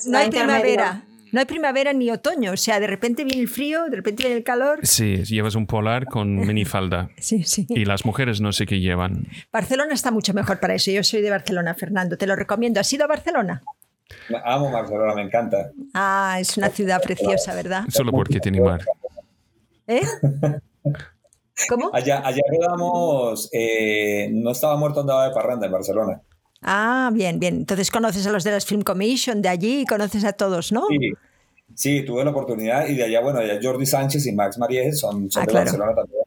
[0.10, 1.02] no hay primavera.
[1.38, 4.38] No hay primavera ni otoño, o sea, de repente viene el frío, de repente viene
[4.38, 4.80] el calor.
[4.81, 7.11] Sí, llevas un polar con minifalda.
[7.19, 7.68] sí, sí.
[7.69, 9.27] Y las mujeres no sé qué llevan.
[9.53, 10.89] Barcelona está mucho mejor para eso.
[10.89, 12.80] Yo soy de Barcelona, Fernando, te lo recomiendo.
[12.80, 13.61] ¿Has ido a Barcelona?
[14.45, 15.69] Amo Barcelona, me encanta.
[15.93, 17.84] Ah, es una ciudad preciosa, ¿verdad?
[17.89, 18.81] Solo porque tiene mar.
[19.85, 20.01] ¿Eh?
[21.69, 21.91] ¿Cómo?
[21.93, 26.19] Allá, allá rodamos, eh, no estaba muerto, andaba de parranda en Barcelona.
[26.64, 27.57] Ah, bien, bien.
[27.57, 30.88] Entonces conoces a los de las Film Commission de allí y conoces a todos, ¿no?
[30.89, 31.14] Sí,
[31.77, 35.29] sí tuve la oportunidad y de allá, bueno, allá Jordi Sánchez y Max Mariejes son,
[35.29, 36.23] son ah, de Barcelona también.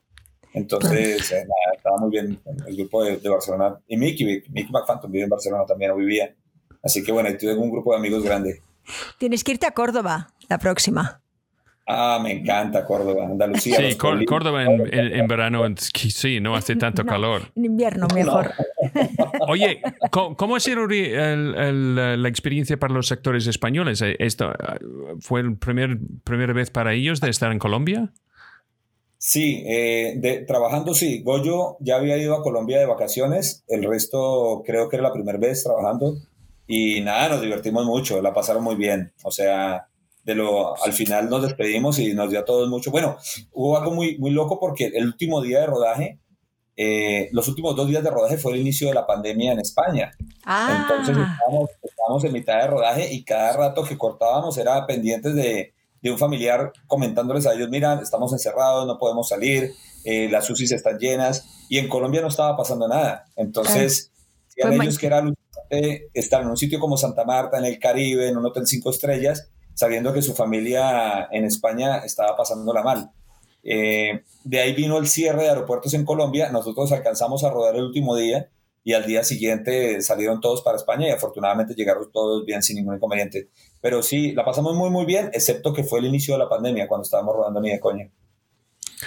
[0.52, 1.44] Entonces, eh,
[1.76, 3.78] estaba muy bien el grupo de, Barcelona.
[3.88, 6.34] Y Mickey, Mickey McFanton vive en Barcelona también, o vivía.
[6.82, 8.62] Así que bueno, tuve un grupo de amigos grande.
[9.18, 11.20] Tienes que irte a Córdoba la próxima.
[11.92, 13.76] Ah, me encanta Córdoba, Andalucía.
[13.76, 17.50] Sí, Córdoba en, verano, sí, no hace tanto calor.
[17.56, 18.52] En invierno mejor.
[19.48, 24.00] Oye, ¿cómo, ha sido la experiencia para los sectores españoles?
[24.02, 24.56] Eh, ¿Esto eh,
[25.20, 28.12] fue la primer, primera vez para ellos de estar en Colombia?
[29.18, 31.22] Sí, eh, trabajando sí.
[31.24, 35.38] Goyo ya había ido a Colombia de vacaciones, el resto creo que era la primera
[35.38, 36.18] vez trabajando
[36.68, 39.12] y nada, nos divertimos mucho, la pasaron muy bien.
[39.24, 39.88] O sea,
[40.30, 42.92] de lo, al final nos despedimos y nos dio a todos mucho.
[42.92, 43.16] Bueno,
[43.52, 46.18] hubo algo muy, muy loco porque el último día de rodaje,
[46.76, 50.12] eh, los últimos dos días de rodaje fue el inicio de la pandemia en España.
[50.44, 50.82] Ah.
[50.82, 51.16] Entonces
[51.82, 56.18] estábamos, en mitad de rodaje y cada rato que cortábamos era pendientes de, de un
[56.18, 59.72] familiar comentándoles a ellos, mira, estamos encerrados, no podemos salir,
[60.04, 63.24] eh, las UCIs están llenas y en Colombia no estaba pasando nada.
[63.34, 64.12] Entonces,
[64.46, 65.24] decían ellos que era
[66.14, 69.50] estar en un sitio como Santa Marta, en el Caribe, en un hotel cinco estrellas,
[69.80, 73.12] sabiendo que su familia en España estaba pasándola mal.
[73.62, 77.84] Eh, de ahí vino el cierre de aeropuertos en Colombia, nosotros alcanzamos a rodar el
[77.84, 78.50] último día
[78.84, 82.96] y al día siguiente salieron todos para España y afortunadamente llegaron todos bien sin ningún
[82.96, 83.48] inconveniente.
[83.80, 86.86] Pero sí, la pasamos muy muy bien, excepto que fue el inicio de la pandemia
[86.86, 88.10] cuando estábamos rodando ni de coña.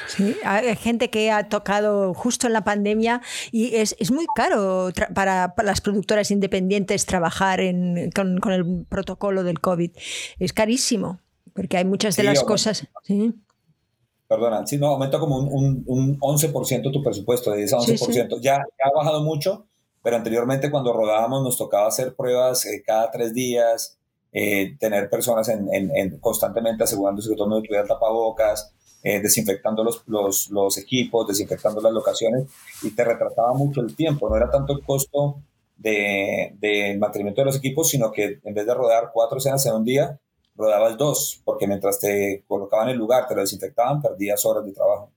[0.07, 3.21] Sí, hay gente que ha tocado justo en la pandemia
[3.51, 9.43] y es, es muy caro para, las productoras independientes trabajar en, con, con, el protocolo
[9.43, 9.91] del COVID.
[10.39, 11.19] Es carísimo,
[11.53, 12.87] porque hay muchas de las cosas.
[13.03, 13.33] ¿sí?
[14.27, 18.39] Perdona, sí, no, aumenta como un, un, un 11% tu presupuesto, de 10 a 11%.
[18.41, 19.65] Ya, ha bajado mucho,
[20.01, 23.97] pero anteriormente cuando rodábamos nos tocaba hacer pruebas eh, cada tres días,
[24.31, 28.73] eh, tener personas en, en, constantemente asegurándose que todo el mundo tuviera tapabocas
[29.03, 32.45] eh, desinfectando los, los, equipos, desinfectando las locaciones
[32.81, 34.29] y te retrasaba mucho el tiempo.
[34.29, 35.41] No era tanto el costo
[35.75, 39.73] del de, mantenimiento de los equipos, sino que en vez de rodar cuatro escenas en
[39.73, 40.19] un día,
[40.55, 45.11] rodabas dos, porque mientras te colocaban el lugar, te lo desinfectaban, perdías horas de trabajo.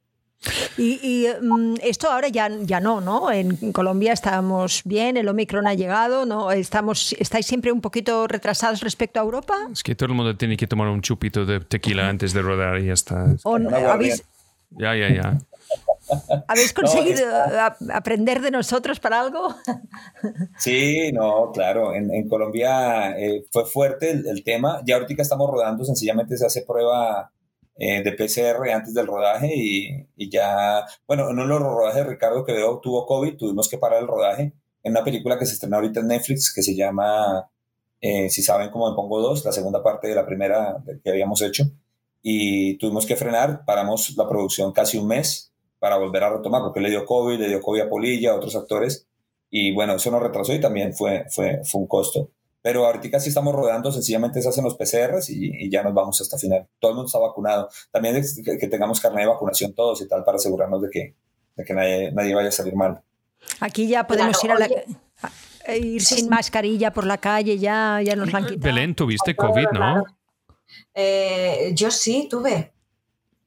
[0.78, 3.30] Y, mm, esto ahora ya, ya no, ¿no?
[3.30, 6.52] En Colombia estamos bien, el Omicron ha llegado, ¿no?
[6.52, 9.56] Estamos, ¿Estáis siempre un poquito retrasados respecto a Europa?
[9.72, 12.78] Es que todo el mundo tiene que tomar un chupito de tequila antes de rodar
[12.78, 13.26] y ya está.
[14.70, 15.38] Ya, ya, ya.
[16.46, 17.26] ¿Habéis conseguido
[17.92, 19.54] aprender de nosotros para algo?
[20.58, 21.94] Sí, no, claro.
[21.94, 24.80] En, Colombia eh, fue fuerte el, el, tema.
[24.84, 27.30] Ya ahorita estamos rodando, sencillamente se hace prueba
[27.78, 32.44] eh, de PCR antes del rodaje y, ya, bueno, en uno de los rodajes Ricardo
[32.44, 36.00] Quevedo tuvo COVID, tuvimos que parar el rodaje en una película que se estrenó ahorita
[36.00, 37.50] en Netflix que se llama,
[38.00, 41.42] eh, si saben cómo me pongo dos, la segunda parte de la primera que habíamos
[41.42, 41.64] hecho
[42.22, 46.80] y tuvimos que frenar, paramos la producción casi un mes para volver a retomar porque
[46.80, 49.06] le dio COVID, le dio COVID a Polilla, a otros actores
[49.50, 52.30] y bueno, eso nos retrasó y también fue, fue, fue un costo
[52.66, 56.36] pero ahorita sí estamos rodando, sencillamente se hacen los PCRs y, ya nos vamos hasta
[56.36, 56.66] final.
[56.80, 57.68] Todo el mundo está vacunado.
[57.92, 61.14] También que, tengamos carnet de vacunación todos y tal para asegurarnos de que,
[61.54, 63.00] de que nadie, nadie, vaya a salir mal.
[63.60, 64.68] Aquí ya podemos ir a la...
[65.76, 68.64] ir sin mascarilla por la calle, ya, ya nos han quitado.
[68.64, 70.02] Belén, tuviste COVID, ¿no?
[70.92, 72.72] Eh, yo sí, tuve.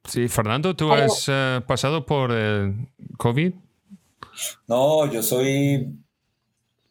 [0.06, 2.74] Sí, Fernando, ¿tú has eh, pasado por eh,
[3.18, 3.54] COVID?
[4.66, 5.94] No, yo soy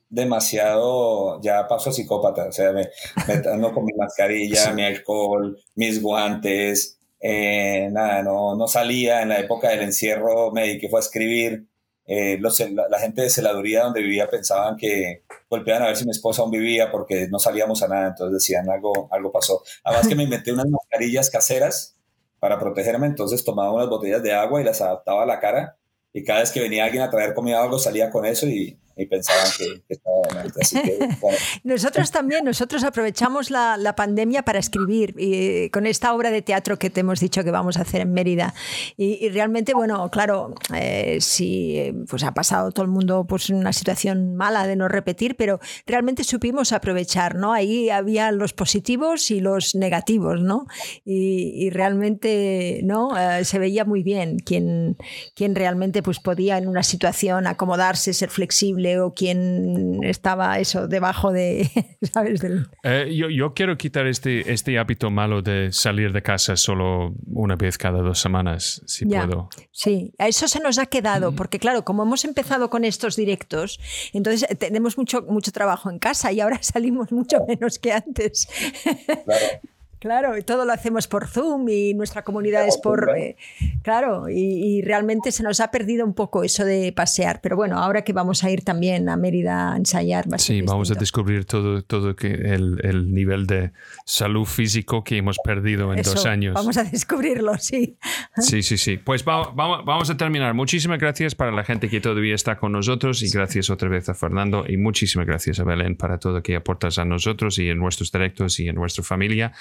[0.08, 2.88] demasiado, ya paso a psicópata, o sea, me,
[3.26, 9.40] me con mi mascarilla, mi alcohol, mis guantes, eh, nada, no, no salía en la
[9.40, 11.66] época del encierro, me dediqué fue a escribir,
[12.10, 16.40] eh, la, gente de celaduría donde vivía pensaban que golpeaban a ver si mi esposa
[16.40, 19.62] aún vivía porque no salíamos a nada, entonces decían algo, algo pasó.
[19.84, 21.98] Además que me inventé unas mascarillas caseras
[22.38, 25.76] para protegerme, entonces tomaba unas botellas de agua y las adaptaba a la cara
[26.14, 28.78] y cada vez que venía alguien a traer comida o algo salía con eso y,
[28.98, 30.18] y pensaban que, estaba
[30.60, 31.08] Así que,
[31.64, 36.78] Nosotros también, nosotros aprovechamos la, la, pandemia para escribir y, con esta obra de teatro
[36.78, 38.54] que te hemos dicho que vamos a hacer en Mérida.
[38.96, 44.34] Y, realmente, bueno, claro, eh, sí, pues ha pasado todo el mundo pues una situación
[44.34, 47.52] mala de no repetir, pero realmente supimos aprovechar, ¿no?
[47.52, 50.66] Ahí había los positivos y los negativos, ¿no?
[51.04, 53.16] Y, realmente, ¿no?
[53.16, 54.96] Eh, se veía muy bien quién,
[55.36, 61.32] quién realmente pues podía en una situación acomodarse, ser flexible o quién estaba eso debajo
[61.32, 61.68] de,
[62.12, 62.40] ¿sabes?
[62.84, 67.56] Eh, yo, yo, quiero quitar este, este hábito malo de salir de casa solo una
[67.56, 69.48] vez cada dos semanas, si puedo.
[69.72, 73.80] Sí, a eso se nos ha quedado, porque claro, como hemos empezado con estos directos,
[74.12, 78.48] entonces eh, tenemos mucho, mucho trabajo en casa y ahora salimos mucho menos que antes.
[79.24, 79.77] Claro.
[80.00, 83.10] Claro, y todo lo hacemos por Zoom y nuestra comunidad es por...
[83.16, 83.36] Eh,
[83.82, 87.40] claro, y, realmente se nos ha perdido un poco eso de pasear.
[87.40, 90.26] Pero bueno, ahora que vamos a ir también a Mérida a ensayar.
[90.38, 93.72] sí, vamos a descubrir todo, todo que el, el, nivel de
[94.04, 96.54] salud físico que hemos perdido en dos años.
[96.54, 97.96] Vamos a descubrirlo, sí.
[98.36, 98.98] Sí, sí, sí.
[98.98, 100.54] Pues vamos, vamos a terminar.
[100.54, 104.14] Muchísimas gracias para la gente que todavía está con nosotros y gracias otra vez a
[104.14, 107.78] Fernando y muchísimas gracias a Belén para todo lo que aportas a nosotros y en
[107.78, 109.52] nuestros directos y en nuestra familia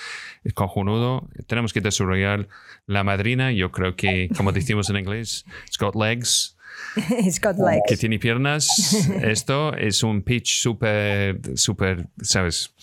[0.44, 1.28] es cojonudo.
[1.48, 2.48] Tenemos que desarrollar
[2.86, 3.52] la madrina.
[3.52, 6.58] Yo creo que, como decimos en inglés, Scott Legs.
[7.32, 7.84] Scott Legs.
[7.88, 8.68] Que tiene piernas.
[9.22, 12.74] Esto es un pitch súper, súper, ¿sabes?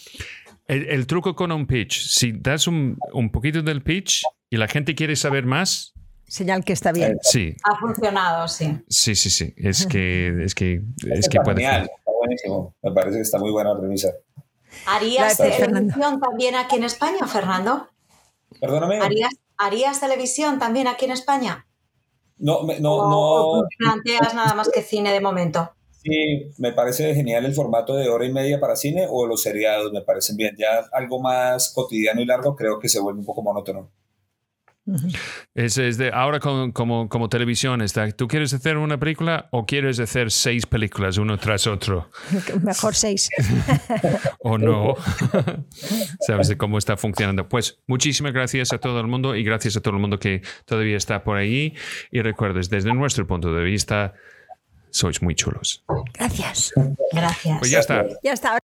[0.67, 4.95] El, truco con un pitch, si das un, un poquito del pitch y la gente
[4.95, 5.95] quiere saber más,
[6.35, 7.19] señal que está bien.
[7.23, 7.55] Sí.
[7.65, 8.79] Ha funcionado, sí.
[8.89, 9.55] Sí, sí, sí.
[9.57, 11.63] Es que, es que, es que puede.
[11.63, 12.75] Genial, está buenísimo.
[12.83, 14.13] Me parece que está muy buena organizar.
[14.87, 17.89] ¿Harías televisión también aquí en España, Fernando?
[18.61, 19.01] Perdóname.
[19.57, 21.67] ¿Harías, televisión también aquí en España?
[22.39, 23.63] No, no, no.
[23.79, 25.71] planteas nada más que cine de momento?
[26.03, 29.91] Sí, me parece genial el formato de hora y media para cine o los seriados,
[29.93, 30.55] me parecen bien.
[30.59, 33.91] Ya algo más cotidiano y largo creo que se vuelve un poco monótono.
[35.55, 40.31] Es, de ahora como, como, televisión, está, ¿tú quieres hacer una película o quieres hacer
[40.31, 42.11] seis películas uno tras otro?
[42.63, 43.31] Mejor seis.
[44.41, 44.95] o no.
[46.27, 47.49] Sabes de cómo está funcionando.
[47.49, 50.97] Pues muchísimas gracias a todo el mundo y gracias a todo el mundo que todavía
[50.97, 51.75] está por ahí.
[52.11, 54.15] Y recuerdes, desde nuestro punto de vista,
[54.91, 55.83] sois muy chulos.
[56.13, 56.73] Gracias.
[57.13, 57.59] Gracias.
[57.59, 58.07] Pues ya está.
[58.23, 58.59] Ya está.